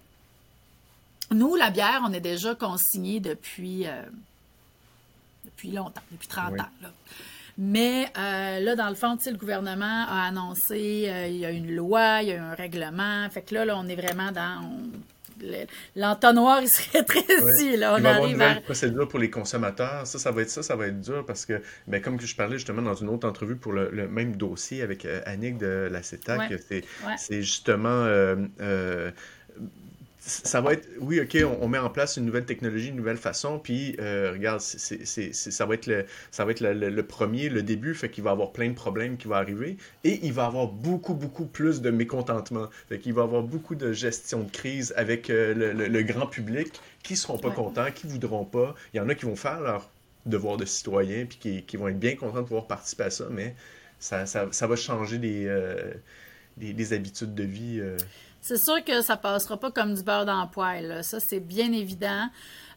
Nous, 1.35 1.55
la 1.57 1.71
bière, 1.71 2.03
on 2.07 2.13
est 2.13 2.21
déjà 2.21 2.55
consigné 2.55 3.21
depuis, 3.21 3.87
euh, 3.87 4.03
depuis 5.47 5.71
longtemps, 5.71 6.03
depuis 6.11 6.29
30 6.29 6.61
ans. 6.61 6.69
Mais 7.59 8.07
euh, 8.17 8.61
là, 8.61 8.77
dans 8.77 8.89
le 8.89 8.95
fond, 8.95 9.17
le 9.25 9.37
gouvernement 9.37 10.07
a 10.09 10.27
annoncé, 10.29 11.05
euh, 11.09 11.27
il 11.29 11.37
y 11.37 11.47
a 11.47 11.51
une 11.51 11.75
loi, 11.75 12.23
il 12.23 12.29
y 12.29 12.33
a 12.33 12.45
un 12.45 12.55
règlement. 12.55 13.29
Fait 13.31 13.43
que 13.43 13.55
là, 13.55 13.65
là 13.65 13.77
on 13.77 13.89
est 13.89 13.97
vraiment 13.97 14.33
dans... 14.33 14.61
L'entonnoir, 15.97 16.63
il 16.63 16.69
serait 16.69 17.03
très 17.03 17.21
ici. 17.21 17.77
Là, 17.77 17.95
on 17.95 17.97
il 17.97 18.03
va 18.05 18.11
arrive 18.11 18.35
avoir 18.35 18.57
une 18.57 18.63
procédure 18.63 19.09
pour 19.09 19.19
les 19.19 19.29
consommateurs. 19.29 20.07
Ça, 20.07 20.21
ça 20.21 20.31
va 20.31 20.43
être 20.43 20.51
ça, 20.51 20.63
ça 20.63 20.77
va 20.77 20.87
être 20.87 21.01
dur 21.01 21.27
parce 21.27 21.47
que, 21.47 21.61
ben, 21.89 22.01
comme 22.01 22.21
je 22.21 22.37
parlais 22.37 22.59
justement 22.59 22.81
dans 22.81 22.95
une 22.95 23.09
autre 23.09 23.29
entrevue 23.29 23.57
pour 23.57 23.73
le, 23.73 23.91
même 24.07 24.37
dossier 24.37 24.83
avec 24.83 25.05
Annick 25.27 25.59
de 25.59 25.89
la 25.91 26.03
CETAC, 26.05 26.53
c'est 27.17 27.43
justement 27.43 28.07
ça 30.25 30.61
va 30.61 30.75
être, 30.75 30.89
oui, 31.01 31.21
OK, 31.21 31.37
on, 31.61 31.67
met 31.67 31.79
en 31.79 31.91
place 31.91 32.17
une 32.17 32.25
nouvelle 32.25 32.45
technologie, 32.45 32.91
une 32.91 32.97
nouvelle 32.97 33.17
façon, 33.17 33.59
puis 33.59 33.97
euh, 33.99 34.31
regarde, 34.31 34.61
ça 34.61 35.67
va 35.67 35.75
être, 35.75 35.87
le, 35.87 36.07
ça 36.31 36.45
va 36.45 36.53
être 36.53 36.61
le, 36.61 37.03
premier, 37.03 37.49
le 37.49 37.63
début, 37.63 37.93
fait 37.95 38.09
qu'il 38.09 38.23
va 38.23 38.31
y 38.31 38.33
avoir 38.33 38.53
plein 38.53 38.69
de 38.69 38.75
problèmes 38.75 39.17
qui 39.17 39.27
vont 39.27 39.35
arriver, 39.35 39.77
et 40.05 40.21
il 40.23 40.33
va 40.33 40.45
y 40.45 40.47
avoir 40.47 40.69
beaucoup, 40.69 41.15
beaucoup 41.15 41.47
plus 41.47 41.83
de 41.83 41.91
mécontentement. 41.91 42.69
Fait 42.89 43.01
qu'il 43.01 43.15
va 43.15 43.23
y 43.23 43.25
avoir 43.25 43.43
beaucoup 43.43 43.75
de 43.75 43.93
gestion 43.93 44.45
de 44.45 44.51
crise 44.51 44.95
avec 44.97 45.29
euh, 45.29 45.73
le, 45.75 46.03
grand 46.03 46.29
public 46.29 46.73
qui 47.03 47.17
seront 47.17 47.39
pas 47.39 47.51
contents, 47.51 47.91
qui 47.93 48.07
voudront 48.07 48.45
pas. 48.45 48.77
Il 48.95 48.99
y 48.99 49.01
en 49.01 49.09
a 49.09 49.17
qui 49.17 49.25
vont 49.25 49.37
faire 49.37 49.61
leur 49.61 49.91
devoir 50.25 50.57
de 50.57 50.65
citoyen, 50.65 51.27
puis 51.27 51.65
qui, 51.67 51.77
vont 51.77 51.89
être 51.89 51.99
bien 51.99 52.15
contents 52.15 52.43
de 52.43 52.47
pouvoir 52.47 52.69
participer 52.69 53.05
à 53.05 53.11
ça, 53.11 53.27
mais 53.29 53.57
ça, 53.99 54.25
ça, 54.27 54.67
va 54.69 54.77
changer 54.77 55.19
des, 55.19 55.47
euh, 55.47 55.95
des, 56.59 56.93
habitudes 56.93 57.35
de 57.35 57.43
vie. 57.43 57.81
C'est 58.45 58.59
sûr 58.59 58.83
que 58.85 59.03
ça 59.03 59.17
passera 59.17 59.57
pas 59.57 59.71
comme 59.71 59.95
du 59.95 60.03
beurre 60.03 60.27
dans 60.27 60.43
le 60.43 60.49
poêle. 60.51 61.05
Ça, 61.05 61.21
c'est 61.21 61.39
bien 61.39 61.73
évident. 61.73 62.29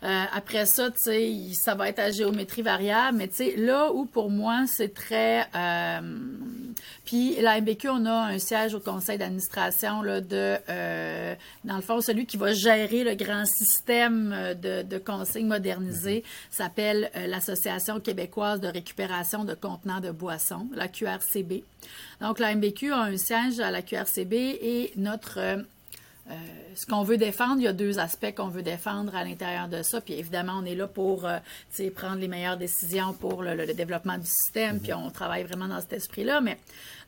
Euh, 0.05 0.23
après 0.33 0.67
ça, 0.67 0.91
tu 0.91 0.99
sais, 0.99 1.33
ça 1.53 1.73
va 1.73 1.89
être 1.89 1.97
à 1.97 2.11
géométrie 2.11 2.61
variable, 2.61 3.17
mais 3.17 3.27
tu 3.27 3.35
sais, 3.35 3.55
là 3.55 3.91
où 3.91 4.05
pour 4.05 4.29
moi, 4.29 4.65
c'est 4.67 4.93
très... 4.93 5.47
Euh, 5.55 5.99
puis 7.05 7.35
la 7.41 7.59
MBQ, 7.59 7.89
on 7.89 8.05
a 8.05 8.13
un 8.13 8.37
siège 8.37 8.75
au 8.75 8.79
conseil 8.79 9.17
d'administration 9.17 10.03
là, 10.03 10.21
de, 10.21 10.57
euh, 10.69 11.33
dans 11.63 11.77
le 11.77 11.81
fond, 11.81 12.01
celui 12.01 12.27
qui 12.27 12.37
va 12.37 12.53
gérer 12.53 13.03
le 13.03 13.15
grand 13.15 13.45
système 13.45 14.53
de, 14.61 14.83
de 14.83 14.97
consignes 14.99 15.47
modernisées 15.47 16.23
s'appelle 16.51 17.09
l'Association 17.27 17.99
québécoise 17.99 18.59
de 18.59 18.67
récupération 18.67 19.43
de 19.43 19.55
contenants 19.55 20.01
de 20.01 20.11
boissons, 20.11 20.67
la 20.73 20.87
QRCB. 20.87 21.63
Donc 22.21 22.39
la 22.39 22.53
MBQ 22.53 22.91
a 22.91 23.01
un 23.01 23.17
siège 23.17 23.59
à 23.59 23.71
la 23.71 23.81
QRCB 23.81 24.33
et 24.33 24.91
notre 24.97 25.65
euh, 26.27 26.33
ce 26.73 26.87
qu'on 26.87 27.03
veut 27.03 27.17
défendre, 27.17 27.57
il 27.57 27.65
y 27.65 27.67
a 27.67 27.73
deux 27.73 27.99
aspects 27.99 28.33
qu'on 28.35 28.47
veut 28.47 28.63
défendre 28.63 29.15
à 29.15 29.23
l'intérieur 29.23 29.67
de 29.67 29.83
ça. 29.83 30.01
Puis 30.01 30.15
évidemment, 30.15 30.59
on 30.59 30.65
est 30.65 30.73
là 30.73 30.87
pour 30.87 31.25
euh, 31.25 31.37
prendre 31.95 32.17
les 32.17 32.27
meilleures 32.27 32.57
décisions 32.57 33.13
pour 33.13 33.43
le, 33.43 33.71
développement 33.73 34.17
du 34.17 34.25
système. 34.25 34.79
Puis 34.79 34.91
on 34.93 35.11
travaille 35.11 35.43
vraiment 35.43 35.67
dans 35.67 35.79
cet 35.81 35.93
esprit-là. 35.93 36.41
Mais 36.41 36.57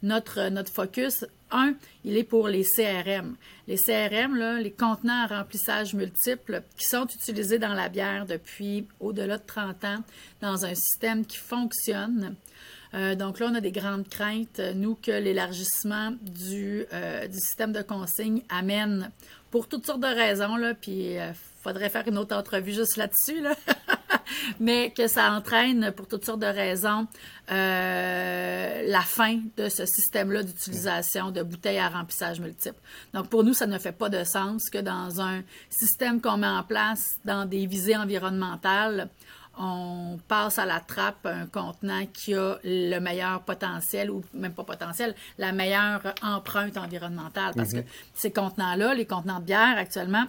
notre, 0.04 0.50
notre 0.50 0.72
focus, 0.72 1.26
un, 1.50 1.74
il 2.06 2.16
est 2.16 2.24
pour 2.24 2.48
les 2.48 2.64
CRM. 2.64 3.36
Les 3.68 3.78
CRM, 3.78 4.36
là, 4.36 4.60
les 4.60 4.72
contenants 4.72 5.24
à 5.24 5.40
remplissage 5.40 5.96
multiple, 5.96 6.62
qui 6.78 6.86
sont 6.86 7.08
utilisés 7.08 7.58
dans 7.58 7.74
la 7.74 7.90
bière 7.90 8.28
depuis 8.28 8.88
au-delà 9.00 9.40
de 9.40 9.46
30 9.48 9.84
ans 9.84 10.04
dans 10.42 10.66
un 10.66 10.76
système 10.76 11.26
qui 11.26 11.38
fonctionne. 11.38 12.36
Euh, 12.94 13.16
donc 13.16 13.40
là, 13.40 13.48
on 13.52 13.56
a 13.56 13.62
des 13.62 13.72
grandes 13.72 14.08
craintes, 14.08 14.62
nous, 14.76 14.96
que 14.96 15.12
l'élargissement 15.12 16.14
du, 16.22 16.86
euh, 16.94 17.28
du, 17.28 17.40
système 17.40 17.72
de 17.72 17.82
consigne 17.82 18.44
amène, 18.50 19.12
pour 19.52 19.68
toutes 19.68 19.86
sortes 19.86 20.02
de 20.02 20.08
raisons, 20.08 20.56
là, 20.56 20.74
puis 20.74 21.14
il 21.14 21.18
euh, 21.18 21.32
faudrait 21.62 21.90
faire 21.90 22.08
une 22.08 22.18
autre 22.18 22.36
entrevue 22.36 22.74
juste 22.74 22.98
là-dessus, 22.98 23.42
là. 23.42 23.56
mais 24.60 24.92
que 24.92 25.08
ça 25.08 25.32
entraîne, 25.32 25.92
pour 25.92 26.08
toutes 26.08 26.26
sortes 26.26 26.40
de 26.40 26.46
raisons, 26.46 27.08
la 27.50 29.02
fin 29.02 29.40
de 29.58 29.70
ce 29.70 29.86
système-là 29.86 30.44
d'utilisation 30.44 31.32
de 31.32 31.44
bouteilles 31.44 31.80
à 31.80 31.90
remplissage 31.90 32.40
multiple. 32.40 32.80
Donc, 33.14 33.30
pour 33.30 33.44
nous, 33.44 33.54
ça 33.54 33.68
ne 33.68 33.78
fait 33.78 33.92
pas 33.94 34.10
de 34.10 34.24
sens 34.24 34.70
que 34.70 34.78
dans 34.78 35.22
un 35.22 35.44
système 35.70 36.22
qu'on 36.22 36.38
met 36.38 36.48
en 36.48 36.64
place 36.64 37.20
dans 37.26 37.46
des 37.46 37.66
visées 37.68 37.96
environnementales, 37.96 39.10
on 39.60 40.20
passe 40.28 40.60
à 40.60 40.66
la 40.66 40.80
trappe 40.80 41.26
un 41.26 41.46
contenant 41.48 42.06
qui 42.14 42.34
a 42.34 42.58
le 42.64 43.00
meilleur 43.00 43.42
potentiel, 43.42 44.12
ou 44.12 44.24
même 44.34 44.54
pas 44.54 44.64
potentiel, 44.64 45.16
la 45.38 45.52
meilleure 45.52 46.02
empreinte 46.22 46.78
environnementale. 46.78 47.54
Parce 47.56 47.72
que 47.72 47.78
mhm. 47.78 47.86
ces 48.14 48.32
contenants-là, 48.32 48.94
les 48.94 49.06
contenants 49.06 49.40
de 49.40 49.46
bière 49.46 49.78
actuellement, 49.78 50.26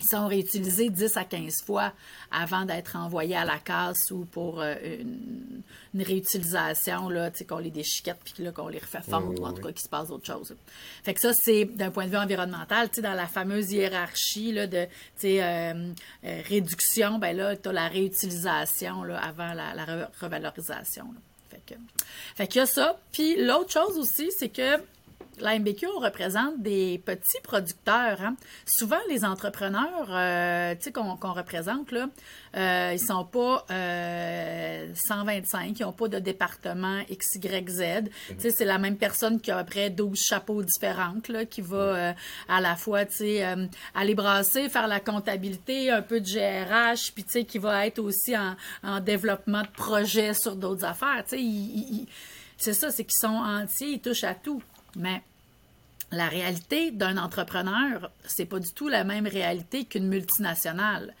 ils 0.00 0.06
sont 0.06 0.28
réutilisés 0.28 0.90
10 0.90 1.16
à 1.16 1.24
15 1.24 1.62
fois 1.64 1.92
avant 2.30 2.64
d'être 2.64 2.96
envoyés 2.96 3.36
à 3.36 3.44
la 3.44 3.58
casse 3.58 4.10
ou 4.10 4.24
pour 4.24 4.60
euh, 4.60 4.74
une, 5.00 6.02
réutilisation, 6.02 7.08
là, 7.08 7.30
qu'on 7.48 7.58
les 7.58 7.70
déchiquette 7.70 8.18
puis 8.24 8.44
qu'on 8.52 8.68
les 8.68 8.78
refait 8.78 9.02
fondre, 9.02 9.40
ou 9.40 9.44
en 9.44 9.52
tout 9.52 9.62
cas 9.62 9.72
qu'il 9.72 9.82
se 9.82 9.88
passe 9.88 10.10
autre 10.10 10.26
chose. 10.26 10.54
Fait 11.02 11.14
que 11.14 11.20
ça, 11.20 11.32
c'est 11.34 11.64
d'un 11.64 11.90
point 11.90 12.06
de 12.06 12.10
vue 12.10 12.16
environnemental, 12.16 12.88
dans 12.98 13.14
la 13.14 13.26
fameuse 13.26 13.72
hiérarchie 13.72 14.52
là, 14.52 14.68
de 14.68 14.86
euh, 15.24 15.92
euh, 16.24 16.42
réduction, 16.48 17.18
ben 17.18 17.36
là, 17.36 17.56
tu 17.56 17.68
as 17.68 17.72
la 17.72 17.88
réutilisation 17.88 19.02
là, 19.02 19.18
avant 19.18 19.52
la, 19.54 20.08
revalorisation. 20.20 21.06
Fait 21.50 21.62
que, 21.66 21.74
fait 22.36 22.46
qu'il 22.46 22.60
y 22.60 22.62
a 22.62 22.66
ça. 22.66 23.00
Puis 23.10 23.44
l'autre 23.44 23.72
chose 23.72 23.98
aussi, 23.98 24.30
c'est 24.38 24.50
que 24.50 24.78
la 25.40 25.58
MBQ, 25.58 25.86
on 25.96 26.00
représente 26.00 26.60
des 26.60 27.00
petits 27.04 27.40
producteurs. 27.42 28.20
Hein. 28.20 28.36
Souvent, 28.66 28.98
les 29.08 29.24
entrepreneurs 29.24 30.08
euh, 30.10 30.74
qu'on 30.92 31.32
représente, 31.32 31.92
là, 31.92 32.08
euh, 32.56 32.92
ils 32.94 33.00
sont 33.00 33.24
pas 33.24 33.64
125, 33.68 33.72
euh, 33.72 34.92
ils 35.78 35.82
n'ont 35.82 35.92
pas 35.92 36.08
de 36.08 36.18
département 36.18 37.02
XYZ. 37.10 38.10
Mhm. 38.30 38.36
C'est 38.38 38.64
la 38.64 38.78
même 38.78 38.96
personne 38.96 39.40
qui 39.40 39.50
a 39.50 39.58
après 39.58 39.90
12 39.90 40.18
chapeaux 40.18 40.62
différentes, 40.62 41.28
là, 41.28 41.44
qui 41.44 41.60
va 41.60 42.14
à 42.48 42.60
la 42.60 42.76
fois 42.76 43.00
aller 43.94 44.14
brasser, 44.14 44.68
faire 44.68 44.88
la 44.88 45.00
comptabilité, 45.00 45.90
un 45.90 46.02
peu 46.02 46.20
de 46.20 46.26
GRH, 46.26 47.12
puis 47.14 47.24
qui 47.44 47.58
va 47.58 47.86
être 47.86 47.98
aussi 47.98 48.34
en, 48.36 48.56
développement 49.00 49.62
de 49.62 49.68
projets 49.68 50.34
sur 50.34 50.56
d'autres 50.56 50.84
affaires. 50.84 51.24
c'est 52.56 52.74
ça, 52.74 52.90
c'est 52.90 53.04
qu'ils 53.04 53.18
sont 53.18 53.28
entiers, 53.28 53.92
ils 53.92 54.00
touchent 54.00 54.24
à 54.24 54.34
tout. 54.34 54.62
Mais 54.98 55.22
la 56.12 56.28
réalité 56.28 56.90
d'un 56.90 57.16
entrepreneur, 57.16 58.10
c'est 58.24 58.46
pas 58.46 58.58
du 58.58 58.72
tout 58.72 58.88
la 58.88 59.04
même 59.04 59.26
réalité 59.26 59.84
qu'une 59.84 60.08
multinationale. 60.08 61.14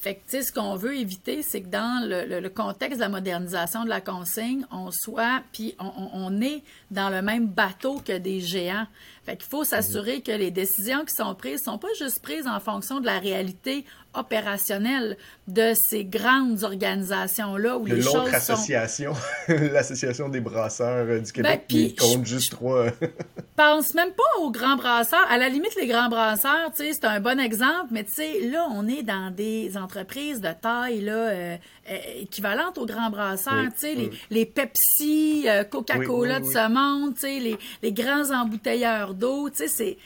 Fait 0.00 0.14
que, 0.14 0.42
ce 0.42 0.50
qu'on 0.50 0.76
veut 0.76 0.96
éviter, 0.96 1.42
c'est 1.42 1.60
que 1.60 1.68
dans 1.68 2.02
le, 2.08 2.48
contexte 2.48 2.96
de 2.96 3.02
la 3.02 3.10
modernisation 3.10 3.84
de 3.84 3.90
la 3.90 4.00
consigne, 4.00 4.64
on 4.72 4.90
soit, 4.90 5.42
puis 5.52 5.74
on, 5.78 6.40
est 6.40 6.62
dans 6.90 7.10
le 7.10 7.20
même 7.20 7.46
bateau 7.46 8.00
que 8.02 8.16
des 8.16 8.40
géants. 8.40 8.86
Fait 9.30 9.36
qu'il 9.36 9.48
faut 9.48 9.62
s'assurer 9.62 10.22
que 10.22 10.32
les 10.32 10.50
décisions 10.50 11.04
qui 11.04 11.14
sont 11.14 11.36
prises 11.36 11.62
sont 11.62 11.78
pas 11.78 11.92
juste 11.96 12.20
prises 12.20 12.48
en 12.48 12.58
fonction 12.58 12.98
de 12.98 13.06
la 13.06 13.20
réalité 13.20 13.84
opérationnelle 14.14 15.16
de 15.46 15.72
ces 15.74 16.04
grandes 16.04 16.64
organisations-là 16.64 17.78
où 17.78 17.86
les 17.86 18.02
choses 18.02 18.32
association, 18.32 19.12
l'association 19.48 20.28
des 20.28 20.40
brasseurs 20.40 21.06
euh, 21.08 21.20
du 21.20 21.30
Québec 21.30 21.66
ben, 21.68 21.76
qui 21.76 21.94
compte 21.94 22.26
juste 22.26 22.52
trois. 22.52 22.86
pense 23.56 23.94
même 23.94 24.12
pas 24.12 24.40
aux 24.40 24.50
grands 24.50 24.76
brasseurs. 24.76 25.26
À 25.28 25.38
la 25.38 25.48
limite, 25.48 25.74
les 25.76 25.86
grands 25.86 26.08
brasseurs, 26.08 26.70
tu 26.74 26.84
sais, 26.84 26.92
c'est 26.92 27.04
un 27.04 27.20
bon 27.20 27.38
exemple, 27.38 27.88
mais 27.90 28.04
tu 28.04 28.14
sais, 28.14 28.40
là, 28.48 28.66
on 28.72 28.88
est 28.88 29.02
dans 29.02 29.32
des 29.32 29.76
entreprises 29.76 30.40
de 30.40 30.50
taille 30.60 31.02
là, 31.02 31.12
euh, 31.12 31.56
euh, 31.90 31.96
équivalentes 32.20 32.78
aux 32.78 32.86
grands 32.86 33.10
brasseurs, 33.10 33.66
tu 33.74 33.80
sais, 33.80 33.94
les, 33.94 34.10
les, 34.30 34.46
Pepsi, 34.46 35.46
Coca-Cola 35.70 36.40
de 36.40 36.46
ce 36.46 36.68
monde, 36.68 37.14
tu 37.14 37.20
sais, 37.20 37.38
les, 37.38 37.58
les 37.82 37.92
grands 37.92 38.30
embouteilleurs 38.32 39.14
d'eau, 39.20 39.50
tu 39.50 39.56
sais, 39.56 39.68
c'est 39.68 39.98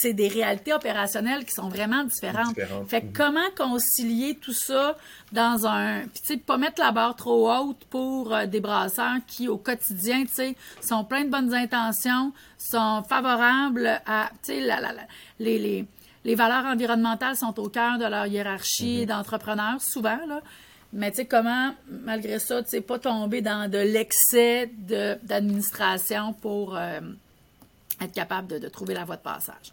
c'est 0.00 0.14
des 0.14 0.28
réalités 0.28 0.72
opérationnelles 0.72 1.44
qui 1.44 1.52
sont 1.52 1.68
vraiment 1.68 2.04
différentes. 2.04 2.56
Fait 2.88 3.02
que 3.02 3.06
mhm. 3.08 3.12
comment 3.12 3.50
concilier 3.54 4.34
tout 4.34 4.54
ça 4.54 4.96
dans 5.32 5.66
un... 5.66 6.00
Puis, 6.06 6.22
tu 6.22 6.26
sais, 6.26 6.36
pas 6.38 6.56
mettre 6.56 6.80
la 6.80 6.90
barre 6.90 7.16
trop 7.16 7.52
haute 7.52 7.84
pour 7.90 8.34
euh, 8.34 8.46
des 8.46 8.60
brasseurs 8.60 9.18
qui, 9.26 9.46
au 9.46 9.58
quotidien, 9.58 10.22
tu 10.22 10.32
sais, 10.32 10.56
sont 10.80 11.04
pleins 11.04 11.24
de 11.24 11.28
bonnes 11.28 11.52
intentions, 11.52 12.32
sont 12.56 13.02
favorables 13.06 14.00
à, 14.06 14.30
tu 14.42 14.54
sais, 14.54 14.60
la, 14.60 14.80
la, 14.80 14.94
les, 15.38 15.58
les, 15.58 15.84
les, 16.24 16.34
valeurs 16.34 16.64
environnementales 16.64 17.36
sont 17.36 17.60
au 17.60 17.68
cœur 17.68 17.98
de 17.98 18.06
leur 18.06 18.26
hiérarchie 18.26 19.00
mhm. 19.02 19.06
d'entrepreneurs, 19.06 19.82
souvent, 19.82 20.20
là. 20.26 20.40
Mais 20.94 21.10
tu 21.10 21.18
sais, 21.18 21.26
comment, 21.26 21.74
malgré 21.90 22.38
ça, 22.38 22.62
tu 22.62 22.70
sais, 22.70 22.80
pas 22.80 22.98
tomber 22.98 23.42
dans 23.42 23.70
de 23.70 23.78
l'excès 23.78 24.70
d'administration 25.22 26.32
pour... 26.32 26.74
Euh, 26.78 27.00
être 28.00 28.12
capable 28.12 28.48
de, 28.48 28.58
de 28.58 28.68
trouver 28.68 28.94
la 28.94 29.04
voie 29.04 29.16
de 29.16 29.22
passage. 29.22 29.72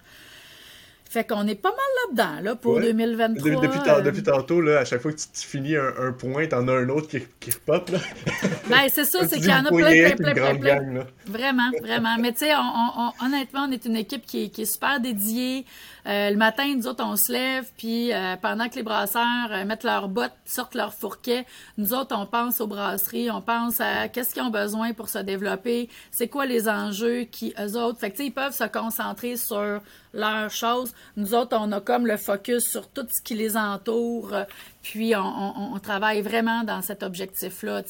Fait 1.09 1.23
qu'on 1.23 1.47
est 1.47 1.55
pas 1.55 1.69
mal 1.69 1.77
là-dedans, 2.25 2.43
là, 2.43 2.55
pour 2.55 2.81
2023. 2.81 3.61
Depuis, 3.61 3.89
euh. 3.89 4.01
depuis, 4.01 4.23
tantôt, 4.23 4.59
là, 4.59 4.79
à 4.79 4.85
chaque 4.85 5.01
fois 5.01 5.13
que 5.13 5.17
tu, 5.17 5.47
finis 5.47 5.77
un, 5.77 5.93
un 5.99 6.11
point, 6.11 6.47
t'en 6.47 6.67
as 6.67 6.73
un 6.73 6.89
autre 6.89 7.07
qui, 7.07 7.21
qui 7.39 7.51
repop, 7.51 7.89
là. 7.89 7.99
Ben, 8.69 8.81
c'est 8.89 9.05
ça, 9.05 9.25
c'est 9.25 9.37
qu'il 9.37 9.49
y 9.49 9.53
en 9.53 9.65
a 9.65 9.69
plein, 9.69 10.11
plein, 10.15 10.33
plein, 10.33 10.55
plein, 10.55 10.55
plein. 10.57 11.07
Vraiment, 11.25 11.71
vraiment. 11.81 12.17
Mais 12.19 12.33
tu 12.33 12.39
sais, 12.39 12.53
on, 12.55 12.59
on, 12.59 13.25
honnêtement, 13.25 13.67
on 13.69 13.71
est 13.71 13.85
une 13.85 13.95
équipe 13.95 14.25
qui 14.25 14.51
est 14.55 14.65
super 14.65 14.99
dédiée. 14.99 15.65
Euh, 16.07 16.29
le 16.29 16.37
matin, 16.37 16.73
nous 16.73 16.87
autres, 16.87 17.03
on 17.03 17.17
se 17.17 17.33
lève, 17.33 17.69
puis 17.75 18.13
euh, 18.13 18.37
pendant 18.41 18.69
que 18.69 18.75
les 18.75 18.83
brasseurs 18.83 19.51
euh, 19.51 19.65
mettent 19.65 19.83
leurs 19.83 20.07
bottes, 20.07 20.31
sortent 20.45 20.75
leurs 20.75 20.93
fourquets, 20.93 21.45
nous 21.77 21.93
autres, 21.93 22.15
on 22.17 22.25
pense 22.25 22.61
aux 22.61 22.67
brasseries, 22.67 23.29
on 23.29 23.41
pense 23.41 23.81
à 23.81 24.07
qu'est-ce 24.07 24.33
qu'ils 24.33 24.43
ont 24.43 24.49
besoin 24.49 24.93
pour 24.93 25.09
se 25.09 25.17
développer, 25.19 25.89
c'est 26.11 26.29
quoi 26.29 26.45
les 26.45 26.69
enjeux 26.69 27.23
qui, 27.23 27.53
eux 27.59 27.77
autres, 27.77 27.99
fait 27.99 28.11
que 28.11 28.23
ils 28.23 28.31
peuvent 28.31 28.55
se 28.55 28.63
concentrer 28.63 29.35
sur 29.35 29.81
leurs 30.13 30.49
choses. 30.49 30.93
Nous 31.17 31.33
autres, 31.33 31.57
on 31.59 31.73
a 31.73 31.81
comme 31.81 32.07
le 32.07 32.15
focus 32.15 32.63
sur 32.71 32.87
tout 32.89 33.05
ce 33.09 33.21
qui 33.21 33.35
les 33.35 33.57
entoure, 33.57 34.33
puis 34.81 35.15
on, 35.15 35.73
on, 35.73 35.79
travaille 35.79 36.21
vraiment 36.21 36.63
dans 36.63 36.81
cet 36.81 37.03
objectif-là, 37.03 37.81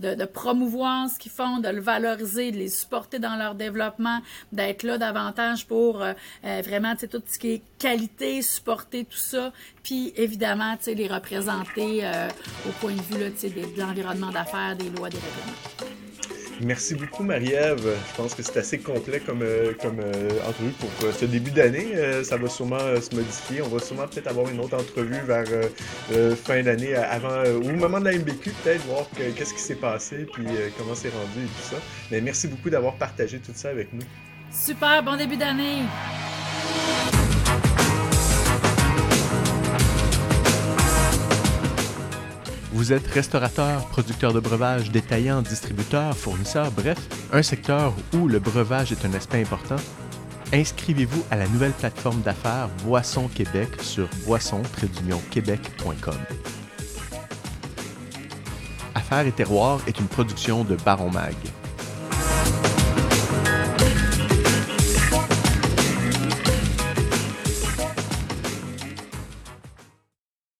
de, 0.00 0.14
de, 0.14 0.24
promouvoir 0.24 1.08
ce 1.08 1.18
qu'ils 1.18 1.32
font, 1.32 1.58
de 1.58 1.68
le 1.68 1.80
valoriser, 1.80 2.50
de 2.50 2.56
les 2.56 2.68
supporter 2.68 3.18
dans 3.18 3.36
leur 3.36 3.54
développement, 3.54 4.20
d'être 4.52 4.82
là 4.82 4.98
davantage 4.98 5.66
pour 5.66 6.02
euh, 6.02 6.12
vraiment, 6.42 6.94
tu 6.94 7.00
sais, 7.00 7.08
tout 7.08 7.22
ce 7.26 7.38
qui 7.38 7.52
est 7.52 7.62
qualité, 7.78 8.42
supporter 8.42 9.04
tout 9.04 9.16
ça, 9.16 9.52
puis 9.82 10.12
évidemment, 10.16 10.76
les 10.86 11.08
représenter 11.08 12.00
euh, 12.02 12.28
au 12.68 12.72
point 12.80 12.94
de 12.94 13.02
vue, 13.02 13.20
là, 13.20 13.30
de, 13.30 13.74
de 13.74 13.80
l'environnement 13.80 14.30
d'affaires, 14.30 14.76
des 14.76 14.90
lois, 14.90 15.08
des 15.08 15.18
règlements. 15.18 15.89
Merci 16.62 16.94
beaucoup, 16.94 17.22
Marie-Ève. 17.22 17.82
Je 18.10 18.16
pense 18.16 18.34
que 18.34 18.42
c'est 18.42 18.58
assez 18.58 18.78
complet 18.78 19.20
comme, 19.20 19.40
euh, 19.42 19.72
comme 19.80 19.98
euh, 20.00 20.28
entrevue 20.46 20.72
pour 20.72 20.90
euh, 21.04 21.12
ce 21.12 21.24
début 21.24 21.50
d'année. 21.50 21.94
ça 22.22 22.36
va 22.36 22.48
sûrement 22.48 22.78
se 22.78 23.14
modifier. 23.14 23.62
On 23.62 23.68
va 23.68 23.78
sûrement 23.78 24.06
peut-être 24.06 24.26
avoir 24.26 24.48
une 24.48 24.60
autre 24.60 24.76
entrevue 24.76 25.20
vers 25.26 25.46
fin 26.44 26.62
d'année, 26.62 26.94
avant 26.94 27.44
ou 27.62 27.68
au 27.68 27.76
moment 27.76 28.00
de 28.00 28.04
la 28.06 28.18
MBQ, 28.18 28.50
peut-être, 28.62 28.84
voir 28.86 29.06
qu'est-ce 29.16 29.54
qui 29.54 29.60
s'est 29.60 29.74
passé, 29.74 30.26
puis 30.32 30.46
comment 30.78 30.94
c'est 30.94 31.10
rendu 31.10 31.44
et 31.44 31.48
tout 31.48 31.74
ça. 31.74 31.76
Mais 32.10 32.20
merci 32.20 32.48
beaucoup 32.48 32.70
d'avoir 32.70 32.94
partagé 32.94 33.38
tout 33.38 33.52
ça 33.54 33.70
avec 33.70 33.92
nous. 33.92 34.02
Super, 34.52 35.02
bon 35.02 35.16
début 35.16 35.36
d'année! 35.36 35.82
Vous 42.80 42.94
êtes 42.94 43.06
restaurateur, 43.08 43.86
producteur 43.88 44.32
de 44.32 44.40
breuvage, 44.40 44.90
détaillant, 44.90 45.42
distributeur, 45.42 46.16
fournisseur, 46.16 46.72
bref, 46.72 46.96
un 47.30 47.42
secteur 47.42 47.92
où 48.14 48.26
le 48.26 48.38
breuvage 48.38 48.90
est 48.90 49.04
un 49.04 49.12
aspect 49.12 49.42
important? 49.42 49.76
Inscrivez-vous 50.50 51.22
à 51.30 51.36
la 51.36 51.46
nouvelle 51.48 51.72
plateforme 51.72 52.22
d'affaires 52.22 52.70
Boisson 52.82 53.28
Québec 53.28 53.68
sur 53.82 54.08
boisson-québec.com. 54.24 56.14
Affaires 58.94 59.26
et 59.26 59.32
terroirs 59.32 59.80
est 59.86 60.00
une 60.00 60.08
production 60.08 60.64
de 60.64 60.76
Baron 60.76 61.10
Mag. 61.10 61.36